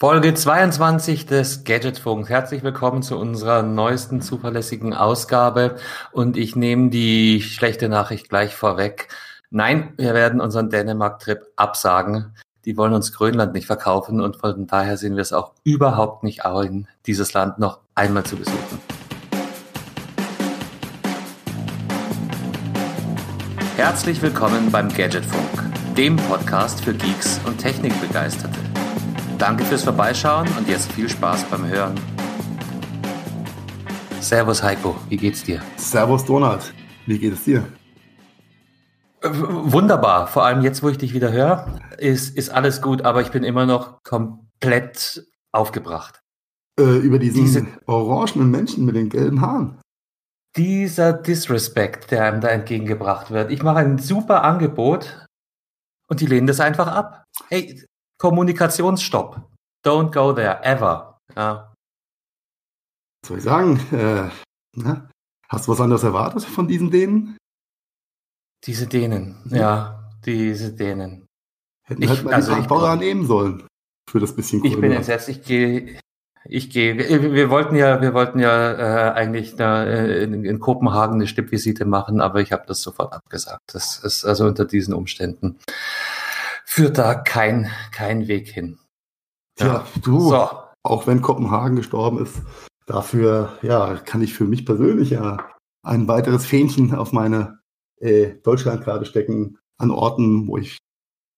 [0.00, 2.28] Folge 22 des Gadgetfunk.
[2.28, 5.74] Herzlich willkommen zu unserer neuesten zuverlässigen Ausgabe.
[6.12, 9.08] Und ich nehme die schlechte Nachricht gleich vorweg.
[9.50, 12.32] Nein, wir werden unseren Dänemark-Trip absagen.
[12.64, 16.44] Die wollen uns Grönland nicht verkaufen und von daher sehen wir es auch überhaupt nicht
[16.44, 18.80] ein, dieses Land noch einmal zu besuchen.
[23.74, 28.67] Herzlich willkommen beim Gadgetfunk, dem Podcast für Geeks und Technikbegeisterte.
[29.38, 31.94] Danke fürs Vorbeischauen und jetzt viel Spaß beim Hören.
[34.20, 35.62] Servus Heiko, wie geht's dir?
[35.76, 36.74] Servus Donald,
[37.06, 37.64] wie geht es dir?
[39.22, 43.30] Wunderbar, vor allem jetzt, wo ich dich wieder höre, ist, ist alles gut, aber ich
[43.30, 46.20] bin immer noch komplett aufgebracht.
[46.78, 49.80] Äh, über diesen Diese, orangenen Menschen mit den gelben Haaren.
[50.56, 53.52] Dieser Disrespect, der einem da entgegengebracht wird.
[53.52, 55.26] Ich mache ein super Angebot
[56.08, 57.24] und die lehnen das einfach ab.
[57.48, 57.84] Hey,
[58.18, 59.40] Kommunikationsstopp.
[59.84, 61.18] Don't go there, ever.
[61.36, 61.72] Ja.
[63.22, 63.80] Was soll ich sagen?
[63.92, 64.30] Äh,
[64.76, 65.08] na,
[65.48, 67.36] hast du was anderes erwartet von diesen Dänen?
[68.64, 71.26] Diese Dänen, ja, ja diese Dänen.
[71.86, 73.66] Hätten ich, halt mal also die nehmen sollen
[74.10, 75.98] für das bisschen Ich bin entsetzt, ich gehe
[76.44, 81.14] ich gehe, wir wollten ja, wir wollten ja äh, eigentlich da äh, in, in Kopenhagen
[81.16, 83.62] eine Stippvisite machen, aber ich habe das sofort abgesagt.
[83.66, 85.58] Das ist also unter diesen Umständen
[86.68, 88.78] führt da kein, kein Weg hin.
[89.58, 90.48] Ja, ja du, so.
[90.82, 92.42] auch wenn Kopenhagen gestorben ist,
[92.84, 95.48] dafür, ja, kann ich für mich persönlich ja
[95.82, 97.60] ein weiteres Fähnchen auf meine
[98.00, 100.76] äh, Deutschlandkarte stecken an Orten, wo ich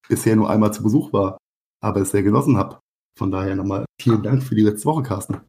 [0.09, 1.39] bisher nur einmal zu Besuch war,
[1.81, 2.81] aber es sehr genossen habe.
[3.17, 5.41] Von daher nochmal vielen Dank für die letzte Woche, Carsten.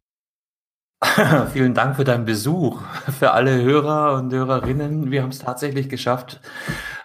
[1.52, 2.80] Vielen Dank für deinen Besuch.
[3.18, 5.10] Für alle Hörer und Hörerinnen.
[5.10, 6.40] Wir haben es tatsächlich geschafft.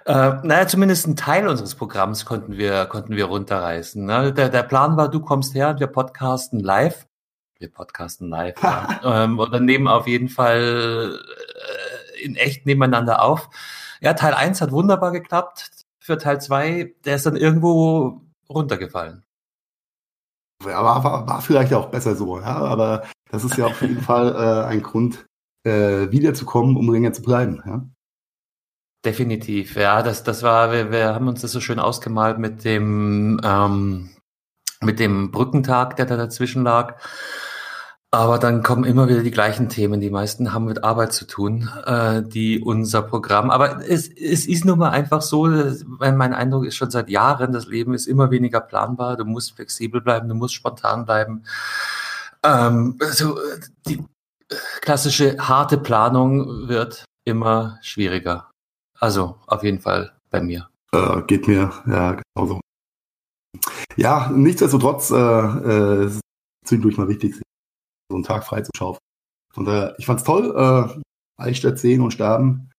[0.08, 4.05] Äh, naja, zumindest einen Teil unseres Programms konnten wir, konnten wir runterreißen.
[4.05, 4.31] Ne?
[4.31, 7.08] Der, der Plan war, du kommst her und wir podcasten live.
[7.59, 8.55] Wir podcasten live.
[8.63, 9.02] ja.
[9.25, 11.19] ähm, und dann nehmen auf jeden Fall
[12.16, 13.50] äh, in echt nebeneinander auf.
[14.00, 15.72] Ja, Teil 1 hat wunderbar geklappt.
[16.00, 19.25] Für Teil 2, der ist dann irgendwo runtergefallen.
[20.63, 24.01] Ja, war, war, war vielleicht auch besser so, ja, aber das ist ja auf jeden
[24.01, 25.25] Fall äh, ein Grund,
[25.66, 27.62] äh, wiederzukommen, um länger zu bleiben.
[27.66, 27.85] Ja?
[29.07, 33.40] Definitiv, ja, das, das war, wir, wir haben uns das so schön ausgemalt mit dem,
[33.41, 34.09] ähm,
[34.81, 37.00] mit dem Brückentag, der da dazwischen lag.
[38.12, 40.01] Aber dann kommen immer wieder die gleichen Themen.
[40.01, 43.50] Die meisten haben mit Arbeit zu tun, äh, die unser Programm.
[43.50, 47.53] Aber es, es ist nun mal einfach so, weil mein Eindruck ist schon seit Jahren,
[47.53, 49.16] das Leben ist immer weniger planbar.
[49.16, 51.44] Du musst flexibel bleiben, du musst spontan bleiben.
[52.44, 53.39] Ähm, also
[53.88, 54.03] die
[54.81, 58.50] klassische harte Planung wird immer schwieriger.
[59.00, 60.69] Also auf jeden Fall bei mir.
[60.91, 62.59] Äh, geht mir ja genauso.
[63.96, 66.12] Ja, nichtsdestotrotz äh, äh,
[66.63, 67.36] zwischendurch mal wichtig,
[68.09, 69.00] so einen Tag frei zu schaffen.
[69.53, 70.53] Von daher, ich fand's toll.
[70.56, 71.02] Äh,
[71.41, 72.72] Eichstätt sehen und sterben.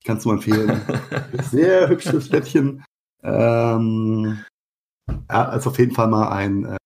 [0.00, 0.80] Ich kann es nur empfehlen.
[1.50, 2.84] Sehr hübsches Städtchen.
[3.22, 4.44] Ähm,
[5.30, 6.76] ja, also auf jeden Fall mal ein äh,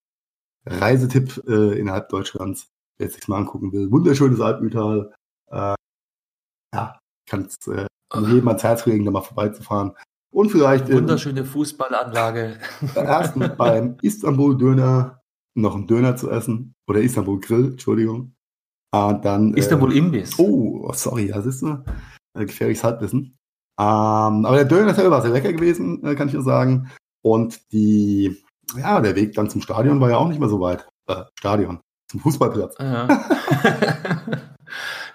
[0.66, 3.90] Reisetipp äh, innerhalb Deutschlands, wer sich mal angucken will.
[3.90, 5.14] Wunderschönes Altmühltal.
[5.50, 5.74] Äh,
[6.74, 9.92] ja, kann es äh, jedem ans Herz legen, da mal vorbeizufahren.
[10.30, 10.90] Und vielleicht.
[10.90, 12.58] Wunderschöne in, Fußballanlage.
[12.94, 15.22] Erstens beim Istanbul-Döner
[15.54, 16.74] noch einen Döner zu essen.
[16.86, 18.34] Oder Istanbul Grill, Entschuldigung.
[18.92, 20.38] Und dann, äh, Istanbul äh.
[20.38, 21.84] Oh, sorry, das ist ein
[22.34, 23.38] äh, gefährliches Halbwissen.
[23.78, 26.90] Ähm, aber der Döner selber war sehr lecker gewesen, äh, kann ich nur sagen.
[27.22, 28.42] Und die,
[28.76, 30.86] ja, der Weg dann zum Stadion war ja auch nicht mehr so weit.
[31.08, 32.76] Äh, Stadion, zum Fußballplatz.
[32.78, 33.08] Ja.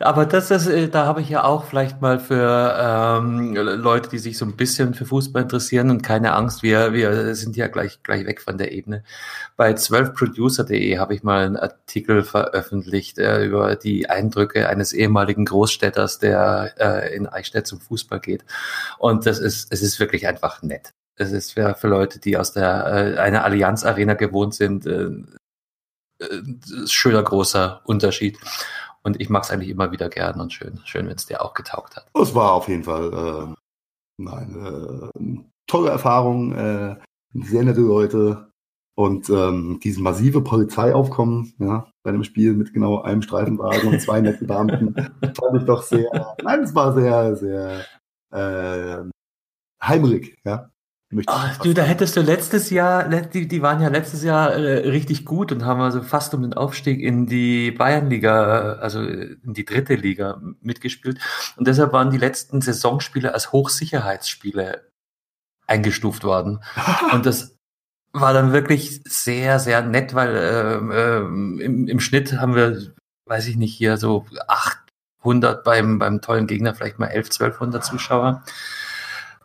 [0.03, 4.17] Aber das ist, äh, da habe ich ja auch vielleicht mal für ähm, Leute, die
[4.17, 8.01] sich so ein bisschen für Fußball interessieren und keine Angst, wir, wir sind ja gleich,
[8.03, 9.03] gleich weg von der Ebene.
[9.57, 16.19] Bei 12producer.de habe ich mal einen Artikel veröffentlicht äh, über die Eindrücke eines ehemaligen Großstädters,
[16.19, 18.45] der äh, in Eichstätt zum Fußball geht.
[18.97, 20.93] Und das ist, es ist wirklich einfach nett.
[21.15, 25.09] Es ist für, für Leute, die aus der äh, einer Allianz Arena gewohnt sind, äh,
[26.21, 28.37] äh, schöner großer Unterschied.
[29.03, 31.53] Und ich mag es eigentlich immer wieder gern und schön, schön, wenn es dir auch
[31.53, 32.07] getaugt hat.
[32.13, 33.55] Es war auf jeden Fall äh,
[34.17, 36.95] nein, äh, tolle Erfahrung, äh,
[37.33, 38.51] sehr nette Leute
[38.95, 44.21] und ähm, dieses massive Polizeiaufkommen ja, bei dem Spiel mit genau einem Streifenwagen und zwei
[44.21, 47.85] netten Beamten fand ich doch sehr, nein, es war sehr, sehr
[48.31, 49.09] äh,
[49.81, 50.70] heimelig, ja.
[51.27, 55.25] Ach, du, da hättest du letztes Jahr, die, die waren ja letztes Jahr äh, richtig
[55.25, 59.95] gut und haben also fast um den Aufstieg in die Bayernliga, also in die dritte
[59.95, 61.19] Liga mitgespielt.
[61.57, 64.89] Und deshalb waren die letzten Saisonspiele als Hochsicherheitsspiele
[65.67, 66.59] eingestuft worden.
[67.11, 67.57] Und das,
[68.13, 72.93] war dann wirklich sehr, sehr nett, weil äh, äh, im, im Schnitt haben wir,
[73.25, 74.25] weiß ich nicht, hier so
[75.23, 78.43] 800 beim, beim tollen Gegner, vielleicht mal 11, 1200 Zuschauer.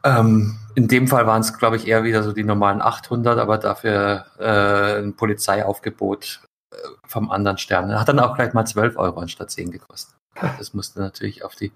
[0.05, 3.57] Ähm, in dem Fall waren es, glaube ich, eher wieder so die normalen 800, aber
[3.57, 6.77] dafür äh, ein Polizeiaufgebot äh,
[7.07, 7.99] vom anderen Stern.
[7.99, 10.15] Hat dann auch gleich mal 12 Euro anstatt 10 gekostet.
[10.59, 11.73] Das musste natürlich auf die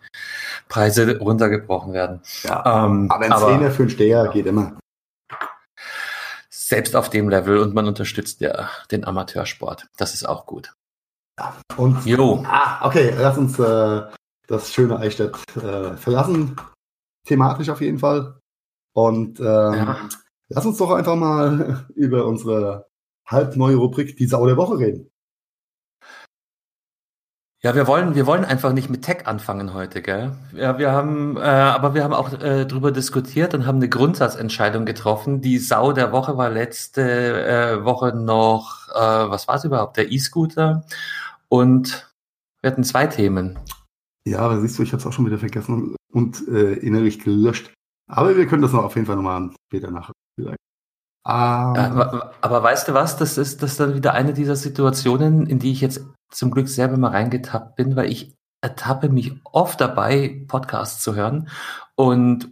[0.69, 2.20] Preise runtergebrochen werden.
[2.43, 4.31] Ja, ähm, aber ein Zehner für einen Steher ja.
[4.31, 4.79] geht immer.
[6.50, 9.87] Selbst auf dem Level und man unterstützt ja den Amateursport.
[9.97, 10.75] Das ist auch gut.
[11.38, 12.44] Ja, und jo.
[12.47, 14.02] Ah, okay, lass uns äh,
[14.47, 16.55] das schöne Eichstätt äh, verlassen.
[17.26, 18.40] Thematisch auf jeden Fall.
[18.93, 19.97] Und ähm, ja.
[20.49, 22.87] lass uns doch einfach mal über unsere
[23.27, 25.11] halbneue Rubrik Die Sau der Woche reden.
[27.63, 30.33] Ja, wir wollen, wir wollen einfach nicht mit Tech anfangen heute, gell?
[30.55, 34.87] Ja, wir haben, äh, aber wir haben auch äh, drüber diskutiert und haben eine Grundsatzentscheidung
[34.87, 35.43] getroffen.
[35.43, 39.99] Die Sau der Woche war letzte äh, Woche noch, äh, was war es überhaupt?
[39.99, 40.87] Der E-Scooter.
[41.49, 42.11] Und
[42.63, 43.59] wir hatten zwei Themen.
[44.25, 47.75] Ja, aber siehst du, ich habe es auch schon wieder vergessen und äh, innerlich gelöscht.
[48.11, 50.11] Aber wir können das noch auf jeden Fall nochmal später nach.
[51.23, 53.17] Um, aber, aber weißt du was?
[53.19, 56.69] Das ist das ist dann wieder eine dieser Situationen, in die ich jetzt zum Glück
[56.69, 61.49] selber mal reingetappt bin, weil ich ertappe mich oft dabei, Podcasts zu hören
[61.95, 62.51] und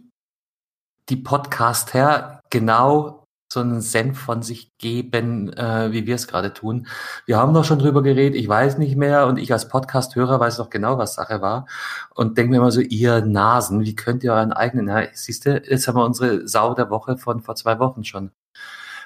[1.09, 3.18] die Podcaster genau
[3.51, 6.87] so einen Senf von sich geben, äh, wie wir es gerade tun.
[7.25, 10.57] Wir haben doch schon drüber geredet, ich weiß nicht mehr und ich als Podcast-Hörer weiß
[10.57, 11.65] doch genau, was Sache war
[12.13, 15.63] und denke mir immer so, ihr Nasen, wie könnt ihr euren eigenen, ja, siehst du,
[15.67, 18.31] jetzt haben wir unsere Sau der Woche von vor zwei Wochen schon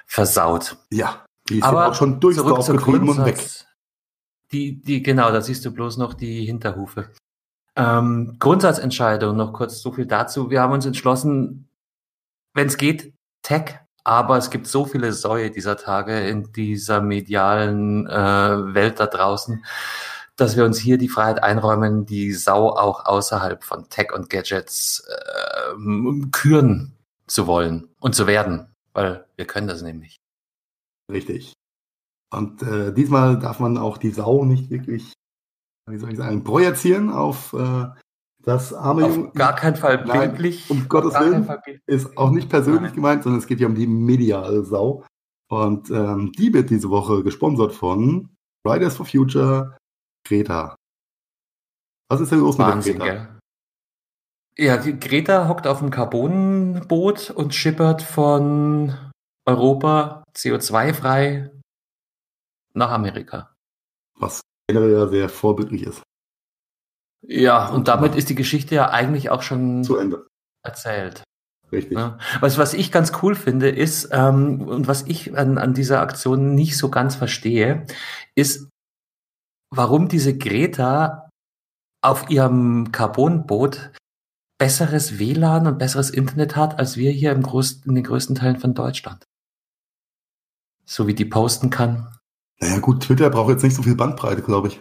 [0.04, 0.76] versaut.
[0.90, 3.42] Ja, die ist Aber auch schon durchs Dorf getrieben und weg.
[4.52, 7.10] Die, die, genau, da siehst du bloß noch die Hinterhufe.
[7.76, 10.50] Ähm, Grundsatzentscheidung, noch kurz so viel dazu.
[10.50, 11.68] Wir haben uns entschlossen,
[12.52, 18.06] wenn es geht, Tech, aber es gibt so viele Säue dieser Tage in dieser medialen
[18.06, 19.64] äh, Welt da draußen,
[20.36, 25.06] dass wir uns hier die Freiheit einräumen, die Sau auch außerhalb von Tech und Gadgets
[25.08, 25.74] äh,
[26.32, 26.92] küren
[27.26, 30.16] zu wollen und zu werden, weil wir können das nämlich.
[31.10, 31.54] Richtig.
[32.30, 35.12] Und äh, diesmal darf man auch die Sau nicht wirklich,
[35.88, 37.86] wie soll ich sagen, projizieren auf äh,
[38.44, 40.68] das arme Auf gar keinen Fall bildlich.
[40.68, 41.48] Nein, um Gottes Willen.
[41.86, 42.94] Ist auch nicht persönlich Nein.
[42.94, 45.04] gemeint, sondern es geht ja um die mediale Sau.
[45.48, 48.36] Und ähm, die wird diese Woche gesponsert von
[48.66, 49.76] Riders for Future,
[50.26, 50.76] Greta.
[52.08, 53.38] Was ist denn los Wahnsinn, mit der Greta?
[54.56, 58.94] Ja, die Greta hockt auf dem Carbonboot und schippert von
[59.46, 61.50] Europa CO2-frei
[62.72, 63.54] nach Amerika.
[64.16, 66.02] Was generell ja sehr vorbildlich ist.
[67.26, 70.26] Ja, und damit ist die Geschichte ja eigentlich auch schon zu Ende
[70.62, 71.22] erzählt.
[71.72, 71.96] Richtig.
[71.96, 72.18] Ja.
[72.40, 76.54] Was, was ich ganz cool finde, ist, ähm, und was ich an, an dieser Aktion
[76.54, 77.86] nicht so ganz verstehe,
[78.34, 78.68] ist,
[79.70, 81.28] warum diese Greta
[82.02, 83.92] auf ihrem Carbonboot
[84.58, 88.58] besseres WLAN und besseres Internet hat, als wir hier im größten, in den größten Teilen
[88.58, 89.24] von Deutschland.
[90.84, 92.14] So wie die posten kann.
[92.60, 94.80] Naja gut, Twitter braucht jetzt nicht so viel Bandbreite, glaube ich.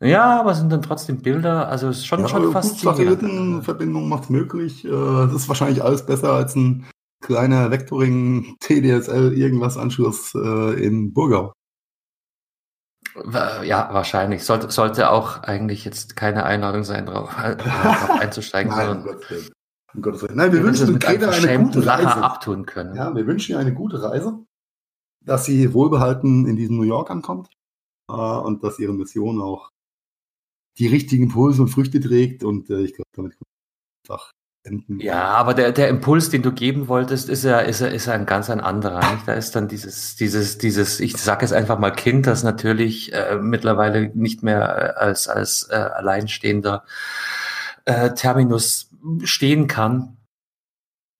[0.00, 2.80] Ja, aber es sind dann trotzdem Bilder, also es ist schon, ja, schon fast.
[2.80, 4.84] Satellitenverbindung macht es möglich.
[4.84, 6.86] Äh, das ist wahrscheinlich alles besser als ein
[7.20, 11.52] kleiner Vectoring TDSL irgendwas Anschluss äh, in Burgau.
[13.64, 14.44] Ja, wahrscheinlich.
[14.44, 18.70] Sollte, sollte auch eigentlich jetzt keine Einladung sein, darauf, darauf einzusteigen.
[18.70, 19.48] Nein, Willen.
[19.94, 20.36] Um Gottes Willen.
[20.36, 22.22] Nein, wir wünschen Greta eine gute Reise.
[22.22, 22.94] abtun können.
[22.94, 24.44] Ja, wir wünschen ihr eine gute Reise
[25.28, 27.50] dass sie wohlbehalten in diesem New York ankommt
[28.08, 29.70] äh, und dass ihre Mission auch
[30.78, 33.36] die richtigen Impulse und Früchte trägt und äh, ich glaube, damit
[34.04, 34.32] einfach
[34.64, 35.00] enden.
[35.00, 38.12] Ja, aber der, der Impuls, den du geben wolltest, ist ja, ist ja, ist ja
[38.12, 38.98] ein ganz ein anderer.
[39.12, 39.26] Nicht?
[39.26, 43.36] Da ist dann dieses, dieses, dieses, ich sage es einfach mal Kind, das natürlich äh,
[43.40, 46.84] mittlerweile nicht mehr äh, als, als äh, alleinstehender
[47.84, 48.90] äh, Terminus
[49.24, 50.18] stehen kann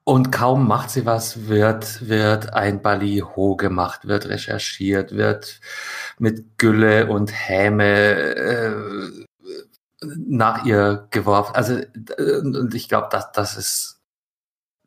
[0.09, 5.61] und kaum macht sie was, wird, wird ein Ballyho gemacht, wird recherchiert, wird
[6.19, 9.27] mit Gülle und Häme äh,
[10.02, 11.55] nach ihr geworfen.
[11.55, 11.81] Also,
[12.19, 14.00] und ich glaube, das, das ist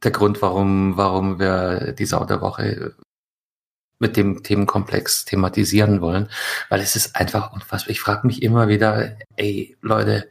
[0.04, 2.96] der Grund, warum, warum wir die Sau der Woche
[4.00, 6.28] mit dem Themenkomplex thematisieren wollen,
[6.70, 7.92] weil es ist einfach unfassbar.
[7.92, 10.28] Ich frage mich immer wieder, ey, Leute,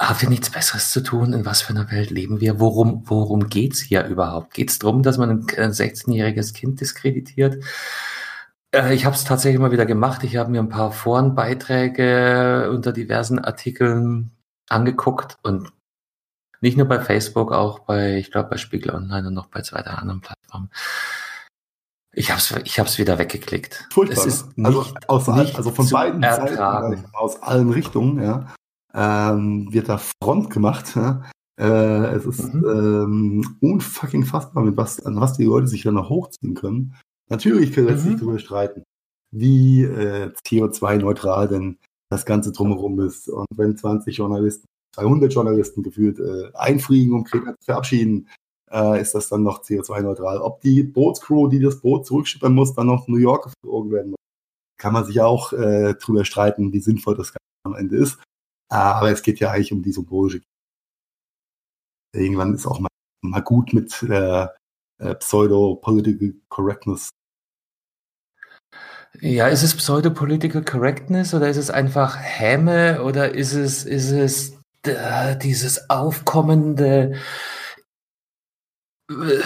[0.00, 1.34] Habt ihr nichts Besseres zu tun?
[1.34, 2.58] In was für einer Welt leben wir?
[2.58, 4.54] Worum, worum geht's hier überhaupt?
[4.54, 7.62] Geht's darum, dass man ein 16-jähriges Kind diskreditiert?
[8.74, 10.24] Äh, ich habe es tatsächlich mal wieder gemacht.
[10.24, 14.32] Ich habe mir ein paar Forenbeiträge unter diversen Artikeln
[14.68, 15.72] angeguckt und
[16.60, 19.80] nicht nur bei Facebook, auch bei, ich glaube, bei Spiegel Online und noch bei zwei
[19.80, 20.70] anderen Plattformen.
[22.12, 23.88] Ich hab's, ich hab's wieder weggeklickt.
[23.92, 24.18] Furchtbar.
[24.18, 24.66] Es ist ne?
[24.66, 26.96] also, aus, nicht also von beiden ertragen.
[26.96, 28.52] Seiten, aus allen Richtungen, ja,
[28.92, 30.96] ähm, wird da Front gemacht.
[30.96, 31.22] Ja.
[31.58, 32.64] Äh, es ist mhm.
[32.66, 36.94] ähm, unfucking fassbar, mit was, an was die Leute sich dann noch hochziehen können.
[37.30, 38.00] Natürlich können wir mhm.
[38.00, 38.82] sich darüber streiten,
[39.32, 41.78] wie äh, CO2-neutral denn
[42.10, 43.28] das Ganze drumherum ist.
[43.28, 48.28] Und wenn 20 Journalisten, 200 Journalisten gefühlt äh, einfliegen, um Kreta zu verabschieden,
[48.70, 50.38] äh, ist das dann noch CO2-neutral.
[50.38, 54.20] Ob die Bootscrew, die das Boot zurückschippern muss, dann noch New York geflogen werden muss,
[54.78, 58.18] kann man sich auch äh, drüber streiten, wie sinnvoll das Ganze am Ende ist.
[58.68, 60.42] Aber es geht ja eigentlich um die symbolische.
[62.12, 62.88] Irgendwann ist auch mal,
[63.22, 64.46] mal gut mit äh,
[64.98, 67.10] äh, Pseudo-Political Correctness.
[69.18, 74.56] Ja, ist es Pseudo-Political Correctness oder ist es einfach Häme oder ist es, ist es
[74.84, 77.14] äh, dieses aufkommende
[79.10, 79.40] äh,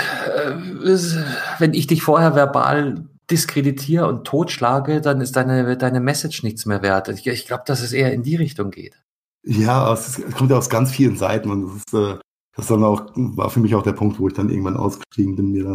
[1.59, 6.83] wenn ich dich vorher verbal diskreditiere und totschlage, dann ist deine, deine Message nichts mehr
[6.83, 7.09] wert.
[7.09, 9.00] Ich, ich glaube, dass es eher in die Richtung geht.
[9.42, 12.18] Ja, es, kommt ja aus ganz vielen Seiten und das ist, äh,
[12.56, 15.52] das dann auch, war für mich auch der Punkt, wo ich dann irgendwann ausgestiegen bin,
[15.52, 15.75] mir da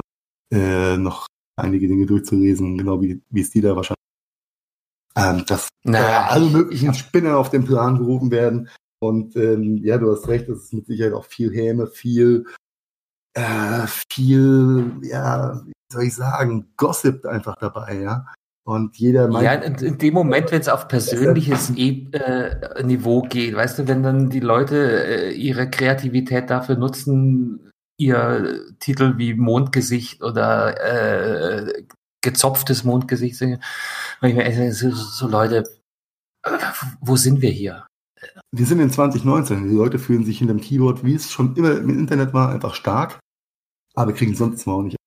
[0.55, 1.27] äh, noch
[1.62, 3.96] einige Dinge durchzulesen, genau wie, wie es die da wahrscheinlich.
[5.16, 8.70] Ähm, dass naja, äh, alle möglichen Spinner auf den Plan gerufen werden.
[9.01, 12.46] Und ähm, ja, du hast recht, es ist mit Sicherheit auch viel Häme, viel
[13.34, 18.25] äh, viel, ja, wie soll ich sagen, Gossip einfach dabei, ja.
[18.66, 19.46] Und jeder meint.
[19.46, 23.88] Ja, in, in dem Moment, wenn es auf persönliches e äh, Niveau geht, weißt du,
[23.88, 31.84] wenn dann die Leute äh, ihre Kreativität dafür nutzen, ihr Titel wie Mondgesicht oder äh,
[32.22, 33.62] gezopftes Mondgesicht singen,
[34.72, 35.63] so, so Leute,
[37.01, 37.86] wo sind wir hier?
[38.51, 39.70] Wir sind in 2019.
[39.70, 42.74] Die Leute fühlen sich hinter dem Keyboard, wie es schon immer im Internet war, einfach
[42.74, 43.20] stark.
[43.96, 44.98] Aber kriegen sonst mal auch nicht.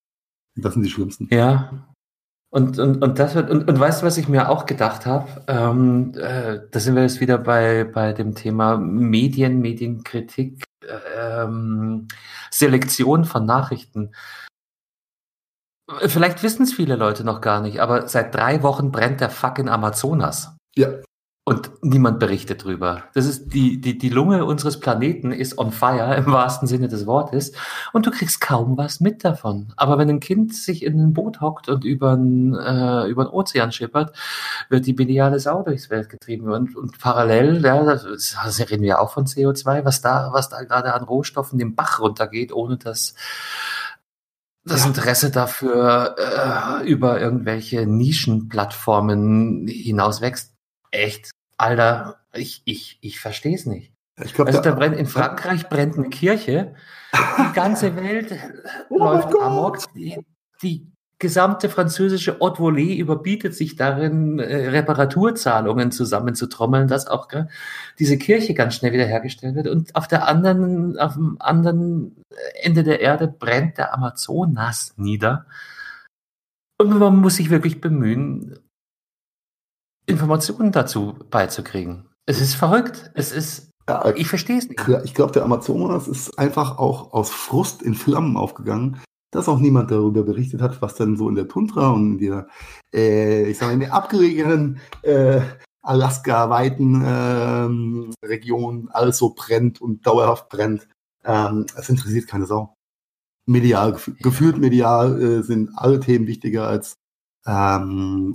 [0.56, 1.28] Das sind die schlimmsten.
[1.30, 1.86] Ja.
[2.50, 5.44] Und, und, und das wird, und, und weißt du, was ich mir auch gedacht habe?
[5.48, 12.08] Ähm, äh, da sind wir jetzt wieder bei, bei dem Thema Medien, Medienkritik, ähm,
[12.50, 14.14] Selektion von Nachrichten.
[16.06, 19.58] Vielleicht wissen es viele Leute noch gar nicht, aber seit drei Wochen brennt der Fuck
[19.58, 20.56] in Amazonas.
[20.74, 20.88] Ja.
[21.44, 23.02] Und niemand berichtet drüber.
[23.14, 27.04] Das ist die, die, die Lunge unseres Planeten ist on fire im wahrsten Sinne des
[27.04, 27.50] Wortes.
[27.92, 29.72] Und du kriegst kaum was mit davon.
[29.76, 33.32] Aber wenn ein Kind sich in ein Boot hockt und über den, äh, über den
[33.32, 34.16] Ozean schippert,
[34.68, 36.48] wird die mediale Sau durchs Welt getrieben.
[36.48, 40.62] Und, und parallel, ja, das, das reden wir auch von CO2, was da, was da
[40.62, 43.14] gerade an Rohstoffen den Bach runtergeht, ohne dass
[44.64, 50.51] das Interesse dafür äh, über irgendwelche Nischenplattformen hinaus wächst
[50.92, 53.92] echt, Alter, ich, ich, ich verstehe es nicht.
[54.22, 56.74] Ich glaub, also da brennt, in Frankreich brennt eine Kirche,
[57.12, 58.36] die ganze Welt
[58.90, 60.24] oh läuft amok, die,
[60.62, 67.46] die gesamte französische Haute Volée überbietet sich darin, äh, Reparaturzahlungen zusammenzutrommeln, dass auch äh,
[67.98, 69.68] diese Kirche ganz schnell wiederhergestellt wird.
[69.68, 72.16] Und auf der anderen, auf dem anderen
[72.60, 75.46] Ende der Erde brennt der Amazonas nieder.
[76.76, 78.58] Und man muss sich wirklich bemühen,
[80.06, 82.08] Informationen dazu beizukriegen.
[82.26, 83.10] Es ist verrückt.
[83.14, 84.80] Es ist, ja, ich verstehe es nicht.
[85.04, 89.00] Ich glaube, der Amazonas ist einfach auch aus Frust in Flammen aufgegangen,
[89.32, 92.48] dass auch niemand darüber berichtet hat, was dann so in der Tundra und in der,
[92.94, 95.40] äh, ich sag mal, in der abgelegenen äh,
[95.82, 100.86] Alaska-weiten ähm, Region alles so brennt und dauerhaft brennt.
[101.24, 102.74] Ähm, es interessiert keine Sau.
[103.46, 106.94] Medial, gefühlt medial äh, sind alle Themen wichtiger als
[107.46, 108.32] ähm,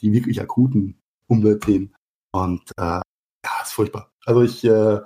[0.00, 1.94] die wirklich akuten Umweltthemen.
[2.32, 4.12] Und äh, ja, ist furchtbar.
[4.24, 5.00] Also ich äh,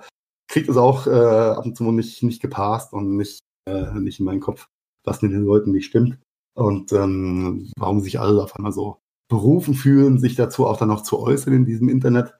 [0.47, 4.25] kriege das auch äh, ab und zu nicht, nicht gepasst und nicht, äh, nicht in
[4.25, 4.67] meinen Kopf,
[5.03, 6.19] was mit den Leuten nicht stimmt.
[6.53, 11.03] Und ähm, warum sich alle auf einmal so berufen fühlen, sich dazu auch dann noch
[11.03, 12.35] zu äußern in diesem Internet.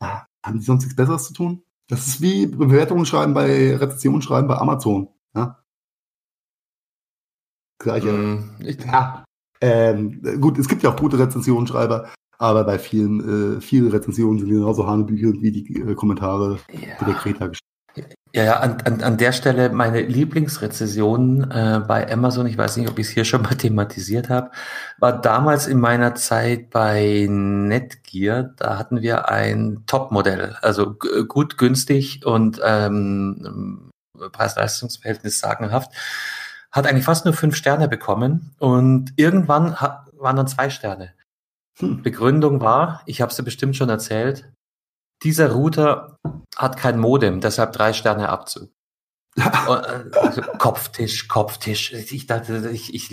[0.00, 1.64] Ah, haben die sonst nichts Besseres zu tun?
[1.88, 5.08] Das ist wie Bewertungen schreiben bei Rezensionen schreiben bei Amazon.
[5.34, 5.64] Ja?
[7.78, 8.12] Gleiche.
[8.12, 9.24] Mm, ja,
[9.60, 12.08] ähm, gut, es gibt ja auch gute Rezensionsschreiber,
[12.38, 17.04] aber bei vielen, äh, viele Rezensionen sind genauso hanebüchend wie die äh, Kommentare ja.
[17.04, 17.50] der Kreta
[18.34, 22.90] ja, ja, an, an, an der Stelle meine Lieblingsrezension äh, bei Amazon, ich weiß nicht,
[22.90, 24.50] ob ich es hier schon mal thematisiert habe,
[24.98, 28.50] war damals in meiner Zeit bei Netgear.
[28.58, 33.90] Da hatten wir ein Topmodell, also gut, günstig und ähm,
[34.32, 35.92] Preis-Leistungs-Verhältnis sagenhaft
[36.76, 41.14] hat eigentlich fast nur fünf Sterne bekommen und irgendwann hat, waren dann zwei Sterne.
[41.78, 42.02] Hm.
[42.02, 44.52] Begründung war, ich habe es dir bestimmt schon erzählt,
[45.22, 46.18] dieser Router
[46.54, 48.70] hat kein Modem, deshalb drei Sterne Abzug.
[50.16, 51.92] Also Kopftisch, Kopftisch.
[51.92, 53.10] Ich dachte, ich, ich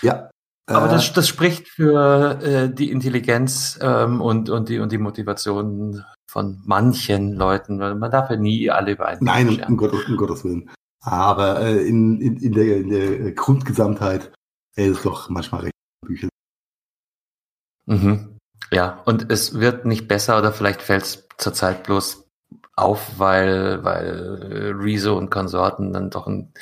[0.00, 0.30] ja.
[0.66, 4.98] Aber das, äh, das spricht für äh, die Intelligenz ähm, und, und, die, und die
[4.98, 7.76] Motivation von manchen Leuten.
[7.76, 10.70] Man darf ja nie alle über einen Nein, um, um, Gott, um Gottes Willen.
[11.02, 14.32] Aber äh, in, in, in, der, in der Grundgesamtheit
[14.76, 15.72] ist es doch manchmal recht
[16.06, 16.28] Bücher.
[17.86, 18.38] Mhm.
[18.70, 22.24] Ja, und es wird nicht besser oder vielleicht fällt es zurzeit bloß
[22.76, 26.52] auf, weil, weil Rezo und Konsorten dann doch ein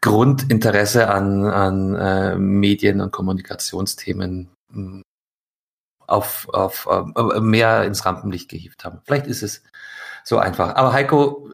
[0.00, 5.02] Grundinteresse an, an äh, Medien- und Kommunikationsthemen hm,
[6.06, 9.00] auf, auf äh, mehr ins Rampenlicht gehievt haben.
[9.04, 9.62] Vielleicht ist es
[10.24, 10.76] so einfach.
[10.76, 11.49] Aber Heiko.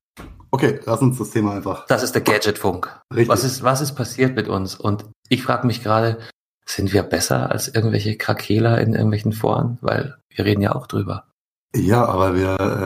[0.56, 1.86] Okay, lass uns das Thema einfach.
[1.86, 2.98] Das ist der Gadgetfunk.
[3.10, 3.28] Richtig.
[3.28, 4.74] Was ist, was ist passiert mit uns?
[4.74, 6.18] Und ich frage mich gerade,
[6.64, 9.76] sind wir besser als irgendwelche Krakeler in irgendwelchen Foren?
[9.82, 11.26] Weil wir reden ja auch drüber.
[11.74, 12.84] Ja, aber wir äh,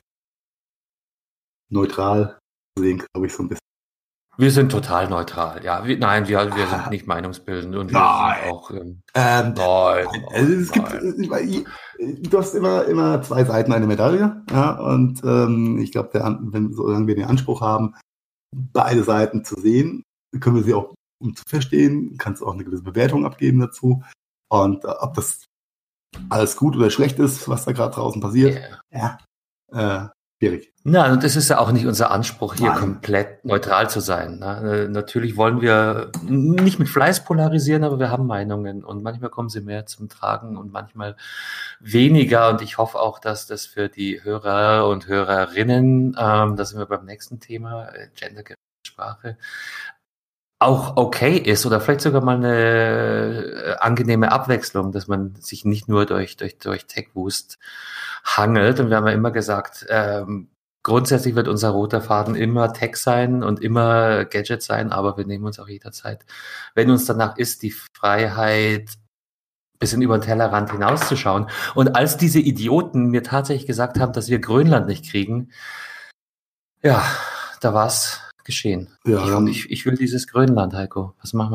[1.69, 2.41] neutral
[2.77, 3.61] sehen, glaube ich, so ein bisschen.
[4.41, 5.87] Wir sind total neutral, ja.
[5.87, 8.39] Wir, nein, wir, wir sind nicht meinungsbildend und wir nein.
[8.43, 8.71] sind auch.
[8.71, 11.65] Ähm, ähm, nein, also es nein.
[11.99, 16.73] gibt, du hast immer, immer zwei Seiten eine Medaille, ja, und ähm, ich glaube, wenn
[16.73, 17.95] solange wir den Anspruch haben,
[18.73, 20.05] beide Seiten zu sehen,
[20.41, 24.03] können wir sie auch um zu verstehen, kannst auch eine gewisse Bewertung abgeben dazu.
[24.51, 25.45] Und äh, ob das
[26.31, 28.59] alles gut oder schlecht ist, was da gerade draußen passiert,
[28.91, 29.19] yeah.
[29.71, 30.09] ja, äh,
[30.41, 30.73] schwierig.
[30.83, 32.79] Na, und das ist ja auch nicht unser Anspruch, hier Nein.
[32.79, 34.39] komplett neutral zu sein.
[34.39, 34.87] Ne?
[34.87, 39.51] Äh, natürlich wollen wir nicht mit Fleiß polarisieren, aber wir haben Meinungen und manchmal kommen
[39.51, 41.17] sie mehr zum Tragen und manchmal
[41.81, 42.49] weniger.
[42.49, 46.87] Und ich hoffe auch, dass das für die Hörer und Hörerinnen, ähm, da sind wir
[46.87, 48.57] beim nächsten Thema, äh, gendergerechte
[48.87, 49.37] Sprache,
[50.61, 55.89] auch okay ist oder vielleicht sogar mal eine äh, angenehme Abwechslung, dass man sich nicht
[55.89, 57.59] nur durch, durch, durch Tech-Wust
[58.25, 58.79] hangelt.
[58.79, 60.51] Und wir haben ja immer gesagt, ähm,
[60.83, 65.47] grundsätzlich wird unser roter Faden immer Tech sein und immer Gadget sein, aber wir nehmen
[65.47, 66.27] uns auch jederzeit,
[66.75, 68.91] wenn uns danach ist, die Freiheit,
[69.79, 71.49] bisschen über den Tellerrand hinauszuschauen.
[71.75, 75.51] Und als diese Idioten mir tatsächlich gesagt haben, dass wir Grönland nicht kriegen,
[76.83, 77.03] ja,
[77.63, 78.89] da war's geschehen.
[79.07, 81.15] Ja, ich, ich, ich, will dieses Grönland, Heiko.
[81.21, 81.53] Was machen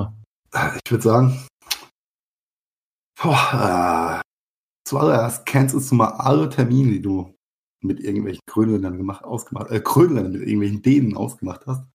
[0.53, 0.79] wir?
[0.83, 1.45] Ich würde sagen,
[3.21, 4.29] boah, äh,
[4.87, 7.35] zuallererst cancelst du mal alle Termine, die du
[7.81, 11.85] mit irgendwelchen Grönländern gemacht, ausgemacht, äh, Grönländern mit irgendwelchen Dänen ausgemacht hast,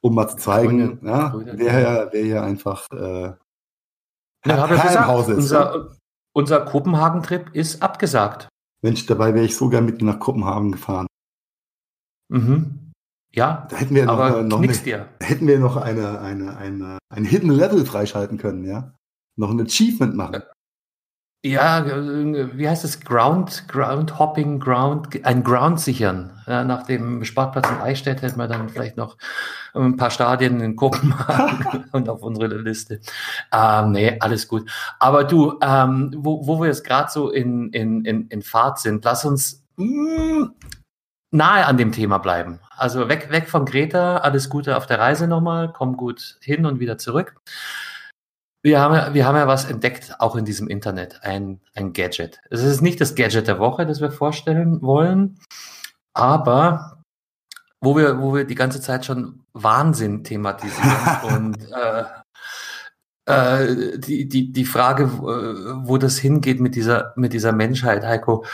[0.00, 3.34] um mal zu zeigen, Gröne, ja, Gröne, wer, ja, wer hier einfach äh,
[4.46, 5.38] ja, gesagt, Hause ist.
[5.38, 5.96] Unser,
[6.32, 8.48] unser Kopenhagen-Trip ist abgesagt.
[8.82, 11.06] Mensch, dabei wäre ich sogar mit nach Kopenhagen gefahren.
[12.28, 12.87] Mhm.
[13.34, 15.06] Ja, da hätten wir noch, aber noch eine, dir.
[15.20, 18.94] hätten wir noch eine, eine, eine, ein Hidden Level freischalten können, ja?
[19.36, 20.42] Noch ein Achievement machen.
[21.44, 23.00] Ja, wie heißt es?
[23.00, 26.32] Ground, Ground Hopping, Ground, ein Ground sichern.
[26.48, 29.16] Ja, nach dem Sportplatz in Eichstätt hätten wir dann vielleicht noch
[29.72, 33.00] ein paar Stadien in Kopenhagen und auf unsere Liste.
[33.52, 34.68] Ähm, nee, alles gut.
[34.98, 39.04] Aber du, ähm, wo, wo wir jetzt gerade so in, in, in, in Fahrt sind,
[39.04, 40.46] lass uns mm,
[41.30, 42.60] nahe an dem Thema bleiben.
[42.76, 46.80] Also weg, weg von Greta, alles Gute auf der Reise nochmal, komm gut hin und
[46.80, 47.36] wieder zurück.
[48.62, 52.40] Wir haben, wir haben ja was entdeckt, auch in diesem Internet, ein, ein Gadget.
[52.50, 55.38] Es ist nicht das Gadget der Woche, das wir vorstellen wollen,
[56.12, 57.02] aber
[57.80, 62.04] wo wir, wo wir die ganze Zeit schon Wahnsinn thematisieren und äh,
[63.26, 68.44] äh, die, die, die Frage, wo das hingeht mit dieser, mit dieser Menschheit, Heiko.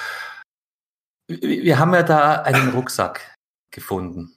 [1.29, 3.35] Wir haben ja da einen Rucksack
[3.71, 4.37] gefunden.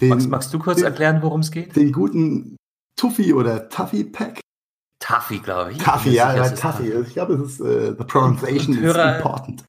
[0.00, 1.74] Den, magst, magst, du kurz den, erklären, worum es geht?
[1.76, 2.56] Den guten
[2.96, 4.40] Tuffy oder Tuffy Pack.
[5.00, 5.78] Tuffy, glaube ich.
[5.78, 6.92] Tuffy, ja, ja Tuffy.
[6.92, 9.64] Ich glaube, es ist, uh, the pronunciation is important.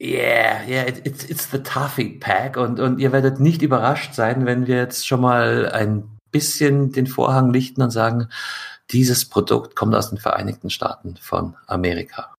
[0.00, 4.66] Yeah, yeah, it's, it's the Tuffy Pack und, und ihr werdet nicht überrascht sein, wenn
[4.66, 8.28] wir jetzt schon mal ein bisschen den Vorhang lichten und sagen,
[8.90, 12.34] dieses Produkt kommt aus den Vereinigten Staaten von Amerika.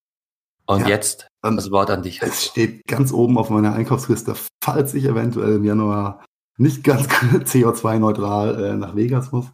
[0.66, 2.22] Und ja, jetzt das Wort an dich.
[2.22, 6.24] Es steht ganz oben auf meiner Einkaufsliste, falls ich eventuell im Januar
[6.58, 9.48] nicht ganz CO2-neutral äh, nach Vegas muss,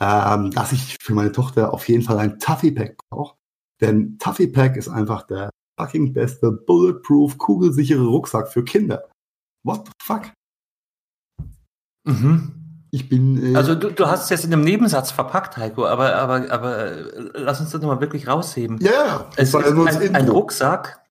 [0.00, 3.36] ähm, dass ich für meine Tochter auf jeden Fall ein Tuffy Pack brauche.
[3.80, 9.08] Denn Tuffy Pack ist einfach der fucking beste bulletproof, kugelsichere Rucksack für Kinder.
[9.64, 10.32] What the fuck?
[12.04, 12.62] Mhm.
[12.90, 13.54] Ich bin.
[13.54, 16.92] Äh, also du, du hast es jetzt in einem Nebensatz verpackt, Heiko, aber aber aber
[16.92, 18.78] äh, lass uns das nochmal wirklich rausheben.
[18.80, 21.01] Ja, es ist ein, ein Rucksack.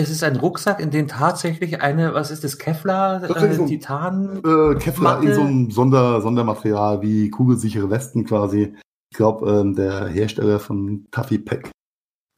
[0.00, 4.38] Es ist ein Rucksack, in dem tatsächlich eine, was ist das, Kevlar, äh, so Titan?
[4.38, 8.74] Äh, Kevlar in so einem Sonder, Sondermaterial wie kugelsichere Westen quasi.
[9.12, 11.70] Ich glaube, ähm, der Hersteller von Tuffy Pack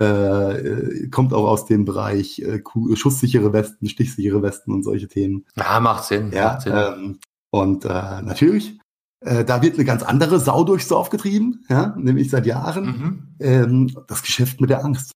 [0.01, 2.63] äh, kommt auch aus dem Bereich äh,
[2.95, 5.45] schusssichere Westen, stichsichere Westen und solche Themen.
[5.57, 6.33] Ja, macht Sinn.
[6.33, 6.73] Ja, macht Sinn.
[6.75, 7.19] Ähm,
[7.51, 8.79] und äh, natürlich
[9.25, 12.85] Äh, da wird eine ganz andere Sau durchs Dorf getrieben, ja, nämlich seit Jahren.
[12.85, 13.37] Mhm.
[13.39, 15.13] Ähm, das Geschäft mit der Angst.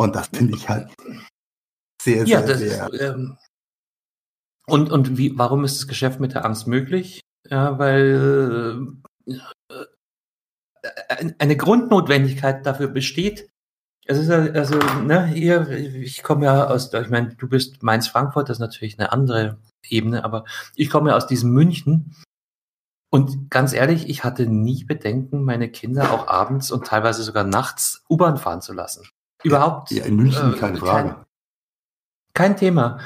[0.00, 0.88] Und das finde ich halt
[2.00, 2.90] sehr, ja, sehr, sehr.
[2.90, 3.36] Ist, ähm,
[4.66, 7.20] und und wie, warum ist das Geschäft mit der Angst möglich?
[7.46, 8.94] Ja, weil
[9.26, 9.36] äh,
[11.38, 13.50] eine Grundnotwendigkeit dafür besteht.
[14.06, 18.56] Es ist also, ne, hier, ich komme ja aus, ich meine, du bist Mainz-Frankfurt, das
[18.56, 22.16] ist natürlich eine andere Ebene, aber ich komme ja aus diesem München.
[23.10, 28.02] Und ganz ehrlich, ich hatte nie Bedenken, meine Kinder auch abends und teilweise sogar nachts
[28.08, 29.06] U-Bahn fahren zu lassen.
[29.42, 29.90] Überhaupt.
[29.90, 31.08] Ja, in München äh, keine Frage.
[31.08, 31.24] Kein,
[32.34, 33.00] kein Thema.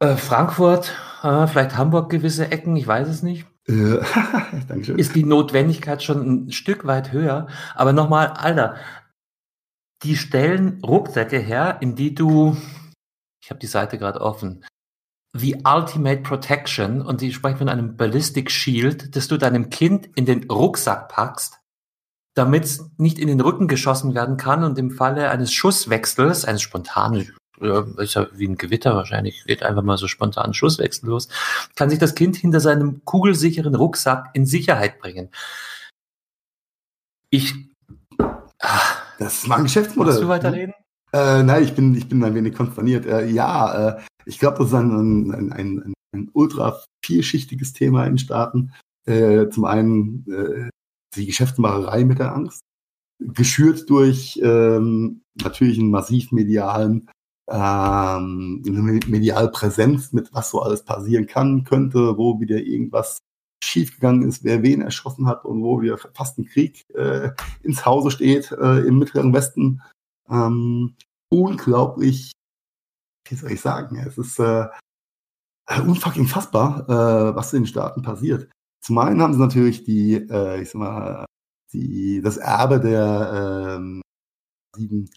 [0.00, 3.46] Äh, Frankfurt, äh, vielleicht Hamburg gewisse Ecken, ich weiß es nicht.
[3.66, 3.98] Äh,
[4.96, 7.48] ist die Notwendigkeit schon ein Stück weit höher.
[7.74, 8.76] Aber nochmal, Alter,
[10.02, 12.56] die stellen Rucksäcke her, in die du,
[13.42, 14.64] ich habe die Seite gerade offen,
[15.34, 20.24] The Ultimate Protection und die sprechen von einem Ballistic Shield, das du deinem Kind in
[20.24, 21.57] den Rucksack packst,
[22.34, 26.62] damit es nicht in den Rücken geschossen werden kann und im Falle eines Schusswechsels, eines
[26.62, 27.32] spontanen,
[27.98, 31.28] ist ja wie ein Gewitter wahrscheinlich, geht einfach mal so spontan Schusswechsel los,
[31.74, 35.30] kann sich das Kind hinter seinem kugelsicheren Rucksack in Sicherheit bringen.
[37.30, 37.54] Ich.
[38.60, 38.80] Ah,
[39.18, 40.14] das ist mein Geschäftsmodell.
[40.14, 40.74] Willst du weiterreden?
[41.12, 43.06] Äh, nein, ich bin, ich bin ein wenig konsterniert.
[43.06, 48.04] Äh, ja, äh, ich glaube, das ist ein, ein, ein, ein, ein ultra vielschichtiges Thema
[48.06, 48.72] in Staaten.
[49.06, 50.70] Äh, zum einen äh,
[51.16, 52.62] die Geschäftsmacherei mit der Angst,
[53.18, 57.08] geschürt durch ähm, natürlich einen massiv medialen
[57.50, 58.60] ähm,
[59.06, 63.18] medial Präsenz mit was so alles passieren kann, könnte, wo wieder irgendwas
[63.64, 67.30] schiefgegangen ist, wer wen erschossen hat und wo wieder fast ein Krieg äh,
[67.62, 69.82] ins Hause steht äh, im Mittleren Westen.
[70.28, 70.94] Ähm,
[71.30, 72.32] unglaublich,
[73.28, 74.68] wie soll ich sagen, es ist äh,
[76.26, 78.50] fassbar, äh, was in den Staaten passiert.
[78.80, 81.26] Zum einen haben sie natürlich die, äh, ich sag mal,
[81.72, 84.02] die, das Erbe der ähm,
[84.76, 85.10] sieben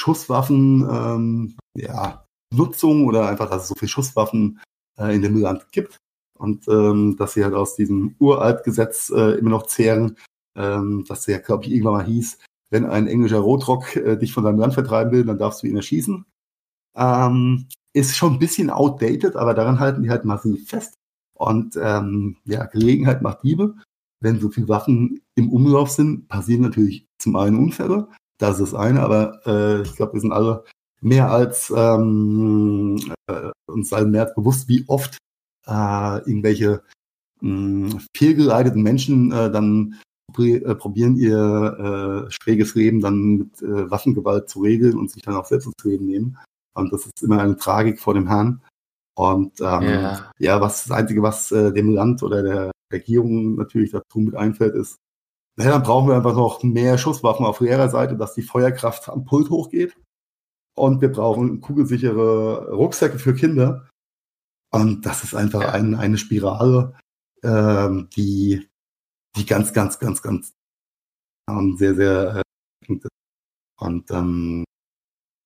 [0.00, 4.60] Schusswaffen, ähm, ja, Nutzung oder einfach, dass es so viele Schusswaffen
[4.98, 5.98] äh, in dem Land gibt
[6.38, 10.16] und ähm, dass sie halt aus diesem Uraltgesetz äh, immer noch zehren,
[10.56, 12.38] ähm, dass ja, glaube ich, irgendwann mal hieß,
[12.70, 15.76] wenn ein englischer Rotrock äh, dich von deinem Land vertreiben will, dann darfst du ihn
[15.76, 16.24] erschießen.
[16.96, 20.94] Ähm, ist schon ein bisschen outdated, aber daran halten die halt massiv fest.
[21.38, 23.74] Und ähm, ja, Gelegenheit macht Diebe.
[24.20, 28.08] Wenn so viele Waffen im Umlauf sind, passieren natürlich zum einen Unfälle.
[28.38, 30.64] Das ist das eine, aber äh, ich glaube, wir sind alle
[31.00, 32.98] mehr als ähm,
[33.28, 35.18] äh, uns allen mehr als bewusst, wie oft
[35.66, 36.82] äh, irgendwelche
[37.40, 40.00] mh, hm, fehlgeleiteten Menschen äh, dann
[40.36, 45.36] äh, probieren ihr äh, schräges Leben dann mit äh, Waffengewalt zu regeln und sich dann
[45.36, 46.38] auch selbst ins Leben nehmen.
[46.74, 48.60] Und das ist immer eine Tragik vor dem Herrn.
[49.18, 50.32] Und ähm, yeah.
[50.38, 54.76] ja, was das Einzige, was äh, dem Land oder der Regierung natürlich dazu mit einfällt,
[54.76, 55.00] ist,
[55.56, 59.50] naja, dann brauchen wir einfach noch mehr Schusswaffen auf Lehrerseite, dass die Feuerkraft am Pult
[59.50, 59.96] hochgeht.
[60.76, 63.88] Und wir brauchen kugelsichere Rucksäcke für Kinder.
[64.70, 65.72] Und das ist einfach ja.
[65.72, 66.96] ein, eine Spirale,
[67.42, 68.68] ähm, die,
[69.36, 70.52] die ganz, ganz, ganz, ganz
[71.50, 72.36] ähm, sehr, sehr
[72.88, 72.98] äh,
[73.80, 74.64] und ähm,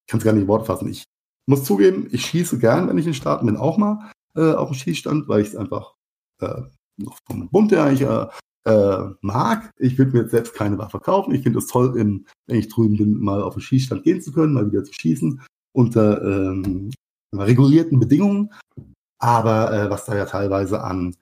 [0.04, 0.88] ich kann es gar nicht in Worte fassen.
[0.88, 1.04] Ich
[1.46, 4.74] muss zugeben, ich schieße gern, wenn ich in Staaten bin, auch mal äh, auf dem
[4.74, 5.94] Schießstand, weil ich es einfach
[6.40, 6.62] äh,
[6.98, 8.26] noch vom Bund her eigentlich äh,
[8.64, 9.70] äh, mag.
[9.78, 11.35] Ich würde mir jetzt selbst keine Waffe kaufen.
[11.35, 14.33] Ich finde es toll, in, wenn ich drüben bin, mal auf den Schießstand gehen zu
[14.33, 16.90] können, mal wieder zu schießen unter ähm,
[17.35, 18.52] regulierten Bedingungen.
[19.18, 21.16] Aber äh, was da ja teilweise an,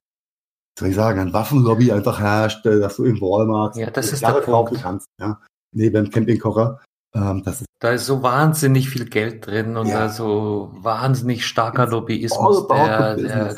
[0.78, 4.22] soll ich sagen, an Waffenlobby einfach herrscht, äh, dass du im Walmart ja, das ist
[4.22, 5.06] der kaufen kannst.
[5.20, 5.40] Ja?
[5.72, 6.80] Neben Campingkocher.
[7.14, 10.00] Ähm, ist da ist so wahnsinnig viel Geld drin und ja.
[10.00, 13.54] da so wahnsinnig starker Lobbyismus, der, der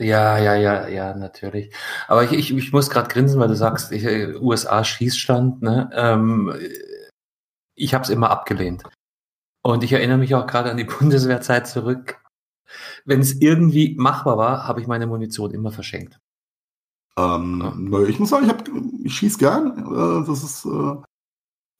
[0.00, 1.74] ja, ja, ja, ja, natürlich.
[2.08, 5.90] Aber ich, ich, ich muss gerade grinsen, weil du sagst, ich, äh, USA Schießstand, ne?
[5.92, 6.54] Ähm,
[7.74, 8.84] ich habe es immer abgelehnt.
[9.62, 12.22] Und ich erinnere mich auch gerade an die Bundeswehrzeit zurück.
[13.04, 16.18] Wenn es irgendwie machbar war, habe ich meine Munition immer verschenkt.
[17.18, 18.02] Ähm, ja.
[18.04, 18.64] Ich muss sagen, ich, hab,
[19.04, 19.78] ich schieß gern.
[19.78, 20.96] Äh, das ist äh,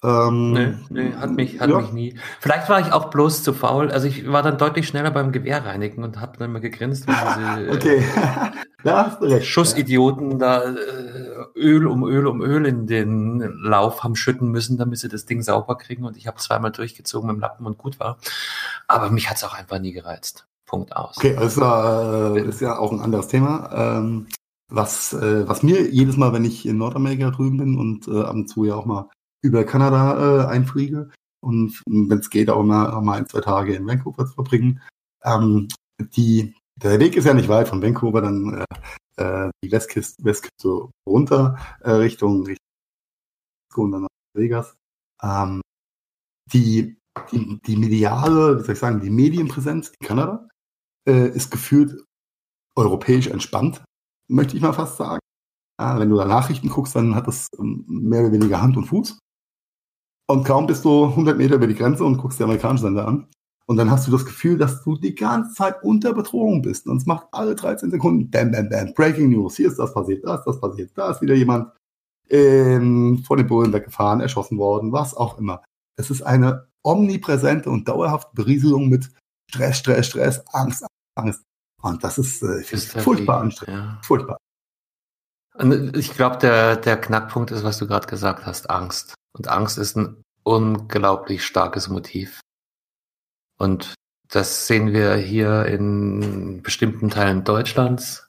[0.03, 1.79] ähm, nee, nee, hat mich, hat ja.
[1.79, 2.19] mich nie.
[2.41, 3.91] Vielleicht war ich auch bloß zu faul.
[3.91, 7.15] Also ich war dann deutlich schneller beim Gewehr reinigen und habe dann immer gegrinst, wenn
[7.15, 8.05] diese äh, okay.
[8.85, 10.37] ja, recht, Schussidioten ja.
[10.39, 15.09] da äh, Öl um Öl um Öl in den Lauf haben schütten müssen, damit sie
[15.09, 16.07] das Ding sauber kriegen.
[16.07, 18.17] Und ich habe zweimal durchgezogen mit dem Lappen und gut war.
[18.89, 20.47] Aber mich hat's auch einfach nie gereizt.
[20.65, 21.19] Punkt aus.
[21.19, 23.99] Okay, also äh, ist ja auch ein anderes Thema.
[23.99, 24.29] Ähm,
[24.71, 28.35] was, äh, was mir jedes Mal, wenn ich in Nordamerika drüben bin und äh, ab
[28.35, 29.11] und zu ja auch mal
[29.43, 33.87] über Kanada äh, einfliege und wenn es geht auch mal, mal ein, zwei Tage in
[33.87, 34.81] Vancouver zu verbringen.
[35.25, 35.69] Ähm,
[36.17, 38.65] die der Weg ist ja nicht weit von Vancouver dann
[39.19, 42.61] äh, äh die Westküste, Westküste runter äh, Richtung, Richtung
[43.77, 44.77] und dann nach Vegas.
[45.23, 45.61] Ähm,
[46.53, 46.97] die,
[47.33, 50.49] die, die mediale, wie soll ich sagen, die Medienpräsenz in Kanada
[51.07, 52.05] äh, ist gefühlt
[52.77, 53.85] europäisch entspannt,
[54.29, 55.21] möchte ich mal fast sagen.
[55.81, 58.85] Ja, wenn du da Nachrichten guckst, dann hat das ähm, mehr oder weniger Hand und
[58.85, 59.19] Fuß.
[60.31, 63.27] Und kaum bist du 100 Meter über die Grenze und guckst die amerikanischen Sender an.
[63.67, 66.87] Und dann hast du das Gefühl, dass du die ganze Zeit unter Bedrohung bist.
[66.87, 69.57] Und es macht alle 13 Sekunden, bam, bam, bam, Breaking News.
[69.57, 71.73] Hier ist das passiert, da ist das passiert, da ist wieder jemand
[72.29, 75.65] ähm, vor den Bullen weggefahren, erschossen worden, was auch immer.
[75.97, 79.11] Es ist eine omnipräsente und dauerhafte Berieselung mit
[79.51, 81.43] Stress, Stress, Stress, Angst, Angst.
[81.83, 83.81] Und das ist, äh, ist furchtbar anstrengend.
[83.81, 84.01] Ja.
[84.05, 84.37] Furchtbar.
[85.55, 89.15] Und ich glaube, der, der Knackpunkt ist, was du gerade gesagt hast, Angst.
[89.33, 92.41] Und Angst ist ein unglaublich starkes Motiv.
[93.59, 93.95] Und
[94.29, 98.29] das sehen wir hier in bestimmten Teilen Deutschlands,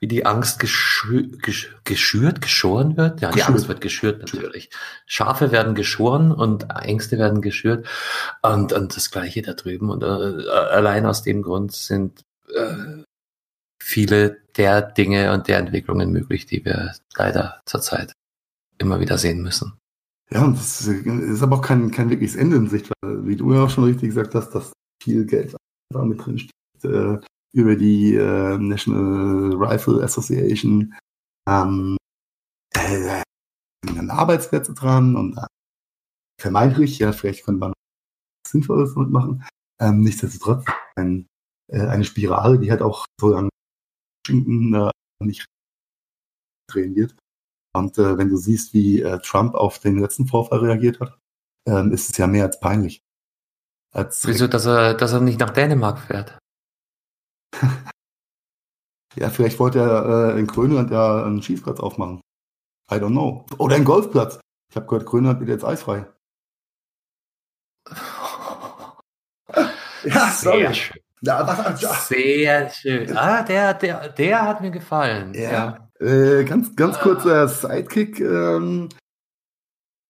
[0.00, 3.20] wie die Angst geschü gesch geschürt, geschoren wird.
[3.20, 3.48] Ja, die geschürt.
[3.50, 4.70] Angst wird geschürt natürlich.
[5.06, 7.86] Schafe werden geschoren und Ängste werden geschürt.
[8.40, 9.90] Und, und das Gleiche da drüben.
[9.90, 13.02] Und äh, allein aus dem Grund sind äh,
[13.82, 18.12] viele der Dinge und der Entwicklungen möglich, die wir leider zurzeit
[18.78, 19.74] immer wieder sehen müssen.
[20.30, 23.52] Ja, und das ist aber auch kein, kein wirkliches Ende in Sicht, weil, wie du
[23.52, 25.54] ja auch schon richtig gesagt hast, dass viel Geld
[25.92, 26.52] da mit drin steht.
[26.84, 27.18] Äh,
[27.54, 30.94] über die äh, National Rifle Association
[31.46, 31.96] ähm,
[32.74, 33.22] äh,
[34.08, 35.46] Arbeitsplätze dran und äh,
[36.40, 37.72] vermeintlich, ja, vielleicht könnte man
[38.48, 39.44] Sinnvolles damit machen.
[39.80, 40.64] Ähm, nichtsdestotrotz
[40.96, 41.26] ein,
[41.70, 43.50] äh, eine Spirale, die halt auch so an
[44.22, 44.90] Washington äh,
[45.24, 45.44] nicht
[46.70, 47.14] drehen wird.
[47.74, 51.18] Und äh, wenn du siehst, wie äh, Trump auf den letzten Vorfall reagiert hat,
[51.66, 53.02] ähm, ist es ja mehr als peinlich.
[53.94, 56.38] Als Wieso, dass er, dass er nicht nach Dänemark fährt?
[59.16, 62.20] ja, vielleicht wollte er äh, in Grönland ja einen Schießplatz aufmachen.
[62.90, 63.46] I don't know.
[63.58, 64.40] Oder einen Golfplatz.
[64.70, 66.06] Ich habe gehört, Grönland wird jetzt eisfrei.
[70.04, 71.02] ja, Sehr schön.
[71.24, 71.94] Ja, was, ja.
[71.94, 73.16] Sehr schön.
[73.16, 75.32] Ah, der, der, der hat mir gefallen.
[75.34, 75.50] Ja.
[76.00, 76.06] ja.
[76.06, 78.20] Äh, ganz, ganz kurzer Sidekick.
[78.20, 78.88] Ähm,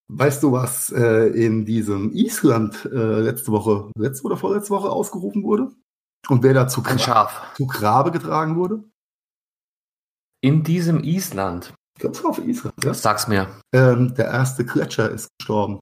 [0.07, 5.43] weißt du, was äh, in diesem Island äh, letzte Woche, letzte oder vorletzte Woche ausgerufen
[5.43, 5.71] wurde?
[6.29, 7.53] Und wer da zu, Ein Schaf.
[7.55, 8.83] zu Grabe getragen wurde?
[10.41, 11.73] In diesem Island.
[11.99, 12.93] Ganz auf Island, ja.
[12.93, 13.47] Sag's mir.
[13.71, 15.79] Ähm, der erste Gletscher ist gestorben.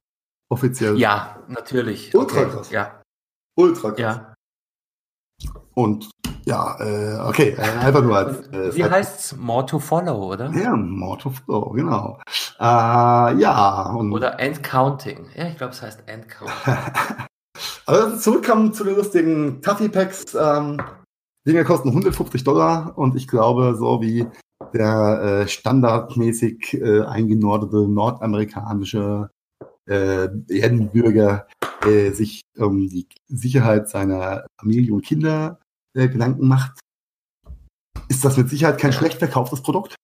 [0.50, 0.98] Offiziell.
[0.98, 2.14] Ja, natürlich.
[2.14, 2.70] Ultra krass.
[2.70, 3.00] Ja.
[3.56, 3.98] Ultra krass.
[3.98, 4.31] Ja.
[5.74, 6.10] Und
[6.44, 8.48] ja, äh, okay, äh, einfach nur als.
[8.48, 9.36] Äh, Wie heißt's?
[9.36, 10.50] More to follow, oder?
[10.50, 12.18] Ja, more to follow, genau.
[12.58, 13.92] Äh, ja.
[13.96, 15.26] Und oder Endcounting.
[15.34, 16.54] Ja, ich glaube, es heißt Endcounting.
[17.84, 20.34] Also zurückkommen zu den lustigen Tuffy Packs.
[20.34, 20.80] Ähm,
[21.46, 24.26] Dinge kosten 150 Dollar und ich glaube, so wie
[24.72, 29.30] der äh, standardmäßig äh, eingenordete nordamerikanische
[29.88, 31.46] äh, Erdenbürger
[31.84, 35.60] äh, sich um die Sicherheit seiner Familie und Kinder
[35.94, 36.78] äh, Gedanken macht,
[38.08, 39.94] ist das mit Sicherheit kein schlecht verkauftes Produkt.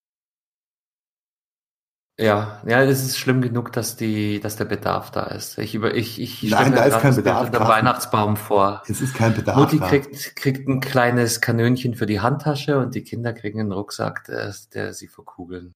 [2.21, 5.57] Ja, ja, es ist schlimm genug, dass die, dass der Bedarf da ist.
[5.59, 7.49] Ich über, ich, ich Nein, da ist kein Bedarf.
[7.53, 8.83] Der Weihnachtsbaum vor.
[8.89, 9.57] Es ist kein Bedarf.
[9.57, 14.25] Mutti kriegt, kriegt ein kleines Kanönchen für die Handtasche und die Kinder kriegen einen Rucksack,
[14.25, 15.75] der, der sie verkugeln.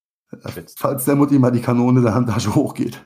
[0.75, 3.05] Falls der Mutti mal die Kanone der Handtasche hochgeht.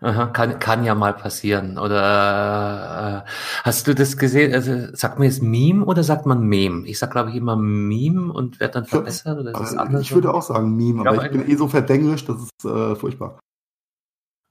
[0.00, 1.76] Aha, kann, kann ja mal passieren.
[1.76, 3.30] Oder äh,
[3.64, 4.54] hast du das gesehen?
[4.54, 6.86] Also, sagt man jetzt Meme oder sagt man Meme?
[6.86, 9.38] Ich sag, glaube ich, immer Meme und werde dann verbessert.
[9.38, 12.42] Oder ist das ich würde auch sagen Meme, aber ich bin eh so verdenglischt, das
[12.42, 13.38] ist äh, furchtbar.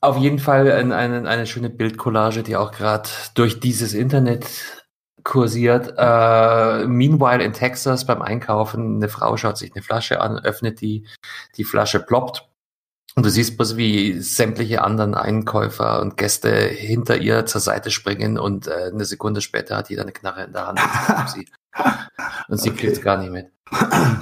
[0.01, 4.45] Auf jeden Fall ein, eine, eine schöne Bildcollage, die auch gerade durch dieses Internet
[5.23, 5.95] kursiert.
[5.97, 11.07] Äh, meanwhile in Texas beim Einkaufen, eine Frau schaut sich eine Flasche an, öffnet die,
[11.55, 12.47] die Flasche ploppt
[13.17, 18.37] und du siehst bloß, wie sämtliche anderen Einkäufer und Gäste hinter ihr zur Seite springen
[18.37, 20.79] und äh, eine Sekunde später hat jeder eine Knarre in der Hand.
[21.09, 21.47] Und sie,
[22.47, 22.89] und sie okay.
[22.89, 23.47] kriegt gar nicht mit.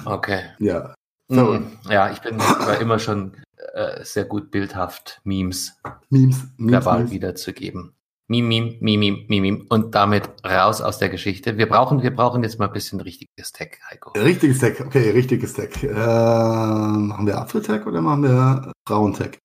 [0.05, 0.43] Okay.
[0.59, 0.95] Ja.
[1.27, 1.77] Mhm.
[1.89, 3.33] Ja, ich bin war immer schon
[3.73, 5.73] äh, sehr gut bildhaft, Memes,
[6.09, 7.11] Memes, Memes verbal Memes.
[7.11, 7.94] wiederzugeben.
[8.27, 9.65] Mim, mim, mim, mim, mim, mim.
[9.69, 11.57] Und damit raus aus der Geschichte.
[11.57, 14.11] Wir brauchen, wir brauchen jetzt mal ein bisschen richtiges Tech, Heiko.
[14.17, 15.83] Richtiges Tech, okay, richtiges Tech.
[15.83, 19.37] Äh, machen wir Apfel-Tech oder machen wir Frauen-Tech?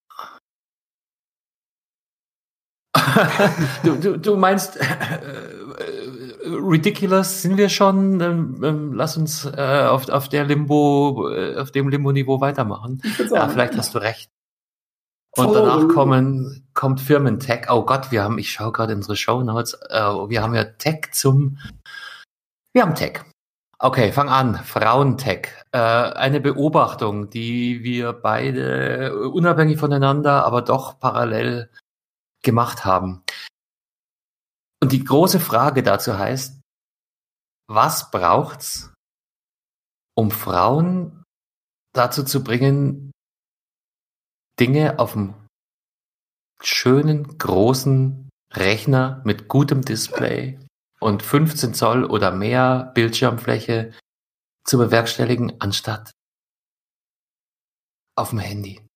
[3.85, 8.21] du, du, du meinst, äh, äh, ridiculous sind wir schon?
[8.21, 13.03] Ähm, ähm, lass uns äh, auf, auf der Limbo, äh, auf dem Limbo-Niveau weitermachen.
[13.31, 14.31] Ja, vielleicht hast du recht.
[15.37, 17.71] Und danach kommen, kommt Firmentech.
[17.71, 21.13] Oh Gott, wir haben, ich schaue gerade unsere Show Notes, äh, wir haben ja Tech
[21.13, 21.59] zum,
[22.73, 23.25] wir haben Tech.
[23.79, 24.57] Okay, fang an.
[24.57, 25.49] Frauentech.
[25.73, 31.71] Äh, eine Beobachtung, die wir beide unabhängig voneinander, aber doch parallel
[32.43, 33.23] gemacht haben.
[34.83, 36.61] Und die große Frage dazu heißt,
[37.69, 38.93] was braucht's,
[40.15, 41.25] um Frauen
[41.95, 43.10] dazu zu bringen,
[44.61, 45.35] Dinge auf dem
[46.63, 50.59] schönen, großen Rechner mit gutem Display
[51.01, 53.95] und 15 Zoll oder mehr Bildschirmfläche
[54.65, 56.11] zu bewerkstelligen, anstatt
[58.17, 58.87] auf dem Handy.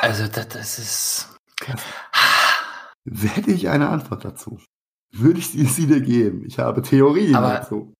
[0.00, 1.36] Also das, das ist.
[3.04, 4.60] Hätte ich eine Antwort dazu,
[5.12, 6.44] würde ich sie dir geben.
[6.44, 7.94] Ich habe Theorien Aber dazu.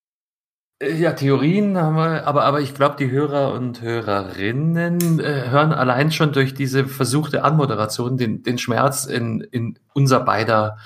[0.81, 6.13] Ja, Theorien haben wir, aber, aber ich glaube, die Hörer und Hörerinnen äh, hören allein
[6.13, 10.79] schon durch diese versuchte Anmoderation den, den Schmerz in, in unser beider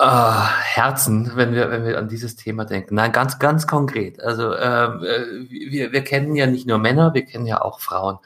[0.00, 2.96] äh, Herzen, wenn wir, wenn wir an dieses Thema denken.
[2.96, 4.20] Nein, ganz, ganz konkret.
[4.20, 8.18] Also ähm, äh, wir, wir kennen ja nicht nur Männer, wir kennen ja auch Frauen.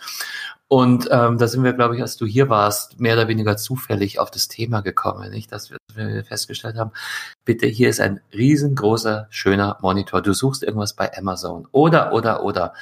[0.71, 4.19] Und ähm, da sind wir, glaube ich, als du hier warst, mehr oder weniger zufällig
[4.19, 5.51] auf das Thema gekommen, nicht?
[5.51, 6.93] Dass wir, wir festgestellt haben,
[7.47, 10.21] bitte, hier ist ein riesengroßer, schöner Monitor.
[10.21, 12.75] Du suchst irgendwas bei Amazon oder, oder, oder.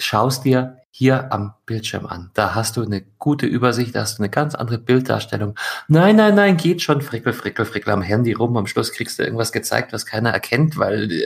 [0.00, 2.30] Schaust dir hier am Bildschirm an.
[2.34, 5.58] Da hast du eine gute Übersicht, da hast du eine ganz andere Bilddarstellung.
[5.88, 8.56] Nein, nein, nein, geht schon, frickel, frickel, frickel am Handy rum.
[8.56, 11.22] Am Schluss kriegst du irgendwas gezeigt, was keiner erkennt, weil, äh,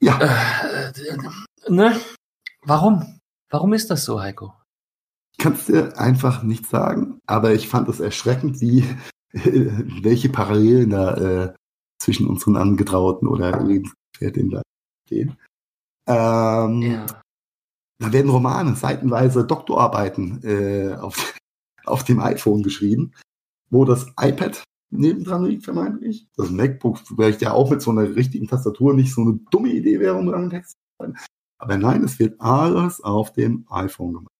[0.00, 0.92] Ja, äh,
[1.70, 1.98] ne?
[2.62, 3.20] Warum?
[3.50, 4.52] Warum ist das so, Heiko?
[5.38, 8.84] kannst dir einfach nicht sagen, aber ich fand es erschreckend, wie
[9.32, 11.54] welche Parallelen da äh,
[11.98, 14.62] zwischen unseren Angetrauten oder Lebensgefährtinnen da
[15.06, 15.36] stehen.
[16.06, 17.06] Ähm, Ja.
[18.00, 21.34] Da werden Romane, seitenweise Doktorarbeiten äh, auf,
[21.84, 23.12] auf dem iPhone geschrieben,
[23.70, 26.26] wo das iPad nebendran liegt, vermeintlich.
[26.36, 30.00] Das MacBook vielleicht ja auch mit so einer richtigen Tastatur nicht so eine dumme Idee
[30.00, 31.16] wäre, um einen Text zu schreiben.
[31.58, 34.32] Aber nein, es wird alles auf dem iPhone gemacht.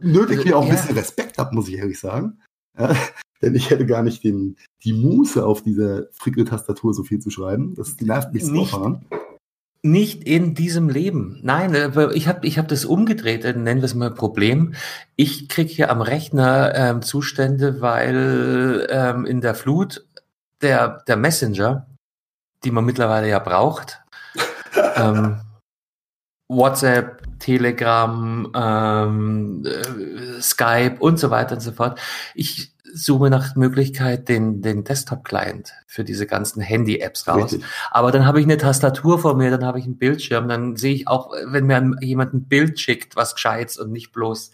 [0.00, 0.74] Nötigt Also, mir auch ein ja.
[0.74, 2.40] bisschen Respekt ab, muss ich ehrlich sagen.
[2.78, 2.94] Ja,
[3.42, 7.74] denn ich hätte gar nicht den, die Muße, auf dieser Frickel-Tastatur so viel zu schreiben.
[7.74, 9.04] Das nervt mich so daran.
[9.82, 11.38] Nicht in diesem Leben.
[11.42, 11.74] Nein,
[12.14, 14.74] ich habe ich hab das umgedreht, äh, nennen wir es mal Problem.
[15.14, 20.04] Ich krieg hier am Rechner ähm, Zustände, weil ähm, in der Flut
[20.60, 21.86] der, der Messenger,
[22.64, 24.02] die man mittlerweile ja braucht,
[24.96, 25.40] ähm,
[26.48, 31.98] WhatsApp, Telegram, ähm, äh, Skype und so weiter und so fort.
[32.34, 37.52] Ich suche nach Möglichkeit den, den Desktop-Client für diese ganzen Handy-Apps raus.
[37.52, 37.64] Richtig.
[37.90, 40.94] Aber dann habe ich eine Tastatur vor mir, dann habe ich einen Bildschirm, dann sehe
[40.94, 44.50] ich auch, wenn mir jemand ein Bild schickt, was Gescheites und nicht bloß.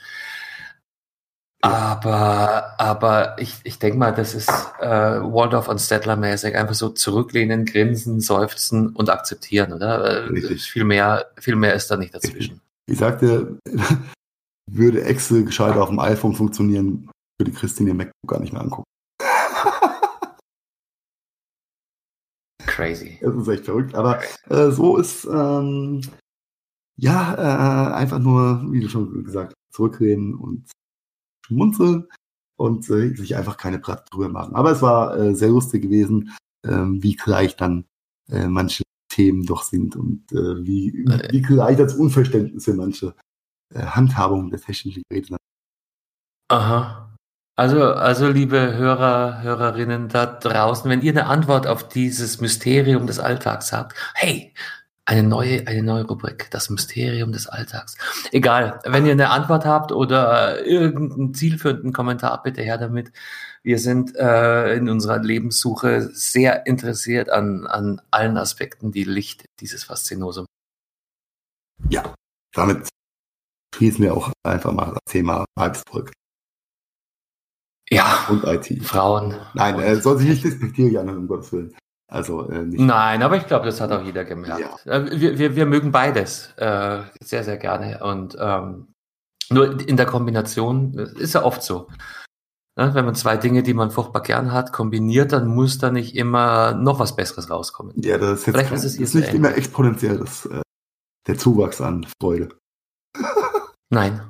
[1.65, 4.49] Aber, aber ich, ich denke mal, das ist
[4.81, 10.05] äh, Waldorf und Stettler mäßig einfach so zurücklehnen, grinsen, seufzen und akzeptieren, oder?
[10.05, 10.65] Äh, Richtig.
[10.65, 12.61] Viel mehr, viel mehr ist da nicht dazwischen.
[12.87, 13.61] Ich sagte,
[14.71, 18.91] würde Excel gescheit auf dem iPhone funktionieren, würde Christine ihr MacBook gar nicht mehr angucken.
[22.67, 23.21] Crazy.
[23.23, 23.95] Das ist echt verrückt.
[23.95, 26.01] Aber äh, so ist, ähm,
[26.97, 30.65] ja, äh, einfach nur, wie du schon gesagt hast, zurückreden und
[31.53, 32.09] schmunzeln
[32.57, 34.55] und äh, sich einfach keine Platte drüber machen.
[34.55, 36.33] Aber es war äh, sehr lustig gewesen,
[36.67, 37.85] ähm, wie gleich dann
[38.31, 43.15] äh, manche Themen doch sind und äh, wie, wie gleich das Unverständnis für manche
[43.75, 45.37] äh, Handhabung der technischen Geräte.
[46.49, 47.09] Aha.
[47.55, 53.19] Also, also liebe Hörer, Hörerinnen da draußen, wenn ihr eine Antwort auf dieses Mysterium des
[53.19, 54.55] Alltags habt, hey,
[55.05, 57.97] eine neue, eine neue Rubrik, das Mysterium des Alltags.
[58.31, 63.13] Egal, wenn ihr eine Antwort habt oder irgendeinen zielführenden Kommentar, bitte her damit.
[63.65, 69.85] Wir sind äh, in unserer Lebenssuche sehr interessiert an, an allen Aspekten, die Licht dieses
[69.85, 70.47] Faszinosum.
[71.89, 72.15] Ja,
[72.53, 72.89] damit
[73.75, 76.13] schließen wir auch einfach mal das Thema Weibsvolk
[77.91, 78.85] Ja, und IT.
[78.85, 79.35] Frauen.
[79.55, 81.75] Nein, äh, soll sich nicht despektierlich anhören, um Gottes Willen.
[82.13, 82.79] Also äh, nicht.
[82.79, 84.87] Nein, aber ich glaube, das hat auch jeder gemerkt.
[84.87, 88.05] Äh, Wir, wir, wir mögen beides äh, sehr, sehr gerne.
[88.05, 88.89] Und ähm,
[89.49, 91.89] nur in der Kombination äh, ist ja oft so.
[92.77, 92.95] Ne?
[92.95, 96.75] Wenn man zwei Dinge, die man furchtbar gern hat, kombiniert, dann muss da nicht immer
[96.75, 97.95] noch was Besseres rauskommen.
[97.97, 100.61] Ja, das ist jetzt Vielleicht kein, ist es ist nicht immer exponentiell das, äh,
[101.27, 102.51] der Zuwachs an Freude.
[103.89, 104.21] Nein,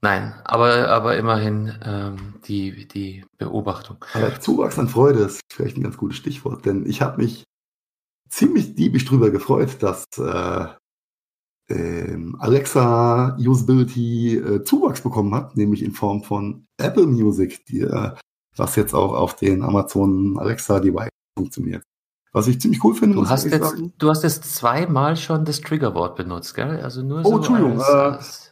[0.00, 3.98] nein, aber, aber immerhin ähm, die, die Beobachtung.
[4.14, 7.44] Aber Zuwachs an Freude ist vielleicht ein ganz gutes Stichwort, denn ich habe mich
[8.28, 10.66] ziemlich diebisch drüber gefreut, dass äh,
[11.70, 18.12] ähm, Alexa Usability äh, Zuwachs bekommen hat, nämlich in Form von Apple Music, die, äh,
[18.56, 21.82] was jetzt auch auf den Amazon Alexa Device funktioniert.
[22.32, 23.92] Was ich ziemlich cool finde, Du hast jetzt, sagen.
[23.98, 26.80] du hast jetzt zweimal schon das Triggerwort benutzt, gell?
[26.82, 28.47] Also nur Oh, so Entschuldigung, als, äh, als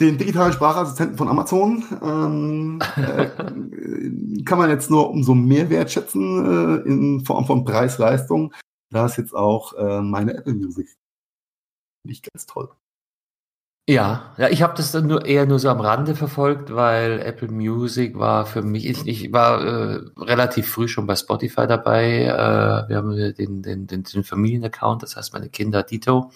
[0.00, 6.88] Den digitalen Sprachassistenten von Amazon ähm, äh, kann man jetzt nur umso mehr wertschätzen äh,
[6.88, 8.54] in Form von Preis-Leistung.
[8.90, 10.88] Da ist jetzt auch äh, meine Apple Music.
[12.02, 12.70] Finde ich ganz toll.
[13.90, 17.48] Ja, ja, ich habe das dann nur eher nur so am Rande verfolgt, weil Apple
[17.48, 22.22] Music war für mich, ich, ich war äh, relativ früh schon bei Spotify dabei.
[22.24, 26.30] Äh, wir haben den, den, den, den Familienaccount, das heißt meine Kinder Dito.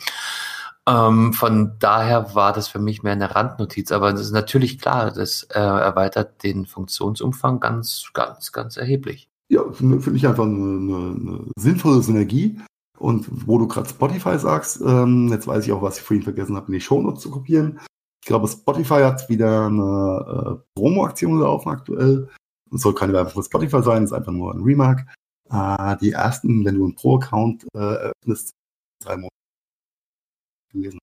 [0.87, 5.13] Ähm, von daher war das für mich mehr eine Randnotiz, aber es ist natürlich klar,
[5.13, 9.29] das äh, erweitert den Funktionsumfang ganz, ganz, ganz erheblich.
[9.49, 12.61] Ja, finde find ich einfach eine, eine, sinnvolle Synergie.
[12.99, 16.57] Und wo du gerade Spotify sagst, ähm, jetzt weiß ich auch, was ich vorhin vergessen
[16.57, 17.81] habe, in die Shownotes zu kopieren.
[18.23, 22.29] Ich glaube, Spotify hat wieder eine äh, Promo-Aktion laufen aktuell.
[22.73, 25.07] Es soll keine Werbung für Spotify sein, ist einfach nur ein Remark.
[25.51, 28.53] Äh, die ersten, wenn du einen Pro-Account äh, eröffnest,
[29.03, 29.35] drei Monate
[30.75, 30.99] gewesen.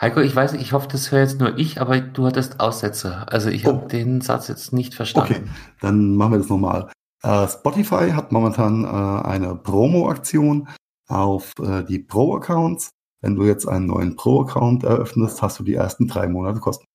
[0.00, 3.26] Heiko, ich weiß, ich hoffe, das höre jetzt nur ich, aber du hattest Aussätze.
[3.28, 3.74] Also ich Oh.
[3.74, 5.54] habe den Satz jetzt nicht Okay, verstanden.
[5.80, 6.90] dann machen wir das nochmal.
[7.22, 8.88] Äh, Spotify hat momentan äh,
[9.28, 10.68] eine Promo-Aktion
[11.08, 12.90] auf äh, die Pro-Accounts.
[13.22, 16.86] Wenn du jetzt einen neuen Pro-Account eröffnest, hast du die ersten drei Monate kosten.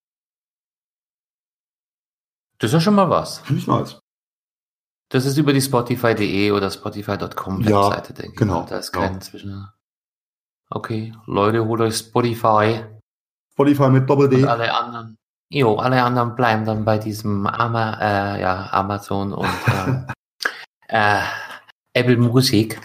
[2.57, 3.39] Das ist ja schon mal was.
[3.39, 3.99] Finde ich nice.
[5.11, 8.37] Das ist über die Spotify.de oder Spotify.com Ja, Webseite, denke ich.
[8.37, 8.65] genau.
[8.67, 9.05] Da ist genau.
[9.05, 9.67] kein Zwischen.
[10.75, 12.83] Okay, Leute, holt euch Spotify
[13.53, 14.45] Spotify mit und Doppel-D.
[14.45, 15.17] alle anderen.
[15.49, 19.47] Jo, alle anderen bleiben dann bei diesem Ama, äh, ja, Amazon und
[19.87, 20.05] ähm,
[20.89, 21.21] äh,
[21.93, 22.81] Apple Musik.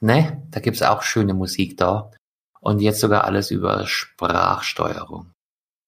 [0.00, 0.42] Ne?
[0.50, 2.10] Da gibt's auch schöne Musik da.
[2.58, 5.30] Und jetzt sogar alles über Sprachsteuerung.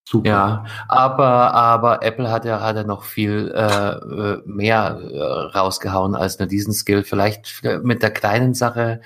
[0.09, 0.29] Super.
[0.29, 6.15] Ja, aber, aber Apple hat ja, hat ja noch viel äh, äh, mehr äh, rausgehauen
[6.15, 7.03] als nur diesen Skill.
[7.03, 9.01] Vielleicht mit der kleinen Sache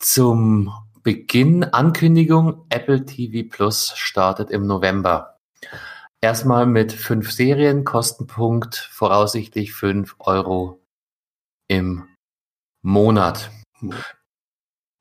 [0.00, 0.72] zum
[1.08, 5.38] Beginn Ankündigung, Apple TV Plus startet im November.
[6.20, 10.82] Erstmal mit fünf Serien, Kostenpunkt voraussichtlich fünf Euro
[11.66, 12.08] im
[12.82, 13.50] Monat.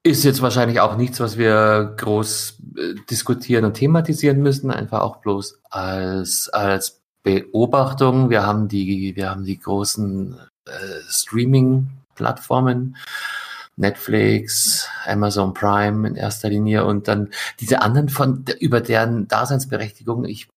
[0.01, 5.17] Ist jetzt wahrscheinlich auch nichts, was wir groß äh, diskutieren und thematisieren müssen, einfach auch
[5.17, 8.29] bloß als, als Beobachtung.
[8.29, 10.39] Wir haben die, wir haben die großen
[10.69, 12.95] äh, Streaming-Plattformen,
[13.77, 20.47] Netflix, Amazon Prime in erster Linie und dann diese anderen von, über deren Daseinsberechtigung ich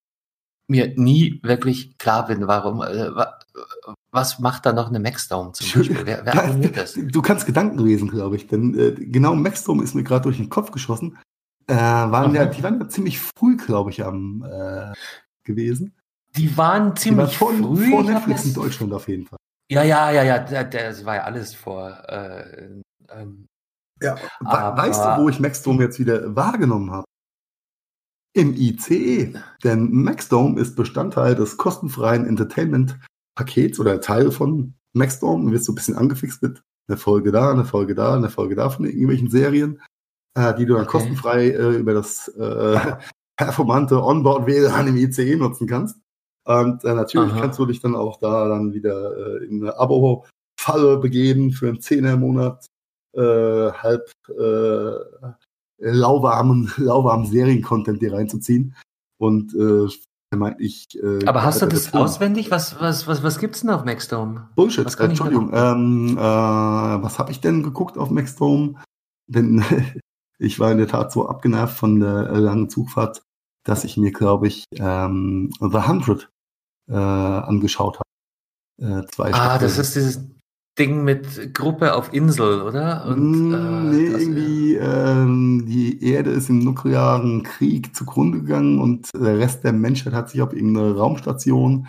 [0.68, 3.38] mir nie wirklich klar bin, warum, äh, wa-
[4.12, 6.06] was macht da noch eine Maxdome zum Beispiel?
[6.06, 6.94] Wer, wer Ja, das?
[6.94, 8.46] Du kannst Gedanken lesen, glaube ich.
[8.46, 11.18] Denn äh, genau Maxdome ist mir gerade durch den Kopf geschossen.
[11.66, 14.92] Äh, waren ja, die waren ja ziemlich früh, glaube ich, am äh,
[15.44, 15.94] gewesen.
[16.36, 17.90] Die waren Die waren ziemlich vor, früh.
[17.90, 19.38] vor Netflix in Deutschland auf jeden Fall.
[19.70, 21.90] Ja, ja, ja, ja, das war ja alles vor.
[22.08, 22.80] Äh,
[23.12, 23.46] ähm,
[24.02, 27.04] Ja, Aber- weißt du, wo ich Maxdome jetzt wieder wahrgenommen habe?
[28.32, 29.34] Im ICE.
[29.64, 35.46] Denn Maxdome ist Bestandteil des kostenfreien Entertainment-Pakets oder Teil von Maxdome.
[35.46, 38.54] Du wirst so ein bisschen angefixt mit einer Folge da, eine Folge da, eine Folge
[38.54, 39.82] da von irgendwelchen Serien,
[40.34, 40.92] äh, die du dann Okay.
[40.92, 42.78] kostenfrei äh, über das äh,
[43.36, 45.98] performante Onboard-WLAN im ICE nutzen kannst.
[46.46, 47.40] Und äh, natürlich Aha.
[47.40, 51.80] kannst du dich dann auch da dann wieder äh, in eine Abo-Falle begeben für einen
[51.80, 52.66] Zehner im Monat
[53.14, 55.30] äh, halb äh,
[55.78, 58.74] lauwarmen, lauwarmen Serien-Content dir reinzuziehen.
[59.18, 59.88] Und äh,
[60.36, 60.86] meinte ich.
[61.02, 62.04] Äh, aber hast du das Film.
[62.04, 62.50] auswendig?
[62.50, 64.48] Was, was, was, was gibt's denn auf Maxdome?
[64.54, 65.50] Bullshit, Was äh, Entschuldigung.
[65.52, 68.74] Ähm, äh, was habe ich denn geguckt auf Maxdome?
[69.26, 69.62] Denn
[70.38, 73.22] ich war in der Tat so abgenervt von der langen Zugfahrt,
[73.64, 76.30] dass ich mir, glaube ich, ähm, The 100
[76.88, 79.02] äh, angeschaut habe.
[79.02, 79.80] Äh, zwei Ah, das Staffeln.
[79.82, 80.20] ist dieses
[80.80, 83.04] Ding mit Gruppe auf Insel, oder?
[83.06, 89.10] Und, Mm, äh, nee, irgendwie ähm, die Erde ist im nuklearen Krieg zugrunde gegangen und
[89.14, 91.86] der Rest der Menschheit hat sich auf irgendeine Raumstation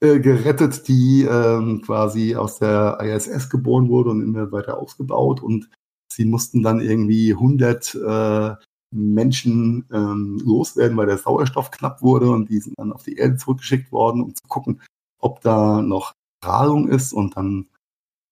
[0.00, 5.42] äh, gerettet, die ähm, quasi aus der ISS geboren wurde und immer weiter ausgebaut.
[5.42, 5.70] Und
[6.12, 8.54] sie mussten dann irgendwie 100 äh,
[8.94, 12.28] Menschen ähm, loswerden, weil der Sauerstoff knapp wurde.
[12.28, 14.82] Und die sind dann auf die Erde zurückgeschickt worden, um zu gucken,
[15.20, 16.12] ob da noch
[16.42, 17.14] Strahlung ist.
[17.14, 17.68] Und dann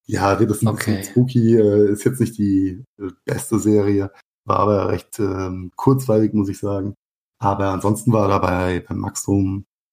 [0.07, 0.97] ja, das ein Okay.
[0.99, 4.13] bisschen spooky, äh, ist jetzt nicht die äh, beste Serie,
[4.45, 6.95] war aber recht ähm, kurzweilig, muss ich sagen.
[7.41, 9.23] Aber ansonsten war dabei bei Max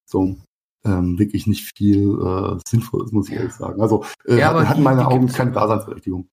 [0.05, 0.36] so,
[0.84, 3.41] ähm, wirklich nicht viel äh, Sinnvolles, muss ich Ja.
[3.41, 3.82] ehrlich sagen.
[3.82, 6.28] Also äh, Ja, hat, aber hat in die- meinen die Augen keine Daseinsberechtigung.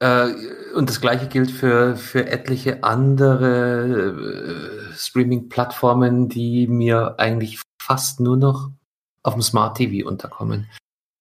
[0.00, 0.32] Äh,
[0.74, 8.36] und das gleiche gilt für, für etliche andere äh, Streaming-Plattformen, die mir eigentlich fast nur
[8.36, 8.70] noch
[9.24, 10.66] auf dem Smart TV unterkommen.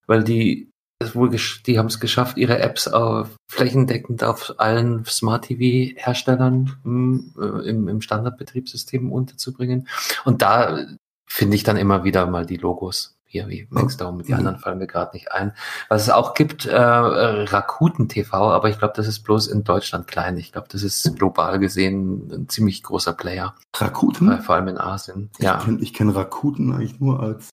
[0.05, 0.69] Weil die
[1.13, 1.29] wohl,
[1.65, 7.87] die haben es geschafft, ihre Apps auf, flächendeckend auf allen Smart TV-Herstellern hm, äh, im,
[7.87, 9.87] im Standardbetriebssystem unterzubringen.
[10.25, 10.85] Und da
[11.25, 14.39] finde ich dann immer wieder mal die Logos hier wie Maxdome, die mhm.
[14.39, 15.51] anderen fallen mir gerade nicht ein.
[15.89, 20.07] Was es auch gibt, äh, Rakuten TV, aber ich glaube, das ist bloß in Deutschland
[20.07, 20.37] klein.
[20.37, 23.53] Ich glaube, das ist global gesehen ein ziemlich großer Player.
[23.75, 24.31] Rakuten?
[24.31, 25.29] Äh, vor allem in Asien.
[25.37, 25.57] Ich ja.
[25.57, 27.49] Kenn, ich kenne Rakuten eigentlich nur als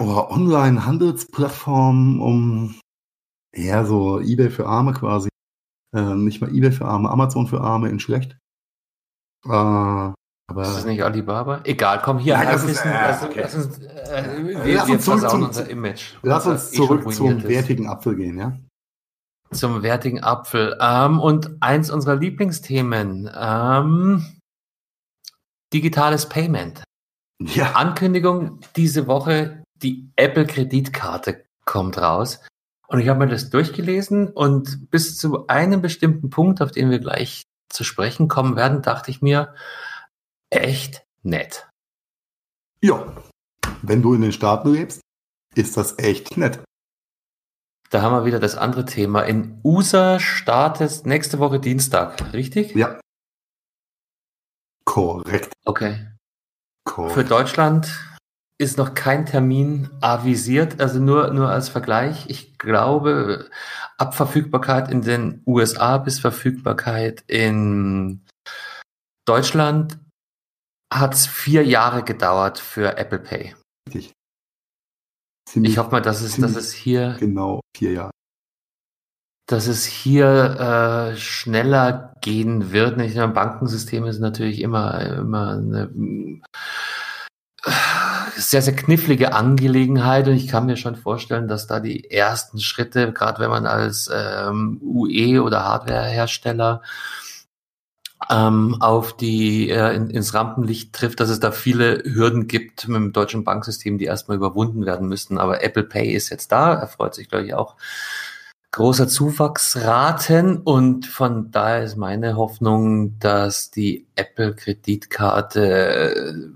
[0.00, 2.74] oh, Online-Handelsplattform, um
[3.52, 5.28] eher so Ebay für Arme quasi.
[5.94, 8.36] Äh, nicht mal Ebay für Arme, Amazon für Arme in schlecht.
[9.44, 10.12] Äh,
[10.48, 11.60] aber ist das nicht Alibaba?
[11.64, 12.36] Egal, komm hier.
[12.36, 13.40] Nein, das ist, äh, lass, okay.
[13.40, 16.14] lass uns, äh, wir, lass uns zurück zum, unser Image.
[16.22, 18.56] Lass uns zurück zum wertigen Apfel gehen, ja?
[19.50, 20.76] Zum wertigen Apfel.
[20.80, 24.24] Ähm, und eins unserer Lieblingsthemen, ähm,
[25.72, 26.84] digitales Payment.
[27.40, 27.72] Ja.
[27.72, 32.40] Ankündigung diese Woche, die Apple Kreditkarte kommt raus.
[32.88, 37.00] Und ich habe mir das durchgelesen und bis zu einem bestimmten Punkt, auf den wir
[37.00, 39.54] gleich zu sprechen kommen werden, dachte ich mir,
[40.50, 41.68] echt nett.
[42.80, 43.12] Ja,
[43.82, 45.00] wenn du in den Staaten lebst,
[45.54, 46.60] ist das echt nett.
[47.90, 49.22] Da haben wir wieder das andere Thema.
[49.22, 52.74] In USA startet nächste Woche Dienstag, richtig?
[52.74, 53.00] Ja.
[54.84, 55.52] Korrekt.
[55.64, 56.06] Okay.
[56.84, 57.14] Korrekt.
[57.14, 58.15] Für Deutschland
[58.58, 62.28] ist noch kein Termin avisiert, also nur, nur als Vergleich.
[62.28, 63.50] Ich glaube,
[63.98, 68.24] ab Verfügbarkeit in den USA bis Verfügbarkeit in
[69.26, 69.98] Deutschland
[70.92, 73.54] hat es vier Jahre gedauert für Apple Pay.
[73.88, 74.12] Richtig.
[75.48, 77.16] Ziemlich, ich hoffe mal, dass es, dass es hier.
[77.20, 78.10] Genau, vier Jahre.
[79.48, 82.96] Dass es hier äh, schneller gehen wird.
[82.96, 83.14] Nicht?
[83.16, 85.90] Bankensystem ist natürlich immer, immer eine
[88.36, 93.12] sehr, sehr knifflige Angelegenheit und ich kann mir schon vorstellen, dass da die ersten Schritte,
[93.12, 96.82] gerade wenn man als ähm, UE oder Hardwarehersteller
[98.30, 102.96] ähm, auf die äh, in, ins Rampenlicht trifft, dass es da viele Hürden gibt mit
[102.96, 105.38] dem deutschen Banksystem, die erstmal überwunden werden müssten.
[105.38, 107.76] Aber Apple Pay ist jetzt da, erfreut sich, glaube ich, auch
[108.72, 116.55] großer Zuwachsraten und von daher ist meine Hoffnung, dass die Apple Kreditkarte äh,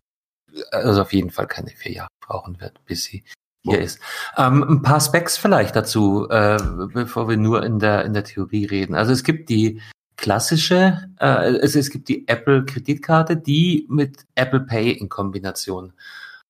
[0.70, 3.24] also auf jeden Fall keine vier Jahre brauchen wird, bis sie
[3.62, 4.00] hier ist.
[4.36, 6.58] Ähm, ein paar Specs vielleicht dazu, äh,
[6.92, 8.94] bevor wir nur in der in der Theorie reden.
[8.94, 9.80] Also es gibt die
[10.16, 15.92] klassische, äh, also es gibt die Apple Kreditkarte, die mit Apple Pay in Kombination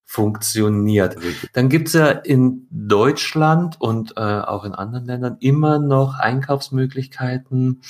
[0.05, 1.17] funktioniert.
[1.53, 7.83] Dann gibt's ja in Deutschland und äh, auch in anderen Ländern immer noch Einkaufsmöglichkeiten,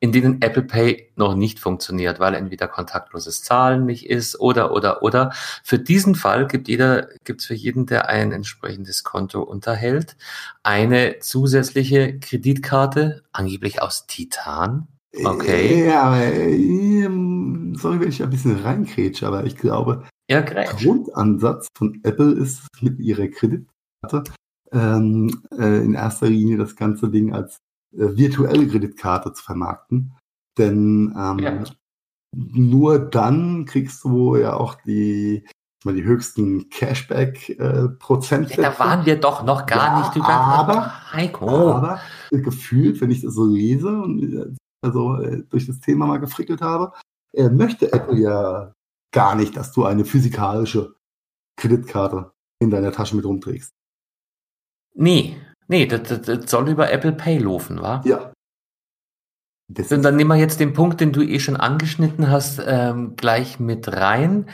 [0.00, 5.02] in denen Apple Pay noch nicht funktioniert, weil entweder kontaktloses Zahlen nicht ist oder oder
[5.02, 5.32] oder.
[5.62, 10.16] Für diesen Fall gibt jeder, gibt's für jeden, der ein entsprechendes Konto unterhält,
[10.62, 14.88] eine zusätzliche Kreditkarte, angeblich aus Titan,
[15.22, 15.86] Okay.
[15.86, 21.68] Ja, aber, ähm, sorry, wenn ich ein bisschen reinkrätsche, aber ich glaube, ja, der Grundansatz
[21.76, 24.24] von Apple ist mit ihrer Kreditkarte
[24.72, 27.58] ähm, äh, in erster Linie das ganze Ding als äh,
[27.96, 30.16] virtuelle Kreditkarte zu vermarkten.
[30.58, 31.64] Denn ähm, ja.
[32.32, 35.46] nur dann kriegst du ja auch die,
[35.84, 38.54] mal die höchsten Cashback-Prozente.
[38.54, 41.72] Äh, ja, da waren wir doch noch gar ja, nicht über aber, Heiko.
[41.72, 46.20] aber gefühlt, wenn ich das so lese und äh, also äh, durch das Thema mal
[46.20, 46.92] gefrickelt habe,
[47.32, 48.72] äh, möchte Apple ja
[49.12, 50.94] gar nicht, dass du eine physikalische
[51.56, 53.72] Kreditkarte in deiner Tasche mit rumträgst.
[54.94, 55.36] Nee,
[55.68, 58.02] nee, das, das, das soll über Apple Pay laufen, wa?
[58.04, 58.32] Ja.
[59.68, 63.16] Das Und dann nehmen wir jetzt den Punkt, den du eh schon angeschnitten hast, ähm,
[63.16, 64.50] gleich mit rein.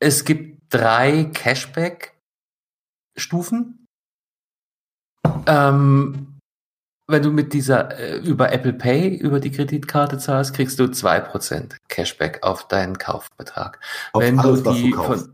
[0.00, 3.86] Es gibt drei Cashback-Stufen.
[5.46, 6.38] Ähm,
[7.06, 11.20] wenn du mit dieser äh, über Apple Pay über die Kreditkarte zahlst, kriegst du zwei
[11.20, 13.78] Prozent Cashback auf deinen Kaufbetrag.
[14.12, 15.33] Auf wenn alles, du die was du von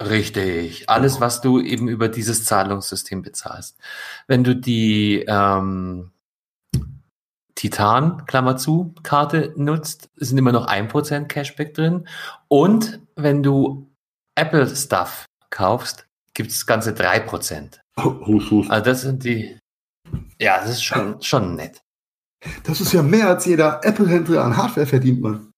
[0.00, 1.26] Richtig, alles, genau.
[1.26, 3.76] was du eben über dieses Zahlungssystem bezahlst.
[4.26, 6.10] Wenn du die ähm,
[7.54, 12.08] Titan, Klammer zu, Karte nutzt, sind immer noch ein Prozent Cashback drin.
[12.48, 13.90] Und wenn du
[14.34, 17.82] Apple Stuff kaufst, gibt es ganze drei Prozent.
[18.70, 19.58] Also das sind die,
[20.40, 21.82] ja, das ist schon, schon nett.
[22.62, 25.49] Das ist ja mehr als jeder Apple-Händler an Hardware verdient, man.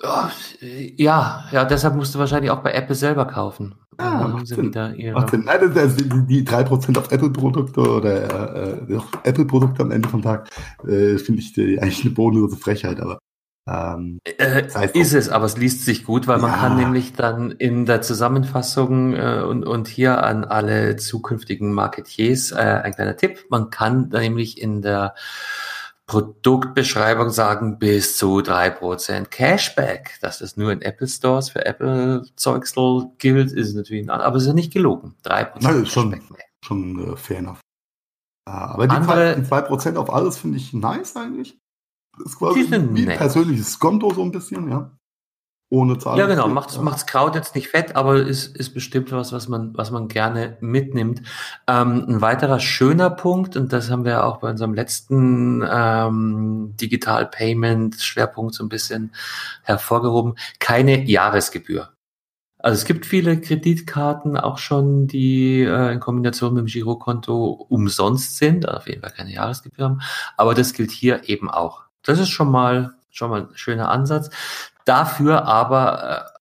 [0.00, 3.74] Ja, ja, deshalb musst du wahrscheinlich auch bei Apple selber kaufen.
[3.96, 5.26] Ah, dann haben sie wieder ihre.
[5.36, 10.48] Nein, das die, die 3% auf Apple-Produkte oder äh, Apple-Produkte am Ende vom Tag
[10.86, 13.18] äh, finde ich die, eigentlich eine bodenlose Frechheit, aber
[13.68, 17.12] Ähm, äh, das heißt ist es, aber es liest sich gut, weil man kann nämlich
[17.12, 23.16] dann in der Zusammenfassung äh, und, und hier an alle zukünftigen Marketiers äh, ein kleiner
[23.16, 23.46] Tipp.
[23.50, 25.14] Man kann nämlich in der
[26.08, 30.18] Produktbeschreibung sagen bis zu drei Prozent Cashback.
[30.20, 34.48] Dass das nur in Apple Stores für Apple Zeugsel gilt, ist natürlich, aber es ist
[34.48, 35.14] ja nicht gelogen.
[35.22, 36.22] Drei Prozent Cashback.
[36.64, 37.60] Schon, schon äh, fair enough.
[38.46, 41.58] Aber die, Andere, die 2% auf alles finde ich nice eigentlich.
[42.16, 44.97] Das ist quasi wie ein persönliches Konto so ein bisschen, ja.
[45.70, 46.18] Ohne Zahlung.
[46.18, 46.48] Ja, genau.
[46.48, 46.80] Macht, ja.
[46.80, 50.56] macht's Kraut jetzt nicht fett, aber ist, ist bestimmt was, was man, was man gerne
[50.60, 51.20] mitnimmt.
[51.66, 57.26] Ähm, ein weiterer schöner Punkt, und das haben wir auch bei unserem letzten ähm, Digital
[57.26, 59.12] Payment Schwerpunkt so ein bisschen
[59.62, 61.90] hervorgehoben, keine Jahresgebühr.
[62.60, 68.38] Also es gibt viele Kreditkarten auch schon, die äh, in Kombination mit dem Girokonto umsonst
[68.38, 70.00] sind, auf jeden Fall keine Jahresgebühr haben.
[70.38, 71.82] Aber das gilt hier eben auch.
[72.02, 74.30] Das ist schon mal schon mal ein schöner Ansatz.
[74.88, 76.38] Dafür aber äh,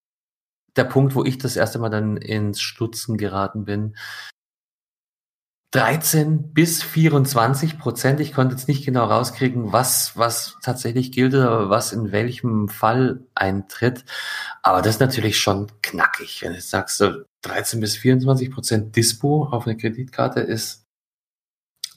[0.77, 3.97] der Punkt, wo ich das erste Mal dann ins Stutzen geraten bin,
[5.71, 8.21] 13 bis 24 Prozent.
[8.21, 13.19] Ich konnte jetzt nicht genau rauskriegen, was, was tatsächlich gilt oder was in welchem Fall
[13.35, 14.05] eintritt.
[14.63, 16.41] Aber das ist natürlich schon knackig.
[16.41, 20.85] Wenn du sagst, so 13 bis 24 Prozent Dispo auf einer Kreditkarte ist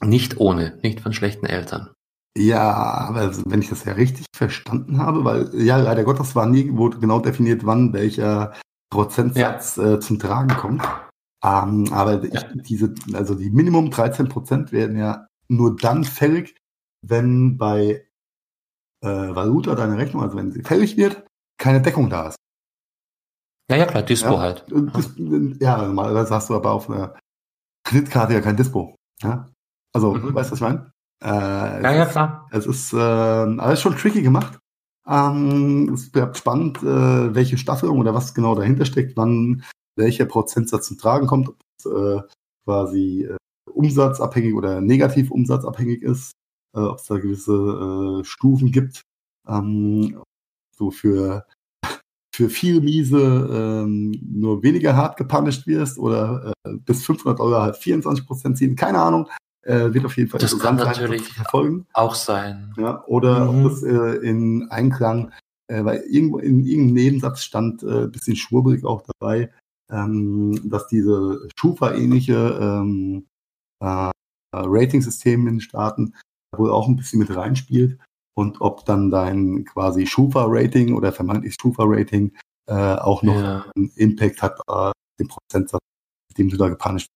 [0.01, 1.93] nicht ohne, nicht von schlechten Eltern.
[2.37, 6.71] Ja, aber wenn ich das ja richtig verstanden habe, weil ja, leider Gottes war nie
[6.71, 8.53] wurde genau definiert, wann welcher
[8.89, 9.93] Prozentsatz ja.
[9.93, 10.83] äh, zum Tragen kommt.
[11.43, 16.55] Ähm, aber ich, diese, also die Minimum 13 Prozent werden ja nur dann fällig,
[17.01, 18.05] wenn bei
[19.03, 21.25] äh, Valuta deine Rechnung, also wenn sie fällig wird,
[21.57, 22.37] keine Deckung da ist.
[23.69, 24.65] Ja, ja, klar, Dispo ja, halt.
[24.67, 25.11] Das,
[25.59, 27.17] ja, normalerweise hast du aber auf einer
[27.83, 28.95] Kreditkarte ja kein Dispo.
[29.21, 29.49] Ja?
[29.93, 30.33] Also, mhm.
[30.33, 30.91] weißt du, was ich meine?
[31.23, 32.47] Äh, ja, ja, klar.
[32.51, 34.59] Es ist äh, alles schon tricky gemacht.
[35.07, 39.63] Ähm, es bleibt spannend, äh, welche Staffelung oder was genau dahinter steckt, wann
[39.95, 42.21] welcher Prozentsatz zum Tragen kommt, ob es äh,
[42.65, 43.37] quasi äh,
[43.71, 46.31] umsatzabhängig oder negativ umsatzabhängig ist,
[46.75, 49.01] äh, ob es da gewisse äh, Stufen gibt.
[49.47, 50.21] Ähm,
[50.75, 51.45] so für
[52.35, 57.77] für viel Miese ähm, nur weniger hart gepunished wirst oder äh, bis 500 Euro halt
[57.77, 59.27] 24 Prozent ziehen, keine Ahnung.
[59.63, 61.85] Äh, wird auf jeden Fall das kann natürlich sein, verfolgen.
[61.93, 62.73] auch sein.
[62.77, 63.65] Ja, oder mhm.
[63.65, 65.31] ob das äh, in Einklang,
[65.67, 69.51] äh, weil irgendwo in irgendeinem Nebensatz stand, äh, bisschen schwurbelig auch dabei,
[69.91, 73.27] ähm, dass diese Schufa-ähnliche ähm,
[73.83, 74.11] äh,
[74.53, 76.15] Rating-System in den Staaten
[76.57, 77.99] wohl auch ein bisschen mit reinspielt
[78.33, 82.31] und ob dann dein quasi Schufa-Rating oder vermeintlich Schufa-Rating
[82.67, 83.65] äh, auch noch ja.
[83.75, 85.81] einen Impact hat, äh, den Prozentsatz,
[86.29, 87.09] mit dem du da gepunished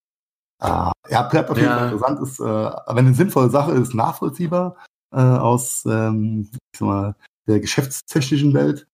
[0.61, 1.69] äh, ja, bleibt auf jeden.
[1.69, 2.19] Fall interessant.
[2.21, 4.77] Ist, äh, wenn eine sinnvolle Sache ist, nachvollziehbar
[5.11, 7.15] äh, aus ähm, ich sag mal,
[7.47, 8.87] der geschäftstechnischen Welt,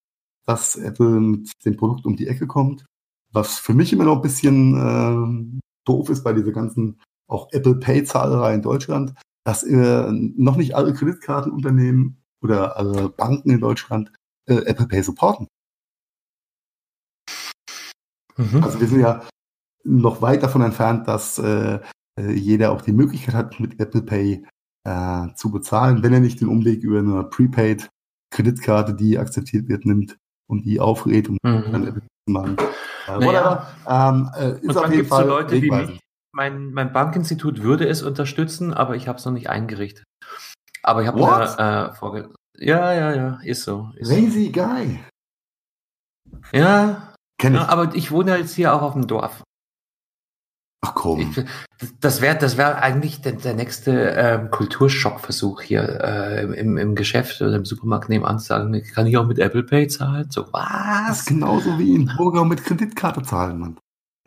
[0.46, 2.86] dass Apple mit dem Produkt um die Ecke kommt.
[3.32, 7.76] Was für mich immer noch ein bisschen äh, doof ist bei dieser ganzen auch Apple
[7.76, 9.14] Pay-Zahlerei in Deutschland,
[9.46, 14.12] dass äh, noch nicht alle Kreditkartenunternehmen oder alle Banken in Deutschland
[14.48, 15.48] äh, Apple Pay supporten.
[18.38, 18.64] Mhm.
[18.64, 19.24] Also wir sind ja
[19.84, 21.80] noch weit davon entfernt, dass äh,
[22.20, 24.46] äh, jeder auch die Möglichkeit hat, mit Apple Pay
[24.84, 30.18] äh, zu bezahlen, wenn er nicht den Umweg über eine Prepaid-Kreditkarte, die akzeptiert wird, nimmt
[30.48, 31.72] und die auflädt, um mhm.
[31.72, 32.58] dann Apple zu machen.
[33.08, 33.68] Äh, naja.
[33.88, 36.00] ähm, äh, ist und auf jeden Fall so Leute wie mich.
[36.34, 40.06] Mein, mein Bankinstitut würde es unterstützen, aber ich habe es noch nicht eingerichtet.
[40.82, 42.34] Aber ich habe da äh, vorge...
[42.58, 43.92] Ja, ja, ja, ist so.
[43.96, 44.52] Ist Lazy so.
[44.52, 45.00] Guy.
[46.54, 47.14] Ja.
[47.42, 49.44] Ja, aber ich wohne jetzt hier auch auf dem Dorf.
[50.84, 51.20] Ach komm.
[51.20, 51.46] Ich,
[52.00, 57.40] das wäre das wäre eigentlich der, der nächste ähm, Kulturschockversuch hier äh, im, im Geschäft
[57.42, 60.32] oder im Supermarkt nebenan zu sagen, kann ich auch mit Apple Pay zahlen?
[60.32, 61.08] So, was?
[61.08, 63.78] Das ist genauso wie in Burger mit Kreditkarte zahlen, Mann.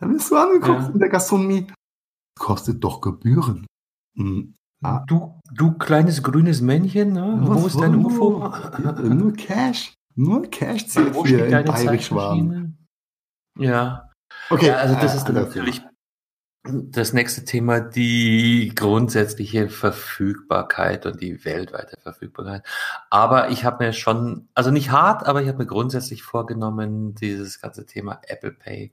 [0.00, 0.88] Da bist du angeguckt ja.
[0.90, 1.66] in der Gastronomie.
[2.38, 3.66] Kostet doch Gebühren.
[4.16, 4.54] Hm.
[4.82, 5.02] Ah.
[5.06, 7.38] Du, du kleines grünes Männchen, ne?
[7.40, 8.52] Was, wo ist dein UFO?
[8.82, 9.94] Ja, nur Cash.
[10.14, 12.86] Nur Cash zählt hier in Bayerisch-Schwaben.
[13.58, 14.10] Ja.
[14.50, 14.68] Okay.
[14.68, 15.82] Ja, also das äh, ist dann natürlich
[16.66, 22.62] das nächste Thema, die grundsätzliche Verfügbarkeit und die weltweite Verfügbarkeit.
[23.10, 27.60] Aber ich habe mir schon, also nicht hart, aber ich habe mir grundsätzlich vorgenommen, dieses
[27.60, 28.92] ganze Thema Apple Pay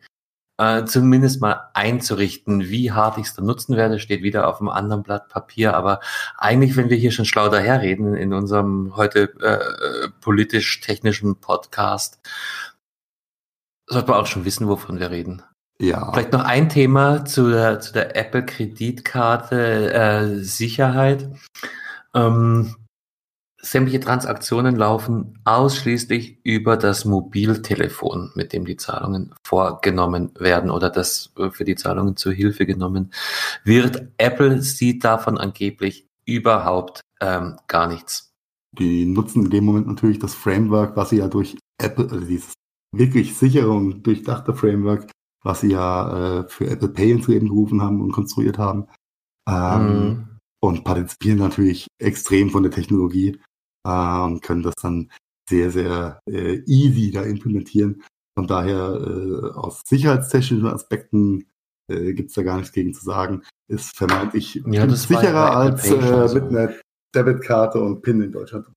[0.58, 2.70] äh, zumindest mal einzurichten.
[2.70, 5.74] Wie hart ich es dann nutzen werde, steht wieder auf einem anderen Blatt Papier.
[5.74, 6.02] Aber
[6.38, 12.20] eigentlich, wenn wir hier schon schlau daherreden in unserem heute äh, politisch-technischen Podcast,
[13.88, 15.42] sollte man auch schon wissen, wovon wir reden.
[15.82, 16.12] Ja.
[16.12, 21.28] Vielleicht noch ein Thema zu der, zu der Apple Kreditkarte äh, Sicherheit.
[22.14, 22.76] Ähm,
[23.58, 31.34] sämtliche Transaktionen laufen ausschließlich über das Mobiltelefon, mit dem die Zahlungen vorgenommen werden oder das
[31.40, 33.12] äh, für die Zahlungen zur Hilfe genommen
[33.64, 34.04] wird.
[34.18, 38.32] Apple sieht davon angeblich überhaupt ähm, gar nichts.
[38.78, 42.54] Die nutzen in dem Moment natürlich das Framework, was sie ja durch Apple, also dieses
[42.96, 45.10] wirklich sichere und durchdachte Framework,
[45.44, 48.88] was sie ja äh, für Apple Pay ins Leben gerufen haben und konstruiert haben.
[49.50, 50.28] Ähm, mm.
[50.64, 53.40] Und partizipieren natürlich extrem von der Technologie
[53.84, 55.10] äh, und können das dann
[55.50, 58.04] sehr, sehr äh, easy da implementieren.
[58.38, 61.48] Von daher äh, aus sicherheitstechnischen Aspekten
[61.90, 63.44] äh, gibt es da gar nichts gegen zu sagen.
[63.68, 66.74] Ist vermeintlich ja, sicherer als äh, mit einer
[67.16, 68.68] Debitkarte und PIN in Deutschland.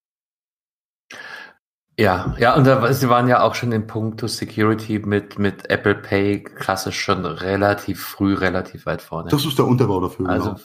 [1.99, 5.71] Ja, ja, und da, sie waren ja auch schon im Punkt to Security mit, mit
[5.71, 9.31] Apple Pay klassisch schon relativ früh, relativ weit vorne.
[9.31, 10.29] Das ist der Unterbau dafür.
[10.29, 10.61] Also genau.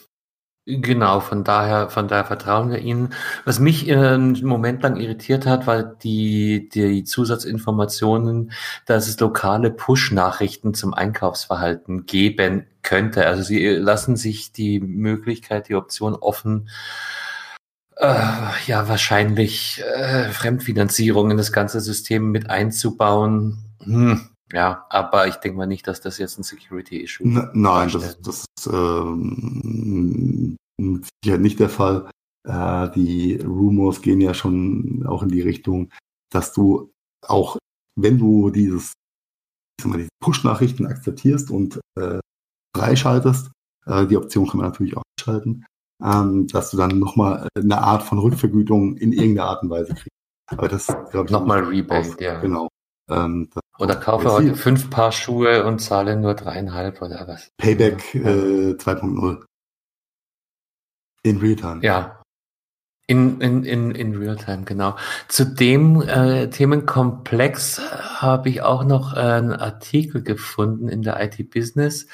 [0.72, 3.14] Genau, von daher, von daher vertrauen wir ihnen.
[3.44, 8.52] Was mich äh, einen Moment lang irritiert hat, war die, die Zusatzinformationen,
[8.86, 13.26] dass es lokale Push-Nachrichten zum Einkaufsverhalten geben könnte.
[13.26, 17.29] Also sie lassen sich die Möglichkeit, die Option offen, äh,
[18.02, 23.58] ja, wahrscheinlich äh, Fremdfinanzierung in das ganze System mit einzubauen.
[23.84, 27.50] Hm, ja, aber ich denke mal nicht, dass das jetzt ein Security-Issue ist.
[27.54, 30.56] Nein, das, das ist ähm,
[31.24, 32.10] sicher nicht der Fall.
[32.48, 35.92] Äh, die Rumors gehen ja schon auch in die Richtung,
[36.32, 36.92] dass du
[37.28, 37.58] auch,
[38.00, 38.94] wenn du dieses,
[39.84, 42.20] diese Push-Nachrichten akzeptierst und äh,
[42.76, 43.52] freischaltest,
[43.86, 45.66] äh, die Option kann man natürlich auch schalten,
[46.04, 50.10] ähm, dass du dann nochmal eine Art von Rückvergütung in irgendeiner Art und Weise kriegst.
[50.48, 51.32] Aber das glaube ich.
[51.32, 52.40] Nochmal Rebate, ja.
[52.40, 52.70] Genau.
[53.10, 57.50] Ähm, oder kaufe heute fünf Paar Schuhe und zahle nur dreieinhalb oder was?
[57.58, 59.44] Payback äh, 2.0.
[61.24, 61.84] In Realtime.
[61.84, 62.22] Ja.
[63.08, 64.96] In, in, in, in Realtime, genau.
[65.28, 67.82] Zu dem äh, Themenkomplex
[68.22, 72.06] habe ich auch noch einen Artikel gefunden in der IT Business.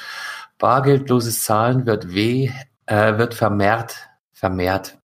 [0.58, 2.50] Bargeldloses Zahlen wird weh,
[2.86, 4.98] äh, wird vermehrt, vermehrt,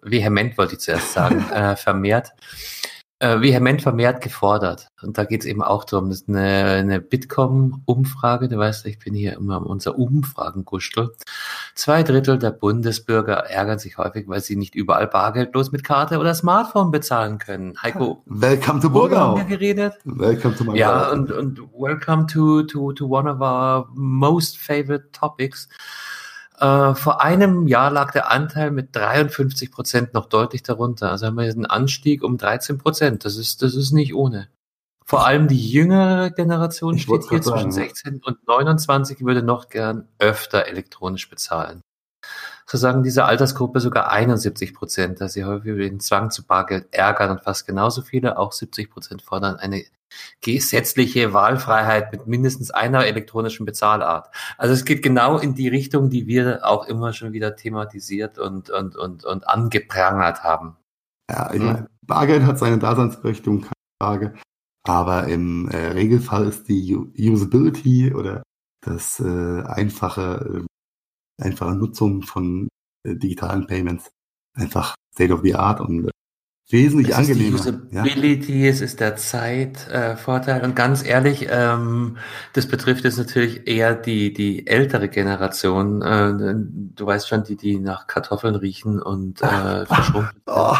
[0.00, 2.32] vehement wollte ich zuerst sagen, äh, vermehrt
[3.22, 4.88] äh, vehement vermehrt gefordert.
[5.00, 8.98] Und da geht es eben auch darum, das ist eine, eine Bitkom-Umfrage, du weißt, ich
[8.98, 11.12] bin hier immer unser Umfragengustel.
[11.76, 16.34] Zwei Drittel der Bundesbürger ärgern sich häufig, weil sie nicht überall bargeldlos mit Karte oder
[16.34, 17.80] Smartphone bezahlen können.
[17.80, 19.38] Heiko, welcome to Burgau.
[19.38, 19.94] Haben wir geredet?
[20.04, 25.12] Welcome to my Ja, und, und welcome to, to, to one of our most favorite
[25.12, 25.68] topics.
[26.58, 31.10] Äh, vor einem Jahr lag der Anteil mit 53 Prozent noch deutlich darunter.
[31.10, 33.24] Also haben wir jetzt einen Anstieg um 13 Prozent.
[33.24, 34.48] Das ist, das ist nicht ohne.
[35.04, 40.08] Vor allem die jüngere Generation ich steht hier zwischen 16 und 29, würde noch gern
[40.18, 41.82] öfter elektronisch bezahlen.
[42.66, 46.86] So sagen diese Altersgruppe sogar 71 Prozent, dass sie häufig über den Zwang zu Bargeld
[46.92, 49.84] ärgern und fast genauso viele, auch 70 Prozent fordern eine
[50.40, 54.28] gesetzliche Wahlfreiheit mit mindestens einer elektronischen Bezahlart.
[54.58, 58.70] Also es geht genau in die Richtung, die wir auch immer schon wieder thematisiert und,
[58.70, 60.76] und, und, und angeprangert haben.
[61.30, 61.66] Ja, ich hm?
[61.66, 64.34] meine, Bargeld hat seine Daseinsberechtigung, keine Frage.
[64.84, 68.42] Aber im äh, Regelfall ist die Usability oder
[68.84, 70.64] das äh, einfache,
[71.38, 72.68] äh, einfache Nutzung von
[73.06, 74.10] äh, digitalen Payments
[74.54, 76.10] einfach State of the Art und
[76.72, 77.56] wesentlich es angenehmer.
[77.56, 78.70] Ist die Usability, ja?
[78.70, 80.62] es ist der Zeitvorteil.
[80.62, 82.16] Äh, und ganz ehrlich, ähm,
[82.54, 86.02] das betrifft jetzt natürlich eher die, die ältere Generation.
[86.02, 86.54] Äh,
[86.94, 90.42] du weißt schon, die, die nach Kartoffeln riechen und äh, verschrumpelt.
[90.46, 90.76] Oh.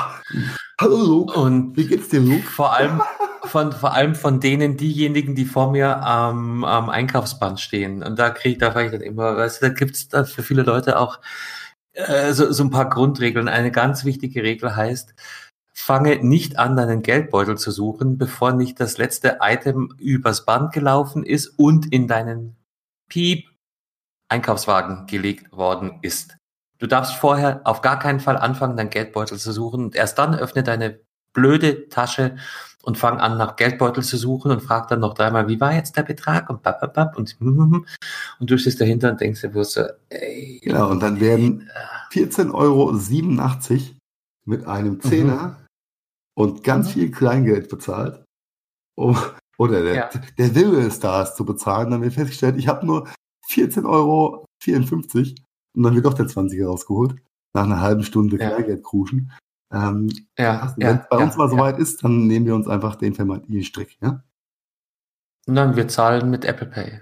[0.81, 1.39] Hallo Luke.
[1.39, 2.43] Und wie geht's dir, Luke?
[2.43, 3.01] Vor allem
[3.45, 8.03] von, vor allem von denen, diejenigen, die vor mir am, am Einkaufsband stehen.
[8.03, 10.43] Und da kriege ich, da frage ich dann immer, weißt du, da gibt's da für
[10.43, 11.21] viele Leute auch
[11.93, 13.49] äh, so, so ein paar Grundregeln.
[13.49, 15.15] Eine ganz wichtige Regel heißt,
[15.73, 21.25] fange nicht an, deinen Geldbeutel zu suchen, bevor nicht das letzte Item übers Band gelaufen
[21.25, 22.57] ist und in deinen
[23.09, 23.49] Piep
[24.29, 26.37] Einkaufswagen gelegt worden ist.
[26.79, 30.35] Du darfst vorher auf gar keinen Fall anfangen, deinen Geldbeutel zu suchen und erst dann
[30.35, 31.01] öffne deine
[31.33, 32.37] blöde Tasche
[32.83, 35.97] und fang an, nach Geldbeutel zu suchen und frag dann noch dreimal, wie war jetzt
[35.97, 37.87] der Betrag und bababab und und
[38.41, 40.61] du stehst dahinter und denkst dir, wo so, ey.
[40.63, 41.71] Genau, und dann werden
[42.11, 42.93] 14,87 Euro
[44.45, 45.62] mit einem Zehner mhm
[46.35, 46.93] und ganz mhm.
[46.93, 48.25] viel Kleingeld bezahlt.
[48.97, 49.17] Oh,
[49.59, 50.11] oder der, ja.
[50.39, 51.91] der Wille ist da, es zu bezahlen.
[51.91, 53.09] Dann wird festgestellt, ich habe nur
[53.51, 54.47] 14,54 Euro
[55.75, 57.17] und dann wird doch der 20er rausgeholt.
[57.55, 58.49] Nach einer halben Stunde ja.
[58.49, 59.33] Kleingeld kruschen.
[59.73, 63.15] Ähm, ja, wenn es bei uns mal soweit ist, dann nehmen wir uns einfach den
[63.15, 63.97] vermeintlichen Strick.
[64.03, 64.23] Ja?
[65.47, 67.01] Nein, wir zahlen mit Apple Pay.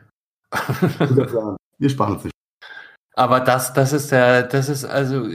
[1.79, 2.35] wir sparen uns nicht.
[3.15, 5.27] Aber das, das ist der, das ist also,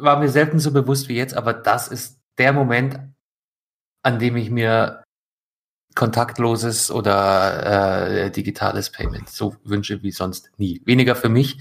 [0.00, 3.00] war mir selten so bewusst wie jetzt, aber das ist der Moment,
[4.08, 5.04] an dem ich mir
[5.94, 10.80] kontaktloses oder äh, digitales Payment so wünsche wie sonst nie.
[10.86, 11.58] Weniger für mich,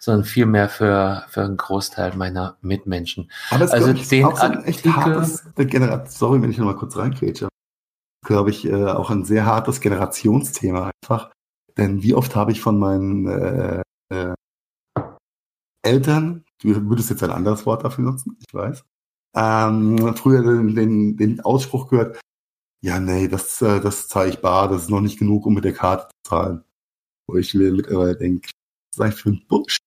[0.00, 3.30] sondern viel mehr für, für einen Großteil meiner Mitmenschen.
[3.50, 6.66] Aber es also ist den auch so ein echt hartes Generation, sorry, wenn ich noch
[6.66, 7.48] mal kurz reinkrätsche,
[8.26, 11.30] glaube ich, äh, auch ein sehr hartes Generationsthema einfach.
[11.76, 13.82] Denn wie oft habe ich von meinen äh,
[14.12, 14.34] äh,
[15.82, 18.82] Eltern, du würdest jetzt ein anderes Wort dafür nutzen, ich weiß,
[19.34, 22.20] ähm, früher den, den, den Ausspruch gehört,
[22.82, 25.64] ja, nee, das, äh, das zahle ich bar, das ist noch nicht genug, um mit
[25.64, 26.64] der Karte zu zahlen.
[27.26, 29.80] Wo ich mir mittlerweile denke, was ist eigentlich für ein Bullshit?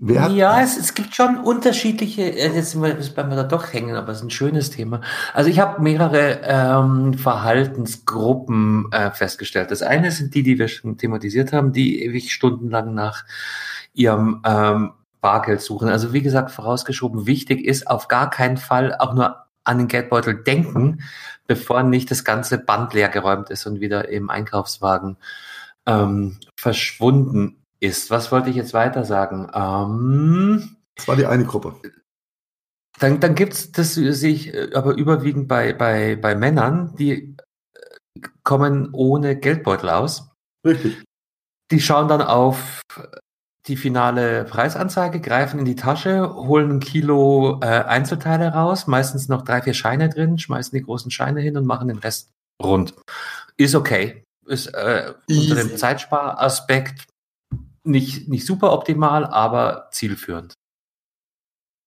[0.00, 3.96] ja, es, es gibt schon unterschiedliche, äh, jetzt sind wir, bleiben wir da doch hängen,
[3.96, 5.02] aber es ist ein schönes Thema.
[5.34, 9.70] Also ich habe mehrere ähm, Verhaltensgruppen äh, festgestellt.
[9.70, 13.26] Das eine sind die, die wir schon thematisiert haben, die ewig stundenlang nach
[13.92, 15.88] ihrem ähm, Bargeld suchen.
[15.88, 20.42] Also wie gesagt, vorausgeschoben, wichtig ist auf gar keinen Fall auch nur an den Geldbeutel
[20.42, 21.02] denken,
[21.46, 25.16] bevor nicht das ganze Band leer geräumt ist und wieder im Einkaufswagen
[25.86, 28.10] ähm, verschwunden ist.
[28.10, 29.50] Was wollte ich jetzt weiter sagen?
[29.54, 31.74] Ähm, das war die eine Gruppe.
[32.98, 37.36] Dann, dann gibt's das sehe ich äh, aber überwiegend bei, bei, bei Männern, die
[37.74, 40.30] äh, kommen ohne Geldbeutel aus.
[40.66, 41.02] Richtig.
[41.70, 42.82] Die schauen dann auf
[43.66, 49.42] die finale Preisanzeige, greifen in die Tasche, holen ein Kilo äh, Einzelteile raus, meistens noch
[49.42, 52.30] drei, vier Scheine drin, schmeißen die großen Scheine hin und machen den Rest
[52.62, 52.94] rund.
[53.56, 54.24] Ist okay.
[54.46, 57.06] Ist äh, unter dem Zeitsparaspekt
[57.84, 60.54] nicht, nicht super optimal, aber zielführend.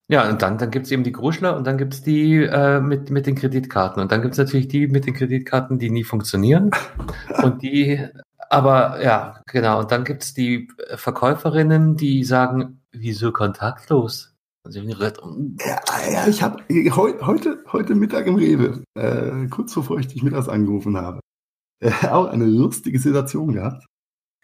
[0.10, 3.26] Ja, und dann, dann gibt's eben die Gruschler und dann gibt's die äh, mit, mit
[3.26, 4.02] den Kreditkarten.
[4.02, 6.72] Und dann gibt's natürlich die mit den Kreditkarten, die nie funktionieren.
[7.42, 8.06] und die,
[8.54, 9.80] aber ja, genau.
[9.80, 14.36] Und dann gibt's die Verkäuferinnen, die sagen, wieso kontaktlos?
[14.64, 15.12] Also ja,
[16.10, 16.64] ja, ich habe
[16.96, 21.20] heute, heute Mittag im Rewe, äh, kurz bevor ich dich mittags angerufen habe,
[21.82, 23.86] äh, auch eine lustige Situation gehabt.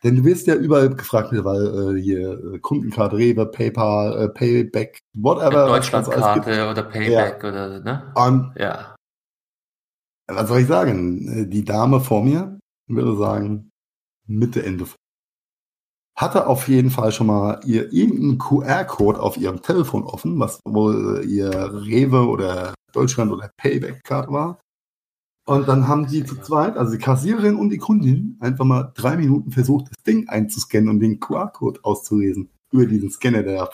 [0.04, 5.00] Denn du wirst ja überall gefragt, weil äh, hier äh, Kundenkarte, Rewe, PayPal, äh, Payback,
[5.14, 5.68] whatever.
[5.68, 7.50] Deutschlandkarte oder Payback ja.
[7.50, 8.12] oder ne?
[8.16, 8.96] Und ja.
[10.28, 11.44] Was soll ich sagen?
[11.44, 13.69] Äh, die Dame vor mir würde sagen
[14.30, 14.86] Mitte Ende.
[16.18, 21.24] Hatte auf jeden Fall schon mal ihr irgendeinen QR-Code auf ihrem Telefon offen, was wohl
[21.26, 24.60] ihr Rewe oder Deutschland oder Payback-Karte war.
[25.48, 29.18] Und dann haben die zu zweit, also die Kassiererin und die Kundin, einfach mal drei
[29.18, 33.70] Minuten versucht, das Ding einzuscannen und den QR-Code auszulesen über diesen Scanner, der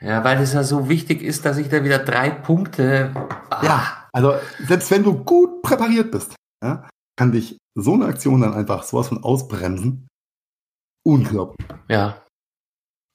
[0.00, 3.12] ja, weil es ja so wichtig ist, dass ich da wieder drei Punkte.
[3.50, 3.64] Ah.
[3.64, 4.34] Ja, also
[4.66, 6.88] selbst wenn du gut präpariert bist, ja,
[7.18, 10.06] kann dich so eine Aktion dann einfach sowas von ausbremsen.
[11.04, 11.66] Unglaublich.
[11.88, 12.24] Ja.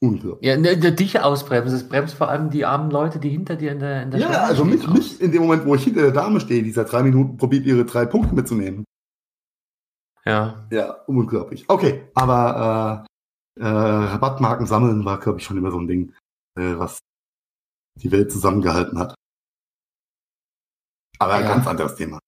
[0.01, 0.45] Unglaublich.
[0.45, 1.78] Ja, ne, ne, dich ausbremsen.
[1.78, 4.28] Es bremst vor allem die armen Leute, die hinter dir in der, in der Ja,
[4.28, 7.01] Schlange also mich, mich in dem Moment, wo ich hinter der Dame stehe, dieser drei
[7.01, 8.84] Minuten probiert, ihre drei Punkte mitzunehmen.
[10.26, 10.68] Ja.
[10.70, 11.64] Ja, unglaublich.
[11.70, 13.06] Okay, aber
[13.58, 16.14] äh, äh, Rabattmarken sammeln war, glaube ich, schon immer so ein Ding,
[16.60, 16.99] äh, was
[17.95, 19.16] die Welt zusammengehalten hat.
[21.20, 21.54] Aber ein ja.
[21.54, 22.20] ganz anderes Thema.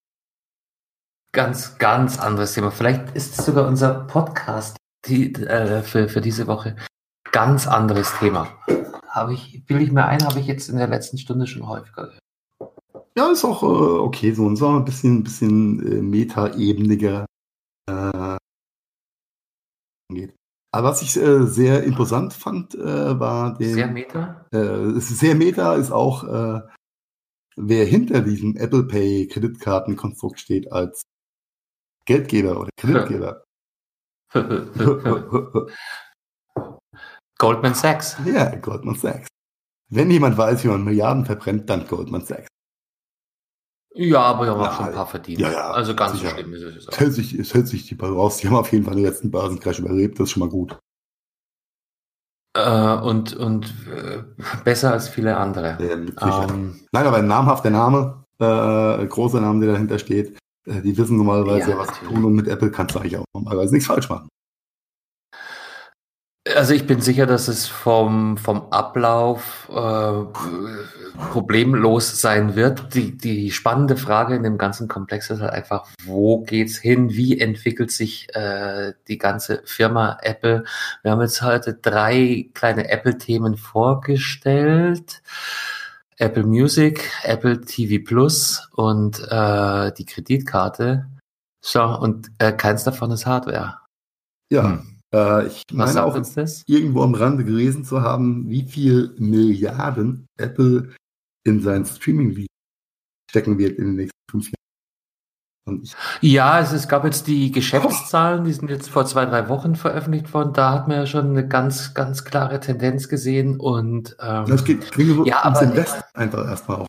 [1.36, 2.72] Ganz, ganz anderes Thema.
[2.72, 6.78] Vielleicht ist es sogar unser Podcast die, äh, für, für diese Woche
[7.30, 8.58] ganz anderes Thema.
[9.10, 12.06] Habe ich, will ich mir ein, habe ich jetzt in der letzten Stunde schon häufiger
[12.06, 12.20] gehört.
[13.18, 17.26] Ja, ist auch äh, okay, so und so ein bisschen, bisschen äh, meta-ebeniger
[17.90, 18.38] äh,
[20.10, 20.34] geht.
[20.72, 23.74] Aber was ich äh, sehr imposant fand, äh, war den.
[23.74, 24.46] Sehr meta?
[24.52, 26.62] Äh, sehr meta ist auch, äh,
[27.58, 31.04] wer hinter diesem Apple Pay Kreditkartenkonstrukt steht als
[32.06, 33.44] Geldgeber oder Kreditgeber.
[37.38, 38.18] Goldman Sachs.
[38.26, 39.28] Ja, Goldman Sachs.
[39.90, 42.48] Wenn jemand weiß, wie man Milliarden verbrennt, dann Goldman Sachs.
[43.98, 45.40] Ja, aber wir haben auch schon ein paar verdient.
[45.40, 45.72] Ja, ja.
[45.72, 46.32] Also ganz sicher.
[46.32, 46.88] so schlimm ist es.
[46.88, 48.38] Es hält sich, es hält sich die raus.
[48.38, 50.20] Die haben auf jeden Fall den letzten Börsencrash überlebt.
[50.20, 50.78] Das ist schon mal gut.
[52.56, 54.24] Äh, und und äh,
[54.66, 55.78] besser als viele andere.
[55.80, 60.38] Ja, ähm, Nein, aber ein namhafter Name, äh, großer Name, der dahinter steht.
[60.66, 62.26] Äh, die wissen normalerweise, ja, was sie tun.
[62.26, 64.30] Und mit Apple kannst du eigentlich auch normalerweise nichts falsch machen.
[66.54, 70.26] Also ich bin sicher, dass es vom, vom Ablauf äh,
[71.32, 72.94] problemlos sein wird.
[72.94, 77.10] Die, die spannende Frage in dem ganzen Komplex ist halt einfach, wo geht's hin?
[77.10, 80.66] Wie entwickelt sich äh, die ganze Firma Apple?
[81.02, 85.24] Wir haben jetzt heute drei kleine Apple-Themen vorgestellt.
[86.18, 91.10] Apple Music, Apple TV Plus und äh, die Kreditkarte.
[91.62, 93.80] So, und äh, keins davon ist Hardware.
[94.52, 94.64] Ja.
[94.64, 94.96] Hm.
[95.14, 96.16] Äh, ich Was meine auch
[96.68, 100.94] irgendwo am Rande gelesen zu haben, wie viel Milliarden Apple
[101.44, 102.48] in sein Streaming
[103.30, 104.12] stecken wird in den nächsten.
[106.22, 110.32] Ja, es, es, gab jetzt die Geschäftszahlen, die sind jetzt vor zwei, drei Wochen veröffentlicht
[110.34, 110.54] worden.
[110.54, 113.60] Da hat man ja schon eine ganz, ganz klare Tendenz gesehen.
[113.60, 114.96] Und ähm, das geht
[115.26, 116.88] ja, aber, Invest einfach erstmal auf.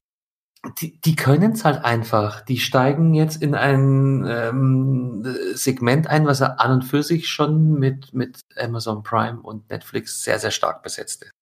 [0.81, 2.43] Die, die können es halt einfach.
[2.43, 5.25] Die steigen jetzt in ein ähm,
[5.55, 10.23] Segment ein, was er an und für sich schon mit, mit Amazon Prime und Netflix
[10.23, 11.33] sehr, sehr stark besetzt ist.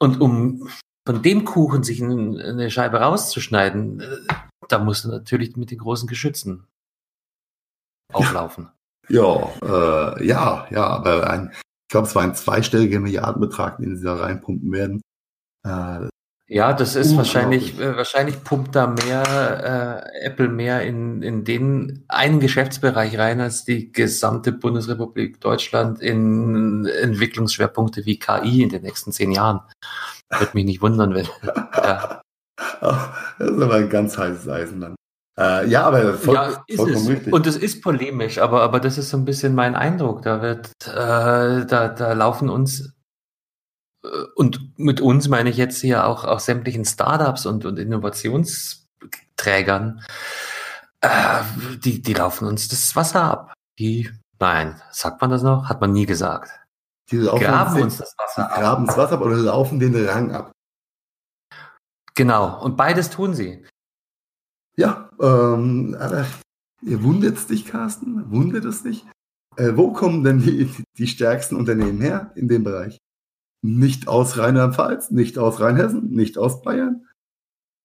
[0.00, 0.68] Und um
[1.06, 4.34] von dem Kuchen sich eine Scheibe rauszuschneiden, äh,
[4.72, 6.66] da musst du natürlich mit den großen Geschützen
[8.12, 8.70] auflaufen.
[9.08, 14.04] Ja, äh, ja, ja, aber ein, ich glaube, es war ein zweistelliger Milliardenbetrag, den sie
[14.04, 15.02] da reinpumpen werden.
[15.66, 16.08] Äh,
[16.48, 22.04] ja, das ist wahrscheinlich, äh, wahrscheinlich pumpt da mehr äh, Apple mehr in, in den
[22.08, 29.12] einen Geschäftsbereich rein, als die gesamte Bundesrepublik Deutschland in Entwicklungsschwerpunkte wie KI in den nächsten
[29.12, 29.60] zehn Jahren.
[30.30, 31.26] Würde mich nicht wundern, wenn.
[31.74, 32.21] ja.
[33.38, 34.96] Das ist aber ein ganz heißes Eisen dann.
[35.38, 37.32] Äh, ja, aber voll, ja, vollkommen richtig.
[37.32, 40.22] Und es ist polemisch, aber, aber das ist so ein bisschen mein Eindruck.
[40.22, 42.92] Da wird, äh, da, da laufen uns
[44.04, 50.02] äh, und mit uns meine ich jetzt hier auch, auch sämtlichen Startups und, und Innovationsträgern,
[51.00, 51.40] äh,
[51.82, 53.54] die, die laufen uns das Wasser ab.
[53.78, 55.70] Die, nein, sagt man das noch?
[55.70, 56.50] Hat man nie gesagt.
[57.10, 58.60] Die laufen graben uns, uns das Wasser ab.
[58.60, 60.52] Graben das Wasser ab oder laufen den Rang ab.
[62.14, 63.64] Genau, und beides tun sie.
[64.76, 66.26] Ja, ähm, aber
[66.82, 68.30] wundert dich, Carsten?
[68.30, 69.04] Wundert es dich?
[69.56, 72.98] Äh, wo kommen denn die, die stärksten Unternehmen her in dem Bereich?
[73.62, 77.06] Nicht aus Rheinland-Pfalz, nicht aus Rheinhessen, nicht aus Bayern,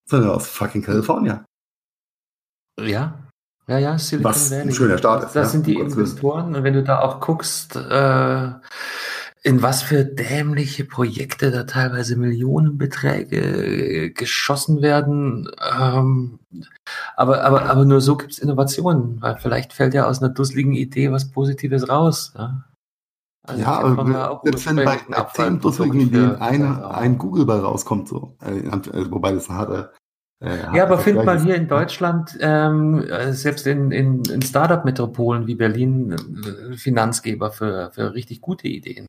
[0.05, 1.45] sondern aus fucking California.
[2.79, 3.27] Ja,
[3.67, 4.61] ja, ja, Silicon Was Valley.
[4.61, 5.35] ein schöner Start ist.
[5.35, 6.55] Das ja, sind die Investoren.
[6.55, 8.51] Und wenn du da auch guckst, äh,
[9.43, 15.49] in was für dämliche Projekte da teilweise Millionenbeträge äh, geschossen werden.
[15.79, 16.39] Ähm,
[17.15, 21.11] aber, aber, aber nur so gibt's Innovationen, weil vielleicht fällt ja aus einer dusseligen Idee
[21.11, 22.33] was Positives raus.
[22.35, 22.63] Ja,
[23.43, 28.09] also ja aber selbst wenn bei, bei zehn dusseligen Ideen ein, ein Google bei rauskommt,
[28.09, 29.93] so, äh wobei das ein harter
[30.39, 35.47] äh, ja, aber find mal hier in Deutschland, ähm, äh, selbst in, in, in Startup-Metropolen
[35.47, 36.15] wie Berlin,
[36.75, 39.07] Finanzgeber für, für richtig gute Ideen.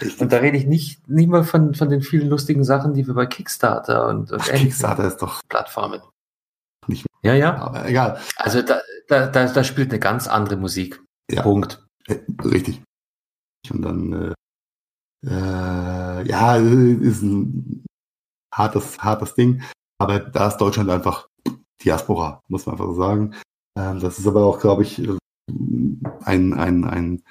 [0.00, 0.20] Richtig.
[0.20, 3.14] Und da rede ich nicht, nicht mal von, von den vielen lustigen Sachen, die wir
[3.14, 6.00] bei Kickstarter und, und Ach, Kickstarter ist doch Plattformen.
[6.86, 7.34] Nicht mehr.
[7.34, 7.56] Ja, ja.
[7.56, 8.20] Aber egal.
[8.36, 11.02] Also da, da, da, da spielt eine ganz andere Musik.
[11.30, 11.42] Ja.
[11.42, 11.84] Punkt.
[12.06, 12.82] Äh, richtig.
[13.70, 14.34] Und dann, äh,
[15.26, 17.84] äh, ja, ist ein
[18.54, 19.62] hartes, hartes Ding.
[19.98, 21.28] Aber da ist Deutschland einfach
[21.82, 23.34] Diaspora, muss man einfach so sagen.
[23.76, 24.98] Ähm, das ist aber auch, glaube ich,
[26.24, 27.22] ein, ein, ein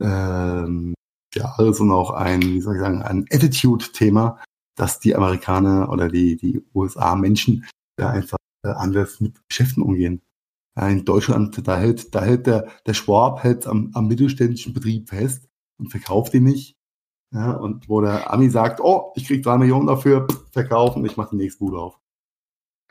[0.00, 0.94] ähm,
[1.34, 4.40] ja, also noch ein, wie soll ich sagen, ein Attitude-Thema,
[4.76, 7.66] dass die Amerikaner oder die, die USA-Menschen
[7.96, 10.22] da einfach äh, anders mit Geschäften umgehen.
[10.80, 15.48] In Deutschland, da hält, da hält der, der Schwab hält am, am mittelständischen Betrieb fest
[15.78, 16.74] und verkauft ihn nicht.
[17.32, 21.30] Ja, und wo der Ami sagt, oh, ich krieg drei Millionen dafür, verkaufen, ich mache
[21.30, 22.00] die nächste Bude auf.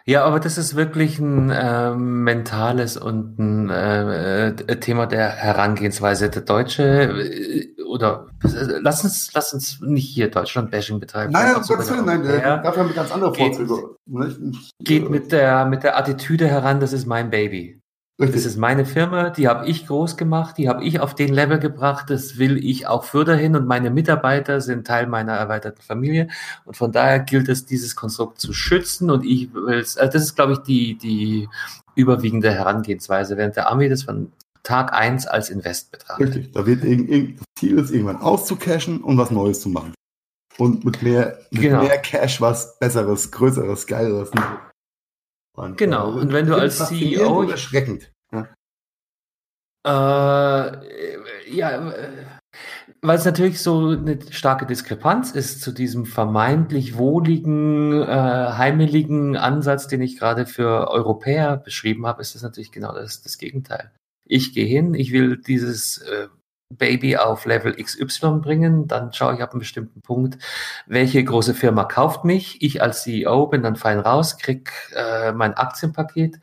[0.05, 6.29] Ja, aber das ist wirklich ein äh, mentales und ein äh, äh, Thema der Herangehensweise.
[6.29, 11.31] Der Deutsche äh, oder lass uns, lass uns nicht hier Deutschland-Bashing betreiben.
[11.31, 13.95] Nein, um Gottes Willen, nein, äh, dafür haben wir ganz andere Vorzüge.
[14.05, 17.82] Geht, geht mit der mit der Attitüde heran, das ist mein Baby.
[18.19, 18.35] Richtig.
[18.35, 21.57] Das ist meine Firma, die habe ich groß gemacht, die habe ich auf den Level
[21.57, 26.27] gebracht, das will ich auch für dahin und meine Mitarbeiter sind Teil meiner erweiterten Familie
[26.63, 30.23] und von daher gilt es, dieses Konstrukt zu schützen und ich will es, also das
[30.23, 31.49] ist glaube ich die, die
[31.95, 36.35] überwiegende Herangehensweise, während der Armee das von Tag eins als Invest betrachtet.
[36.35, 39.93] Richtig, da wird das Ziel ist, irgendwann auszucashen und was Neues zu machen.
[40.57, 41.83] Und mit mehr, mit genau.
[41.83, 44.29] mehr Cash was Besseres, Größeres, Geileres.
[45.55, 47.43] Und, genau, äh, und wenn du als CEO.
[47.43, 48.11] Erschreckend.
[48.31, 48.47] Ja.
[49.85, 52.09] Äh, ja, äh,
[53.01, 59.87] weil es natürlich so eine starke Diskrepanz ist zu diesem vermeintlich wohligen, äh, heimeligen Ansatz,
[59.87, 63.91] den ich gerade für Europäer beschrieben habe, ist das natürlich genau das, das Gegenteil.
[64.25, 66.27] Ich gehe hin, ich will dieses äh,
[66.77, 70.37] Baby auf Level XY bringen, dann schaue ich ab einem bestimmten Punkt,
[70.87, 72.61] welche große Firma kauft mich.
[72.61, 76.39] Ich als CEO bin dann fein raus, krieg äh, mein Aktienpaket,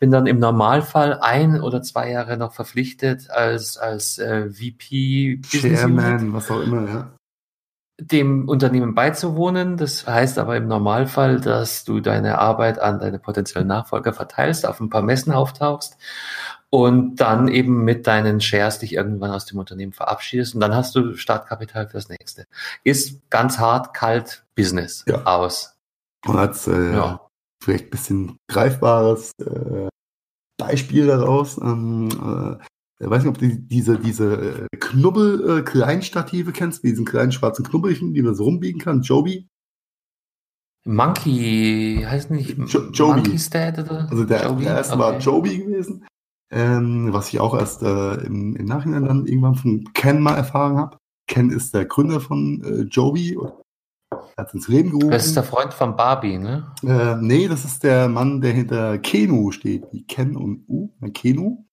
[0.00, 6.32] bin dann im Normalfall ein oder zwei Jahre noch verpflichtet als als äh, VP, Chairman,
[6.32, 7.10] was auch immer, ja
[7.98, 9.76] dem Unternehmen beizuwohnen.
[9.76, 14.80] Das heißt aber im Normalfall, dass du deine Arbeit an deine potenziellen Nachfolger verteilst, auf
[14.80, 15.96] ein paar Messen auftauchst
[16.70, 20.94] und dann eben mit deinen Shares dich irgendwann aus dem Unternehmen verabschiedest und dann hast
[20.94, 22.46] du Startkapital fürs nächste.
[22.84, 25.24] Ist ganz hart, kalt Business ja.
[25.24, 25.76] aus.
[26.26, 27.28] Und als äh, ja.
[27.62, 29.88] vielleicht ein bisschen greifbares äh,
[30.58, 32.64] Beispiel daraus, ähm, äh,
[32.98, 37.64] ich weiß nicht, ob du diese, diese äh, Knubbel-Kleinstative äh, kennst, wie diesen kleinen schwarzen
[37.64, 39.48] Knubbelchen, die man so rumbiegen kann, Joby.
[40.86, 43.20] Monkey, heißt nicht jo Joby.
[43.20, 44.08] Monkey's Dad oder?
[44.08, 44.64] Also der, Joby?
[44.64, 45.02] der erste okay.
[45.02, 46.06] war Joby gewesen,
[46.50, 50.76] ähm, was ich auch erst äh, im, im Nachhinein dann irgendwann von Ken mal erfahren
[50.76, 50.98] habe.
[51.28, 53.36] Ken ist der Gründer von äh, Joby,
[54.36, 55.10] hat ins Leben gerufen.
[55.10, 56.72] Das ist der Freund von Barbie, ne?
[56.82, 61.64] Äh, nee, das ist der Mann, der hinter Kenu steht, wie Ken und U, Kenu.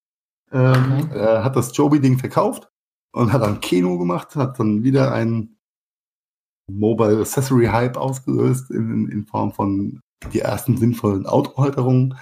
[0.52, 1.18] Ähm, okay.
[1.18, 2.70] Er hat das Joby-Ding verkauft
[3.14, 5.58] und hat dann Keno gemacht, hat dann wieder einen
[6.72, 10.00] Mobile Accessory Hype ausgelöst in, in Form von
[10.32, 12.16] die ersten sinnvollen Autohalterungen.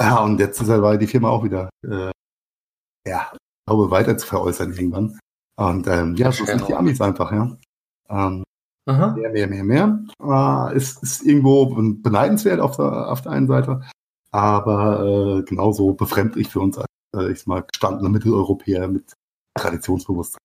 [0.00, 2.10] Ja, und jetzt ist er die Firma auch wieder, äh,
[3.06, 3.32] ja,
[3.66, 5.18] glaube, weiter zu veräußern irgendwann.
[5.58, 7.56] Und ähm, ja, so sind die Amis einfach, ja.
[8.08, 8.44] Ähm,
[8.86, 10.04] mehr, mehr, mehr, mehr.
[10.22, 13.82] Äh, ist, ist irgendwo beneidenswert auf der, auf der einen Seite,
[14.30, 16.86] aber äh, genauso befremdlich für uns als
[17.16, 19.12] äh, ich mal, gestandener Mitteleuropäer mit
[19.54, 20.40] Traditionsbewusstsein.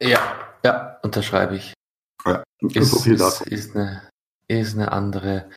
[0.00, 0.20] Ja,
[0.64, 1.74] ja, unterschreibe ich.
[2.26, 3.44] Ja, ist, so viel dazu.
[3.44, 4.08] Ist, ist, eine,
[4.48, 5.50] ist eine andere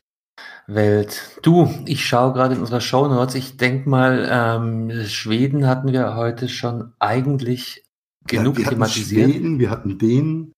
[0.66, 1.38] Welt.
[1.42, 3.34] Du, ich schaue gerade in unserer Show Notes.
[3.34, 7.84] Ich denke mal, ähm, Schweden hatten wir heute schon eigentlich
[8.26, 9.30] genug ja, wir thematisiert.
[9.30, 10.52] Schweden, wir hatten den.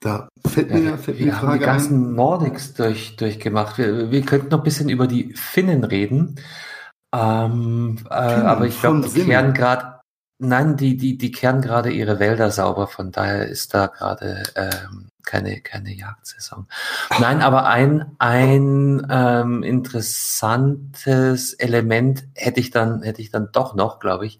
[0.00, 2.14] Da fällt mir, ja, fällt mir wir haben die ganzen ein.
[2.14, 3.78] Nordics durch, durchgemacht.
[3.78, 6.40] Wir, wir könnten noch ein bisschen über die Finnen reden.
[7.14, 10.00] Ähm, äh, aber ich glaube, die kehren gerade,
[10.40, 15.08] nein, die, die, die kehren gerade ihre Wälder sauber, von daher ist da gerade ähm,
[15.24, 16.66] keine, keine Jagdsaison.
[17.18, 23.98] Nein, aber ein, ein ähm, interessantes Element hätte ich dann, hätte ich dann doch noch,
[23.98, 24.38] glaube ich,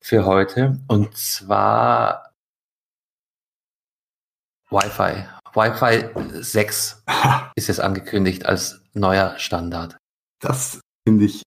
[0.00, 0.80] für heute.
[0.88, 2.32] Und zwar
[4.70, 5.26] Wi-Fi.
[5.54, 7.04] Wi-Fi 6
[7.54, 9.96] ist jetzt angekündigt als neuer Standard.
[10.40, 11.42] Das finde ich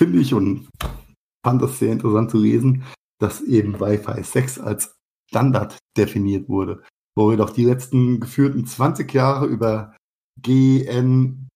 [0.00, 0.70] finde ich und
[1.44, 2.84] fand das sehr interessant zu lesen,
[3.18, 4.94] dass eben Wi-Fi 6 als
[5.28, 6.82] Standard definiert wurde,
[7.20, 9.94] wo wir doch die letzten geführten 20 Jahre über
[10.40, 11.48] GN,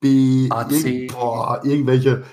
[0.00, 1.12] B, AC.
[1.12, 2.24] boah, irgendwelche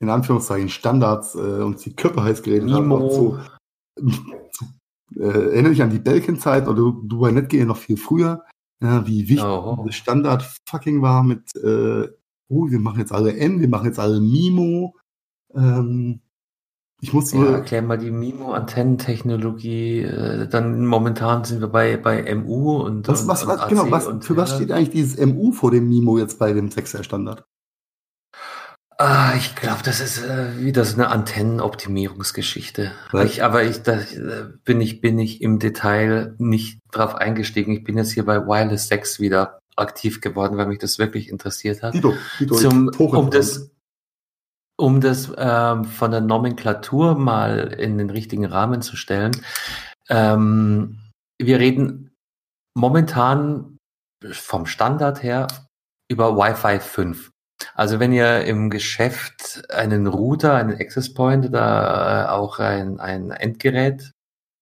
[0.00, 3.40] in Anführungszeichen Standards äh, und die Köpfe heiß geredet haben.
[5.16, 8.44] Äh, erinnere dich an die Belkin-Zeit oder du bei NetGe noch viel früher,
[8.82, 9.86] ja, wie wichtig oh.
[9.88, 12.08] Standard fucking war mit äh,
[12.48, 14.94] oh, wir machen jetzt alle N, wir machen jetzt alle Mimo.
[15.54, 16.20] Ähm,
[17.00, 20.00] ich muss ja, erklär mal die Mimo-Antennentechnologie.
[20.02, 23.06] Äh, dann momentan sind wir bei, bei MU und.
[23.06, 25.88] Was, und, was, was und genau, was, für was steht eigentlich dieses MU vor dem
[25.88, 27.44] Mimo jetzt bei dem 6 Standard?
[29.00, 32.90] Ah, ich glaube, das ist äh, wieder so eine Antennenoptimierungsgeschichte.
[33.24, 34.00] Ich, aber ich, da
[34.64, 37.70] bin ich, bin ich im Detail nicht drauf eingestiegen.
[37.70, 41.84] Ich bin jetzt hier bei Wireless 6 wieder aktiv geworden, weil mich das wirklich interessiert
[41.84, 41.94] hat.
[41.94, 43.70] Dito, Dito, Zum, um das,
[44.78, 49.32] um das ähm, von der Nomenklatur mal in den richtigen Rahmen zu stellen.
[50.08, 51.00] Ähm,
[51.40, 52.14] wir reden
[52.76, 53.78] momentan
[54.30, 55.48] vom Standard her
[56.10, 57.30] über Wi-Fi 5.
[57.74, 63.32] Also wenn ihr im Geschäft einen Router, einen Access Point oder äh, auch ein, ein
[63.32, 64.12] Endgerät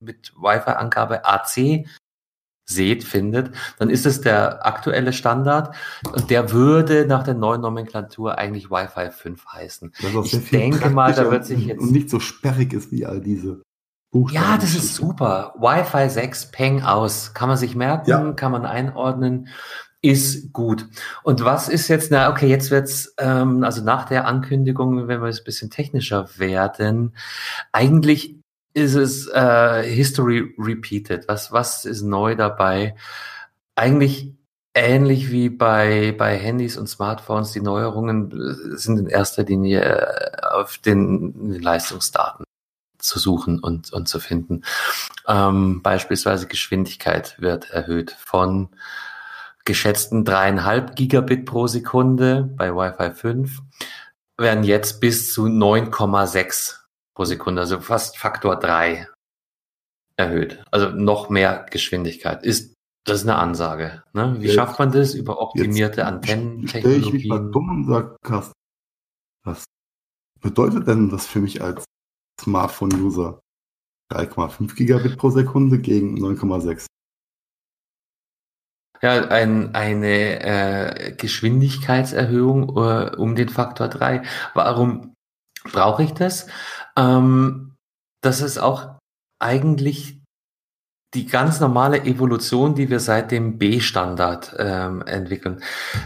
[0.01, 1.87] mit Wi-Fi-Angabe AC
[2.67, 5.75] seht, findet, dann ist es der aktuelle Standard
[6.13, 9.93] und der würde nach der neuen Nomenklatur eigentlich Wi-Fi 5 heißen.
[10.25, 11.81] Ich denke mal, da wird sich jetzt...
[11.81, 13.63] Und nicht so sperrig ist wie all diese
[14.11, 14.45] Buchstaben.
[14.45, 15.55] Ja, das ist super.
[15.59, 17.35] Wi-Fi 6, Peng aus.
[17.35, 18.33] Kann man sich merken, ja.
[18.33, 19.49] kann man einordnen
[20.03, 20.87] ist gut.
[21.25, 25.27] Und was ist jetzt, na okay, jetzt wird's, ähm, also nach der Ankündigung, wenn wir
[25.27, 27.17] jetzt ein bisschen technischer werden,
[27.73, 28.37] eigentlich
[28.77, 31.29] ist es äh, History Repeated.
[31.29, 32.95] Was, was ist neu dabei?
[33.75, 34.35] Eigentlich
[34.75, 37.53] ähnlich wie bei, bei Handys und Smartphones.
[37.53, 42.45] Die Neuerungen äh, sind in erster Linie äh, auf den Leistungsdaten
[42.99, 44.63] zu suchen und, und zu finden.
[45.27, 48.69] Ähm, beispielsweise Geschwindigkeit wird erhöht von
[49.65, 53.63] geschätzten dreieinhalb Gigabit pro Sekunde bei Wi-Fi 5
[54.37, 56.86] werden jetzt bis zu 9,6
[57.17, 59.09] pro Sekunde, also fast Faktor drei
[60.17, 60.63] erhöht.
[60.71, 62.45] Also noch mehr Geschwindigkeit.
[62.45, 64.03] Ist das ist eine Ansage.
[64.15, 64.37] Ne?
[64.41, 67.03] Wie jetzt, schafft man das über optimierte Antennentechnologien?
[67.03, 68.53] Stell ich mich mal dumm und sag, Carsten,
[69.45, 69.65] was
[70.41, 71.85] bedeutet denn das für mich als
[72.41, 73.41] Smartphone-User?
[74.13, 76.87] 3,5 Gigabit pro Sekunde gegen 9,6.
[79.03, 84.23] Ja, ein, eine äh, Geschwindigkeitserhöhung uh, um den Faktor 3.
[84.55, 85.16] Warum
[85.73, 86.47] brauche ich das?
[86.97, 87.75] Ähm,
[88.23, 88.99] das ist auch
[89.39, 90.21] eigentlich
[91.15, 95.63] die ganz normale Evolution, die wir seit dem B-Standard ähm, entwickeln,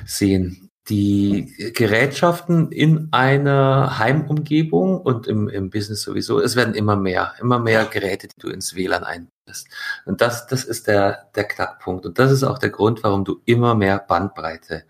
[0.07, 0.69] sehen.
[0.89, 7.59] Die Gerätschaften in einer Heimumgebung und im, im Business sowieso, es werden immer mehr, immer
[7.59, 9.69] mehr Geräte, die du ins WLAN einbindest.
[10.05, 12.07] Und das, das ist der, der Knackpunkt.
[12.07, 14.85] Und das ist auch der Grund, warum du immer mehr Bandbreite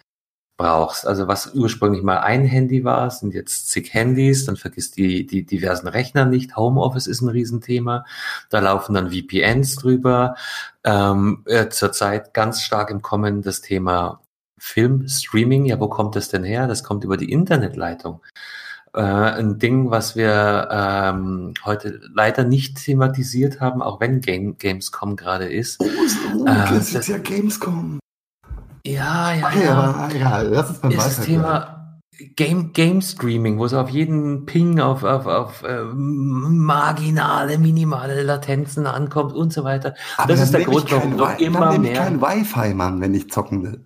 [0.60, 1.06] brauchst.
[1.06, 5.46] Also was ursprünglich mal ein Handy war, sind jetzt zig Handys, dann vergiss die, die
[5.46, 6.54] diversen Rechner nicht.
[6.54, 8.04] Homeoffice ist ein Riesenthema.
[8.50, 10.34] Da laufen dann VPNs drüber.
[10.84, 14.20] Ähm, äh, zurzeit ganz stark im Kommen das Thema
[14.58, 15.64] Filmstreaming.
[15.64, 16.66] Ja, wo kommt das denn her?
[16.66, 18.20] Das kommt über die Internetleitung.
[18.92, 25.16] Äh, ein Ding, was wir ähm, heute leider nicht thematisiert haben, auch wenn Game, Gamescom
[25.16, 25.80] gerade ist.
[25.80, 25.86] Oh,
[26.36, 27.99] oh äh, das ist ja Gamescom.
[28.86, 29.74] Ja, ja, okay, ja.
[29.74, 31.80] Aber, ja, lass uns mal ist das Thema
[32.36, 38.86] Game, Game Streaming, wo es auf jeden Ping auf, auf, auf äh, marginale, minimale Latenzen
[38.86, 39.94] ankommt und so weiter.
[40.18, 41.92] Aber das ist der Grund, warum noch immer dann mehr.
[41.92, 43.84] Ich kein Wi-Fi, Mann, wenn ich zocken will.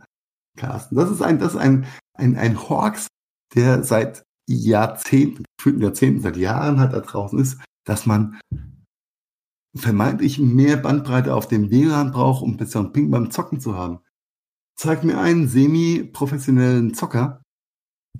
[0.56, 0.96] Carsten.
[0.96, 3.06] Das ist ein, das ist ein, ein, ein Hawks,
[3.54, 8.38] der seit Jahrzehnten, gefühlten Jahrzehnten, seit Jahren hat da draußen ist, dass man
[9.76, 14.00] vermeintlich mehr Bandbreite auf dem WLAN braucht, um besseren Ping beim Zocken zu haben.
[14.76, 17.42] Zeig mir einen semi-professionellen Zocker,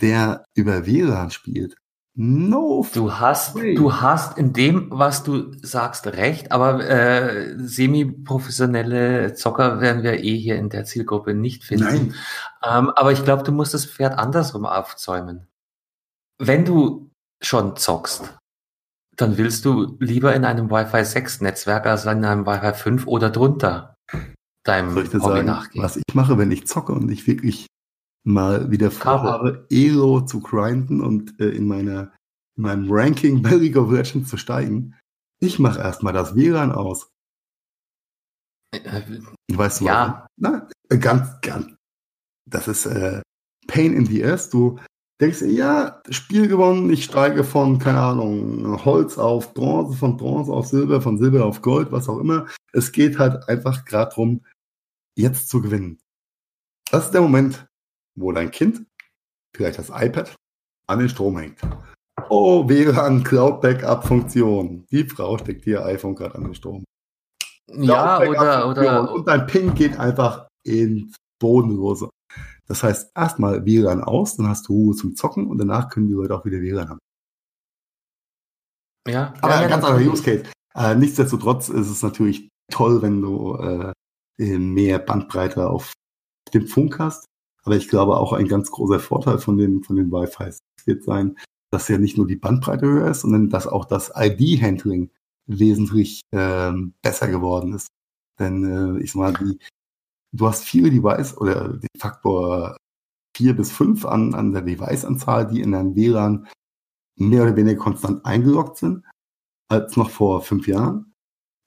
[0.01, 1.76] der über WLAN spielt.
[2.16, 2.86] No.
[2.94, 3.74] Du hast, way.
[3.74, 10.36] du hast in dem, was du sagst, recht, aber äh, semi-professionelle Zocker werden wir eh
[10.36, 11.85] hier in der Zielgruppe nicht finden.
[11.85, 12.14] Nein.
[12.62, 15.48] Ähm, aber ich glaube, du musst das Pferd andersrum aufzäumen.
[16.39, 17.10] Wenn du
[17.43, 18.36] schon zockst,
[19.16, 23.31] dann willst du lieber in einem Wi-Fi 6 Netzwerk als in einem Wi-Fi 5 oder
[23.31, 23.97] drunter
[24.65, 25.85] deinem Hobby sagen, nachgehen.
[25.85, 27.66] Was ich mache, wenn ich zocke und ich wirklich
[28.24, 32.12] mal wieder vorhabe, Elo zu grinden und äh, in, meiner,
[32.57, 34.95] in meinem Ranking bei League of Legends zu steigen.
[35.41, 37.11] Ich mache erstmal das WLAN aus.
[38.73, 39.03] Äh,
[39.53, 40.27] weißt du, ja.
[40.36, 41.74] Na, ganz, ganz.
[42.47, 43.20] Das ist äh,
[43.66, 44.51] Pain in the Ass.
[44.51, 44.78] Du
[45.20, 50.53] denkst dir, ja, Spiel gewonnen, ich steige von, keine Ahnung, Holz auf Bronze, von Bronze
[50.53, 52.47] auf Silber, von Silber auf Gold, was auch immer.
[52.73, 54.41] Es geht halt einfach gerade darum,
[55.16, 55.99] jetzt zu gewinnen.
[56.91, 57.66] Das ist der Moment,
[58.16, 58.86] wo dein Kind,
[59.55, 60.35] vielleicht das iPad,
[60.86, 61.61] an den Strom hängt.
[62.28, 64.86] Oh, WLAN Cloud Backup Funktion.
[64.91, 66.85] Die Frau steckt ihr iPhone gerade an den Strom.
[67.66, 69.12] Cloud ja, oder, oder.
[69.12, 72.11] Und dein Ping geht einfach ins Bodenlose.
[72.66, 76.15] Das heißt, erstmal WLAN aus, dann hast du Ruhe zum Zocken und danach können die
[76.15, 76.99] Leute auch wieder WLAN haben.
[79.07, 79.35] Ja.
[79.41, 80.45] Aber ja, ein ganz anderer Use Case.
[80.74, 83.93] Äh, nichtsdestotrotz ist es natürlich toll, wenn du äh,
[84.39, 85.93] mehr Bandbreite auf
[86.52, 87.27] dem Funk hast.
[87.62, 90.51] Aber ich glaube auch ein ganz großer Vorteil von den, von den Wi-Fi
[90.85, 91.36] wird sein,
[91.70, 95.11] dass ja nicht nur die Bandbreite höher ist, sondern dass auch das ID-Handling
[95.47, 97.89] wesentlich ähm, besser geworden ist.
[98.39, 99.59] Denn äh, ich sag mal, die,
[100.32, 102.77] du hast viele Device oder den Faktor
[103.36, 106.47] vier bis fünf an, an der Device-Anzahl, die in deinem WLAN
[107.16, 109.05] mehr oder weniger konstant eingeloggt sind,
[109.69, 111.14] als noch vor fünf Jahren.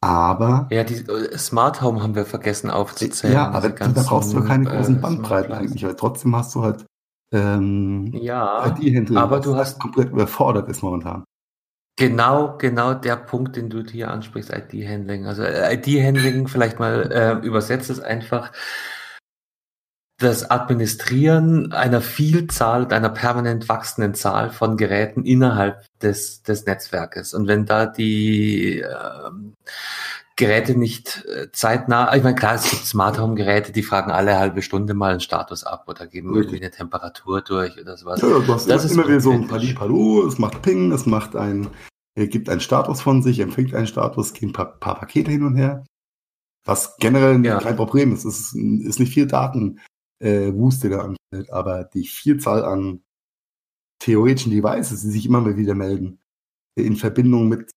[0.01, 0.67] Aber.
[0.71, 3.33] Ja, die äh, Smart Home haben wir vergessen aufzuzählen.
[3.33, 6.85] Ja, aber da brauchst du keine großen äh, Bandbreiten eigentlich, weil trotzdem hast du halt
[7.33, 11.23] ähm, ja, ID-Handling, aber du hast komplett überfordert ist momentan.
[11.99, 15.25] Genau, genau der Punkt, den du hier ansprichst, ID-Handling.
[15.25, 18.51] Also äh, ID-Handling, vielleicht mal äh, übersetzt es einfach
[20.17, 27.35] das Administrieren einer Vielzahl, einer permanent wachsenden Zahl von Geräten innerhalb des, des Netzwerkes.
[27.35, 29.29] Und wenn da die äh,
[30.35, 34.39] Geräte nicht äh, zeitnah, ich meine, klar, es gibt Smart Home Geräte, die fragen alle
[34.39, 36.45] halbe Stunde mal einen Status ab oder geben Richtig.
[36.45, 38.19] irgendwie eine Temperatur durch oder sowas.
[38.21, 41.35] Ja, das, das ist immer wieder so ein Pali Palu, es macht Ping, es macht
[41.35, 41.67] ein,
[42.15, 45.55] gibt einen Status von sich, empfängt einen Status, gehen ein paar, paar Pakete hin und
[45.55, 45.85] her.
[46.65, 47.59] Was generell ja.
[47.59, 48.25] kein Problem ist.
[48.25, 49.79] Es ist, ist nicht viel Daten
[50.19, 53.03] äh, Wust, da anfällt, aber die Vielzahl an
[53.99, 56.19] theoretischen Devices, die sich immer mal wieder melden,
[56.75, 57.71] in Verbindung mit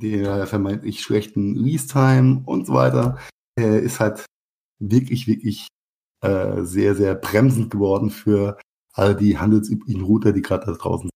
[0.00, 3.18] der vermeintlich schlechten Release-Time und so weiter,
[3.58, 4.24] äh, ist halt
[4.80, 5.68] wirklich, wirklich
[6.22, 8.58] äh, sehr, sehr bremsend geworden für
[8.94, 11.12] all die handelsüblichen Router, die gerade da draußen sind.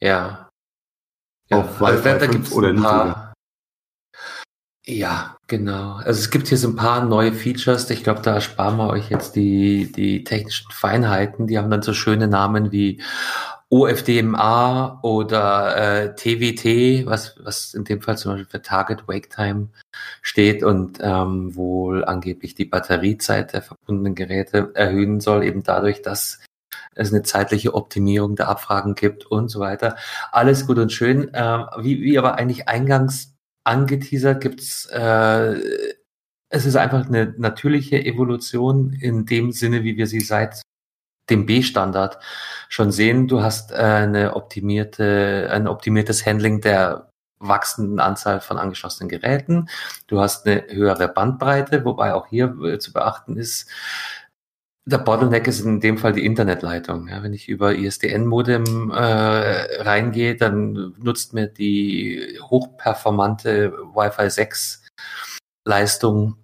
[0.00, 0.48] Ja.
[1.48, 1.60] ja.
[1.60, 3.34] Auf Wi-Fi also, 5 oder niedriger.
[4.86, 5.94] Ja, genau.
[5.94, 7.90] Also es gibt hier so ein paar neue Features.
[7.90, 11.46] Ich glaube, da sparen wir euch jetzt die, die technischen Feinheiten.
[11.46, 13.02] Die haben dann so schöne Namen wie
[13.70, 19.68] OFDMA oder äh, TWT, was, was in dem Fall zum Beispiel für Target Wake Time
[20.22, 26.40] steht und ähm, wohl angeblich die Batteriezeit der verbundenen Geräte erhöhen soll, eben dadurch, dass
[26.94, 29.96] es eine zeitliche Optimierung der Abfragen gibt und so weiter.
[30.32, 31.32] Alles gut und schön.
[31.34, 33.34] Äh, wie, wie aber eigentlich eingangs
[33.68, 35.60] angeteasert, gibt's äh,
[36.50, 40.62] es ist einfach eine natürliche Evolution in dem Sinne, wie wir sie seit
[41.30, 42.18] dem B-Standard
[42.68, 43.28] schon sehen.
[43.28, 49.68] Du hast äh, eine optimierte, ein optimiertes Handling der wachsenden Anzahl von angeschlossenen Geräten.
[50.06, 53.68] Du hast eine höhere Bandbreite, wobei auch hier äh, zu beachten ist,
[54.88, 57.08] der Bottleneck ist in dem Fall die Internetleitung.
[57.08, 64.86] Ja, wenn ich über ISDN-Modem äh, reingehe, dann nutzt mir die hochperformante Wi-Fi 6
[65.66, 66.36] Leistung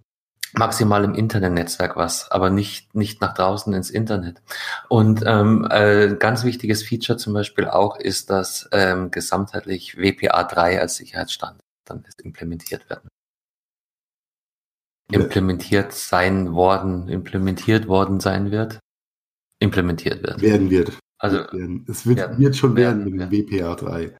[0.52, 4.42] maximal im Internetnetzwerk was, aber nicht, nicht nach draußen ins Internet.
[4.88, 10.96] Und ähm, äh, ganz wichtiges Feature zum Beispiel auch ist, dass ähm, gesamtheitlich WPA3 als
[10.96, 13.08] Sicherheitsstandard dann implementiert werden.
[15.12, 18.80] Implementiert sein worden, implementiert worden sein wird.
[19.58, 20.40] Implementiert wird.
[20.40, 20.98] Werden wird.
[21.18, 21.38] Also
[21.86, 24.16] es wird, werden, wird schon werden, werden mit dem WPA3.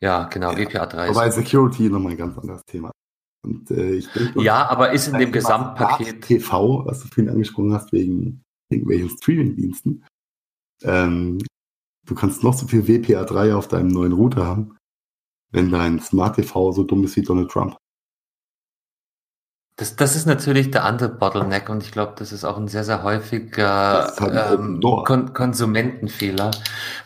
[0.00, 0.58] Ja, genau, ja.
[0.58, 1.08] WPA3.
[1.10, 2.90] Wobei Security nochmal ein ganz anderes Thema.
[3.44, 7.72] Und äh, ich denke, ja, aber ist in dem Gesamtpaket TV, was du vorhin angesprochen
[7.72, 10.04] hast wegen irgendwelchen Streaming-Diensten,
[10.82, 11.38] ähm,
[12.06, 14.76] du kannst noch so viel WPA3 auf deinem neuen Router haben,
[15.52, 17.76] wenn dein Smart TV so dumm ist wie Donald Trump.
[19.78, 22.82] Das, das ist natürlich der andere Bottleneck und ich glaube, das ist auch ein sehr,
[22.82, 24.12] sehr häufiger
[24.52, 26.50] ähm, Kon Konsumentenfehler.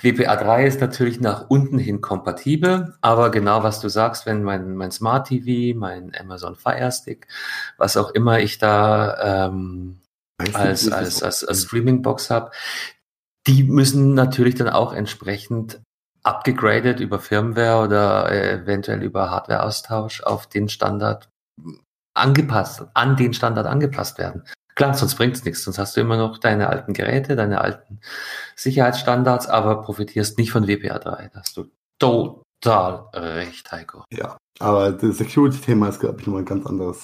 [0.00, 4.90] WPA3 ist natürlich nach unten hin kompatibel, aber genau was du sagst, wenn mein, mein
[4.90, 7.28] Smart TV, mein Amazon Fire Stick,
[7.76, 10.00] was auch immer ich da ähm,
[10.54, 12.52] als, als, als, als Streaming-Box habe,
[13.46, 15.82] die müssen natürlich dann auch entsprechend
[16.22, 21.28] abgegradet über Firmware oder eventuell über Hardware-Austausch auf den Standard
[22.14, 24.44] angepasst, an den Standard angepasst werden.
[24.74, 28.00] Klar, sonst bringt es nichts, sonst hast du immer noch deine alten Geräte, deine alten
[28.56, 31.30] Sicherheitsstandards, aber profitierst nicht von WPA3.
[31.32, 31.66] Da hast du
[31.98, 34.04] total recht, Heiko.
[34.12, 37.02] Ja, aber das Security-Thema ist, glaube ich, nochmal ein ganz anderes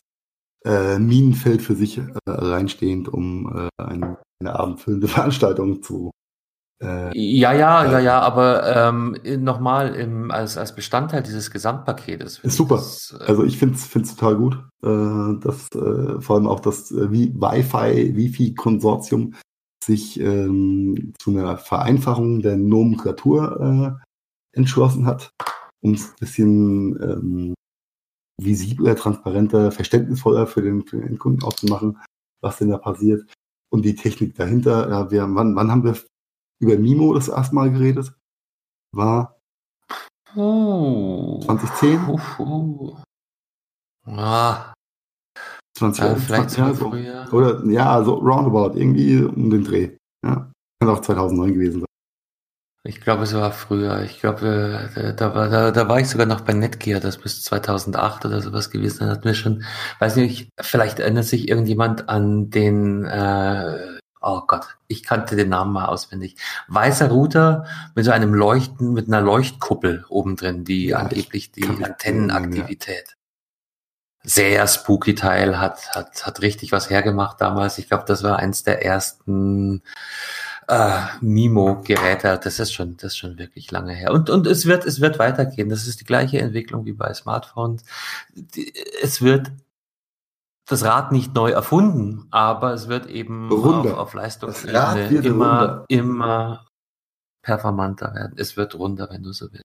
[0.64, 6.10] äh, Minenfeld für sich äh, alleinstehend, um äh, eine, eine abendfüllende Veranstaltung zu
[6.80, 12.38] äh, ja, ja, ja, ja, aber ähm, nochmal als, als Bestandteil dieses Gesamtpaketes.
[12.38, 12.76] Ist super.
[12.76, 16.92] Das, äh, also ich finde es total gut, äh, dass äh, vor allem auch das
[16.92, 19.34] äh, Wi-Fi, Wi-Fi-Konsortium
[19.84, 23.98] sich ähm, zu einer Vereinfachung der Nomenklatur
[24.54, 25.32] äh, entschlossen hat,
[25.80, 27.54] um es ein bisschen ähm,
[28.40, 31.98] visibler, transparenter, verständnisvoller für den, für den Endkunden auszumachen,
[32.40, 33.26] was denn da passiert.
[33.70, 35.96] Und die Technik dahinter, ja, wir, wann, wann haben wir
[36.60, 38.12] über Mimo das erste Mal geredet.
[38.92, 39.38] War
[40.36, 42.08] uh, 2010?
[42.08, 42.96] Uh, uh.
[44.06, 44.74] Ah.
[45.78, 47.36] 20, ja, vielleicht 20, ja, so.
[47.36, 49.96] Oder ja, also roundabout, irgendwie um den Dreh.
[50.24, 50.50] Ja.
[50.80, 51.88] Kann auch 2009 gewesen sein.
[52.84, 54.02] Ich glaube, es war früher.
[54.02, 57.42] Ich glaube, äh, da war, da, da war ich sogar noch bei Netgear, das bis
[57.44, 59.06] 2008 oder sowas gewesen.
[59.06, 59.64] Da hat mir schon,
[59.98, 65.72] weiß nicht, vielleicht erinnert sich irgendjemand an den äh, oh Gott, ich kannte den Namen
[65.72, 66.36] mal auswendig.
[66.68, 71.64] Weißer Router mit so einem Leuchten, mit einer Leuchtkuppel oben drin, die ja, angeblich die
[71.64, 73.04] Antennenaktivität.
[73.08, 73.14] Ja.
[74.24, 77.78] Sehr spooky Teil, hat, hat, hat richtig was hergemacht damals.
[77.78, 79.82] Ich glaube, das war eins der ersten
[80.66, 82.38] äh, Mimo-Geräte.
[82.42, 84.12] Das ist schon, das ist schon wirklich lange her.
[84.12, 85.68] Und, und es wird, es wird weitergehen.
[85.68, 87.84] Das ist die gleiche Entwicklung wie bei Smartphones.
[89.02, 89.50] Es wird
[90.68, 96.66] das Rad nicht neu erfunden, aber es wird eben auf, auf Leistungsebene immer, immer
[97.42, 98.34] performanter werden.
[98.36, 99.64] Es wird runder, wenn du so willst.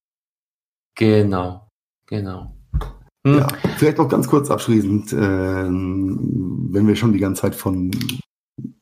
[0.95, 1.67] Genau,
[2.07, 2.55] genau.
[3.25, 3.39] Hm.
[3.39, 3.47] Ja,
[3.77, 7.91] vielleicht noch ganz kurz abschließend, äh, wenn wir schon die ganze Zeit von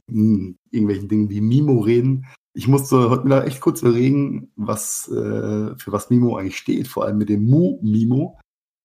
[0.08, 2.28] mh, irgendwelchen Dingen wie Mimo reden.
[2.54, 7.06] Ich musste heute wieder echt kurz überlegen, was äh, für was Mimo eigentlich steht, vor
[7.06, 8.40] allem mit dem Mu Mimo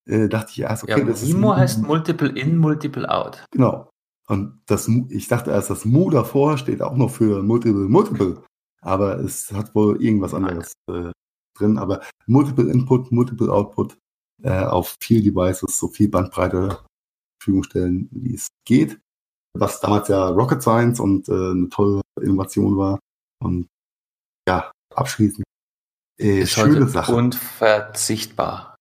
[0.06, 1.00] äh, dachte ich, ist okay.
[1.00, 3.44] Ja, das Mimo ist, heißt Multiple In, Multiple Out.
[3.50, 3.90] Genau.
[4.28, 8.42] Und das, ich dachte erst, das Mu davor steht auch noch für Multiple, Multiple.
[8.82, 11.10] Aber es hat wohl irgendwas anderes äh,
[11.56, 11.78] drin.
[11.78, 13.96] Aber Multiple Input, Multiple Output
[14.42, 16.86] äh, auf viel Devices, so viel Bandbreite zur
[17.40, 19.00] Verfügung stellen, wie es geht.
[19.58, 22.98] Was damals ja Rocket Science und äh, eine tolle Innovation war.
[23.42, 23.68] Und
[24.48, 25.44] ja, abschließend.
[26.18, 27.14] Äh, schöne Sache.
[27.14, 28.75] Unverzichtbar.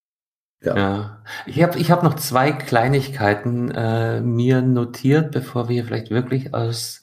[0.65, 0.77] Ja.
[0.77, 1.17] ja.
[1.45, 7.01] Ich habe ich hab noch zwei Kleinigkeiten äh, mir notiert, bevor wir vielleicht wirklich aus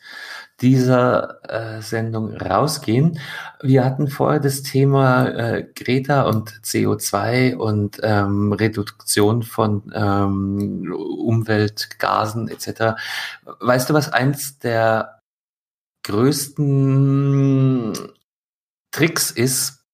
[0.62, 3.18] dieser äh, Sendung rausgehen.
[3.60, 12.48] Wir hatten vorher das Thema äh, Greta und CO2 und ähm, Reduktion von ähm, Umweltgasen
[12.48, 12.96] etc.
[13.60, 15.18] Weißt du, was eins der
[16.04, 17.92] größten
[18.92, 19.84] Tricks ist,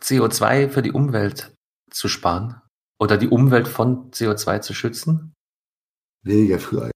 [0.00, 1.52] CO2 für die Umwelt
[1.90, 2.62] zu sparen?
[3.00, 5.34] Oder die Umwelt von CO2 zu schützen?
[6.22, 6.92] Weniger Fleisch.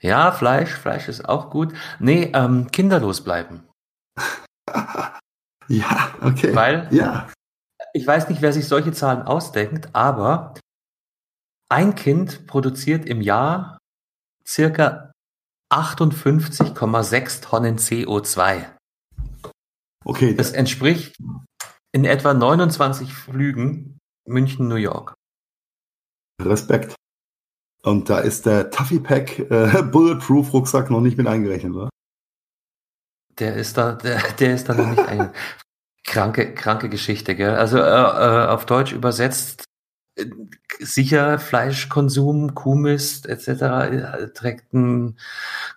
[0.00, 1.74] Ja, Fleisch, Fleisch ist auch gut.
[1.98, 3.68] Nee, ähm, kinderlos bleiben.
[5.68, 6.54] ja, okay.
[6.54, 7.28] Weil, ja.
[7.92, 10.54] ich weiß nicht, wer sich solche Zahlen ausdenkt, aber
[11.68, 13.78] ein Kind produziert im Jahr
[14.46, 15.12] circa
[15.72, 18.64] 58,6 Tonnen CO2.
[20.04, 20.34] Okay.
[20.34, 21.16] Das entspricht
[21.92, 23.97] in etwa 29 Flügen
[24.28, 25.14] München, New York.
[26.40, 26.94] Respekt.
[27.82, 31.90] Und da ist der Tuffy Pack äh, Bulletproof Rucksack noch nicht mit eingerechnet, oder?
[33.38, 35.30] Der ist da, der, der ist da noch nicht ein
[36.04, 37.54] kranke, kranke Geschichte, gell?
[37.54, 39.64] Also äh, äh, auf Deutsch übersetzt
[40.16, 40.26] äh,
[40.80, 43.48] sicher Fleischkonsum, Kuhmist etc.
[43.48, 45.18] Äh, trägt einen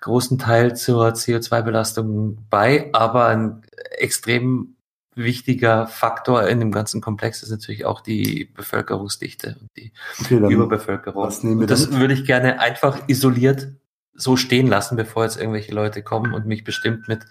[0.02, 3.62] großen Teil zur CO2-Belastung bei, aber ein
[3.92, 4.76] extrem
[5.16, 11.24] wichtiger Faktor in dem ganzen Komplex ist natürlich auch die Bevölkerungsdichte und die okay, Überbevölkerung.
[11.68, 13.70] Das würde ich gerne einfach isoliert
[14.14, 17.26] so stehen lassen, bevor jetzt irgendwelche Leute kommen und mich bestimmt mit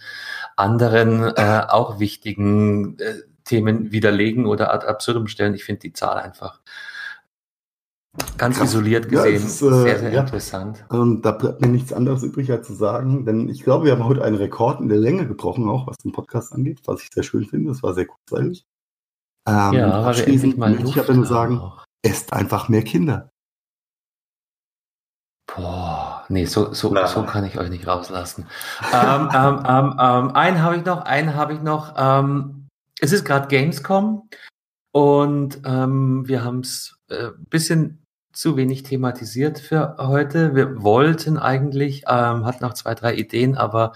[0.57, 5.55] anderen äh, auch wichtigen äh, Themen widerlegen oder ad absurdum stellen.
[5.55, 6.61] Ich finde die Zahl einfach
[8.39, 8.71] Ganz Krass.
[8.71, 10.21] isoliert gesehen, ja, ist, äh, sehr, sehr ja.
[10.23, 10.85] interessant.
[10.89, 14.05] Und da bleibt mir nichts anderes übrig, als zu sagen, denn ich glaube, wir haben
[14.05, 17.23] heute einen Rekord in der Länge gebrochen, auch was den Podcast angeht, was ich sehr
[17.23, 17.71] schön finde.
[17.71, 18.67] Es war sehr kurzweilig.
[19.47, 21.85] Ähm, ja, abschließend mal möchte ich aber nur sagen, auch.
[22.03, 23.31] esst einfach mehr Kinder.
[25.47, 28.47] Boah, nee, so, so, so kann ich euch nicht rauslassen.
[28.93, 31.95] ähm, ähm, ähm, ähm einen habe ich noch, einen habe ich noch.
[31.97, 32.69] Ähm,
[33.01, 34.29] es ist gerade Gamescom
[34.93, 38.00] und ähm, wir haben es äh, bisschen
[38.41, 40.55] zu wenig thematisiert für heute.
[40.55, 43.93] Wir wollten eigentlich, ähm, hatten noch zwei, drei Ideen, aber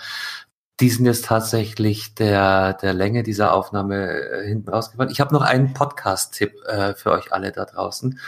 [0.81, 5.11] die sind jetzt tatsächlich der, der Länge dieser Aufnahme äh, hinten rausgefallen.
[5.11, 8.19] Ich habe noch einen Podcast-Tipp äh, für euch alle da draußen.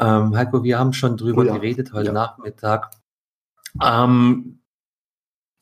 [0.00, 1.54] Ähm, Heiko, wir haben schon drüber oh ja.
[1.54, 2.12] geredet heute ja.
[2.12, 2.90] Nachmittag.
[3.80, 4.58] Ähm,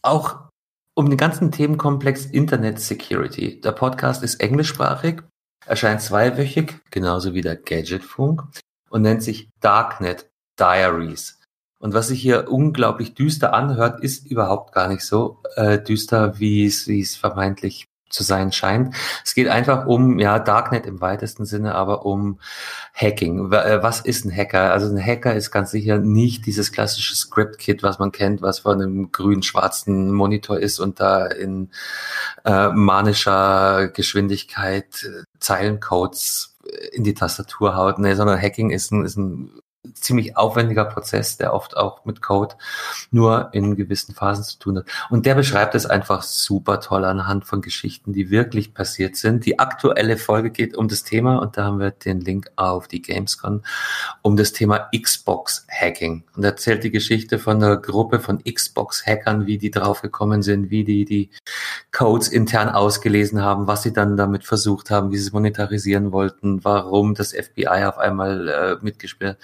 [0.02, 0.48] auch
[0.94, 3.60] um den ganzen Themenkomplex Internet Security.
[3.60, 5.22] Der Podcast ist englischsprachig,
[5.66, 8.44] erscheint zweiwöchig, genauso wie der Gadgetfunk
[8.90, 11.38] und nennt sich Darknet Diaries.
[11.78, 16.66] Und was sich hier unglaublich düster anhört, ist überhaupt gar nicht so äh, düster, wie
[16.66, 18.94] es, vermeintlich zu sein scheint.
[19.24, 22.38] Es geht einfach um, ja, Darknet im weitesten Sinne, aber um
[22.92, 23.52] Hacking.
[23.52, 24.72] Äh, was ist ein Hacker?
[24.72, 28.82] Also ein Hacker ist ganz sicher nicht dieses klassische Script-Kit, was man kennt, was von
[28.82, 31.70] einem grün-schwarzen Monitor ist und da in
[32.44, 36.49] äh, manischer Geschwindigkeit äh, Zeilencodes
[36.92, 37.98] in die Tastatur haut.
[37.98, 39.60] Nee, sondern Hacking ist ein, ist ein
[39.94, 42.54] ziemlich aufwendiger Prozess, der oft auch mit Code
[43.10, 44.86] nur in gewissen Phasen zu tun hat.
[45.08, 49.46] Und der beschreibt es einfach super toll anhand von Geschichten, die wirklich passiert sind.
[49.46, 53.00] Die aktuelle Folge geht um das Thema und da haben wir den Link auf die
[53.00, 53.62] Gamescom
[54.20, 59.46] um das Thema Xbox Hacking und erzählt die Geschichte von einer Gruppe von Xbox Hackern,
[59.46, 61.30] wie die draufgekommen sind, wie die die
[61.90, 66.64] Codes intern ausgelesen haben, was sie dann damit versucht haben, wie sie es monetarisieren wollten,
[66.64, 69.38] warum das FBI auf einmal äh, mitgespielt hat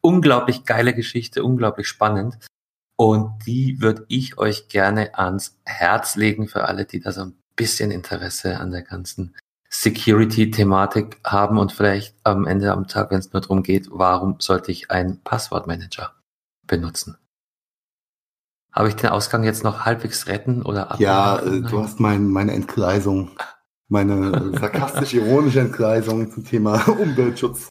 [0.00, 2.38] unglaublich geile Geschichte, unglaublich spannend.
[2.96, 7.38] Und die würde ich euch gerne ans Herz legen für alle, die da so ein
[7.56, 9.34] bisschen Interesse an der ganzen
[9.70, 14.70] Security-Thematik haben und vielleicht am Ende am Tag, wenn es nur darum geht, warum sollte
[14.70, 16.14] ich einen Passwortmanager
[16.66, 17.16] benutzen?
[18.70, 22.52] Habe ich den Ausgang jetzt noch halbwegs retten oder Ja, äh, du hast mein, meine
[22.52, 23.30] Entgleisung,
[23.88, 27.68] meine sarkastisch-ironische Entgleisung zum Thema Umweltschutz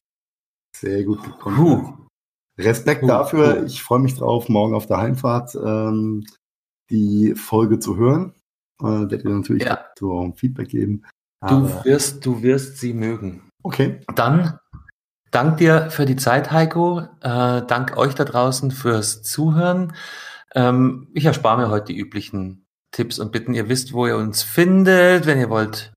[0.75, 2.00] sehr gut gekommen.
[2.57, 3.65] Respekt dafür.
[3.65, 6.25] Ich freue mich drauf, morgen auf der Heimfahrt ähm,
[6.89, 8.33] die Folge zu hören.
[8.81, 9.85] Äh, werde dir natürlich ja.
[9.97, 11.03] so Feedback geben.
[11.47, 13.49] Du wirst, du wirst sie mögen.
[13.63, 14.01] Okay.
[14.15, 14.59] Dann
[15.31, 16.99] dank dir für die Zeit, Heiko.
[17.21, 19.93] Äh, dank euch da draußen fürs Zuhören.
[20.53, 23.53] Ähm, ich erspare mir heute die üblichen Tipps und Bitten.
[23.53, 25.25] Ihr wisst, wo ihr uns findet.
[25.25, 25.93] Wenn ihr wollt,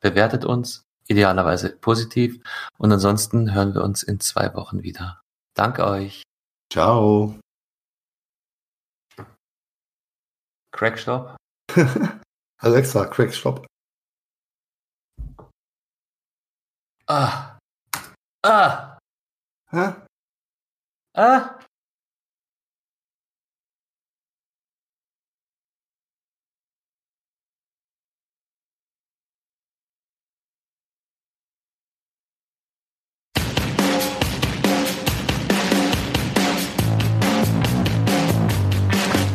[0.00, 0.82] bewertet uns.
[1.06, 2.40] Idealerweise positiv.
[2.78, 5.20] Und ansonsten hören wir uns in zwei Wochen wieder.
[5.54, 6.22] Danke euch.
[6.72, 7.38] Ciao.
[10.72, 11.36] Crackstop.
[12.62, 13.66] Alexa, Crackstop.
[17.08, 17.58] Ah.
[18.44, 18.98] Ah.
[19.72, 20.06] Hä?
[21.14, 21.60] Ah.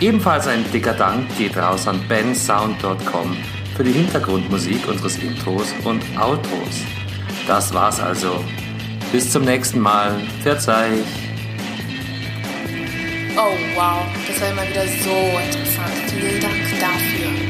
[0.00, 3.36] Ebenfalls ein dicker Dank geht raus an bensound.com
[3.76, 6.84] für die Hintergrundmusik unseres Intros und Outros.
[7.48, 8.44] Das war's also.
[9.10, 10.20] Bis zum nächsten Mal.
[10.42, 10.98] Verzeih.
[13.36, 15.92] Oh wow, das war immer wieder so interessant.
[16.12, 17.47] Vielen Dank dafür.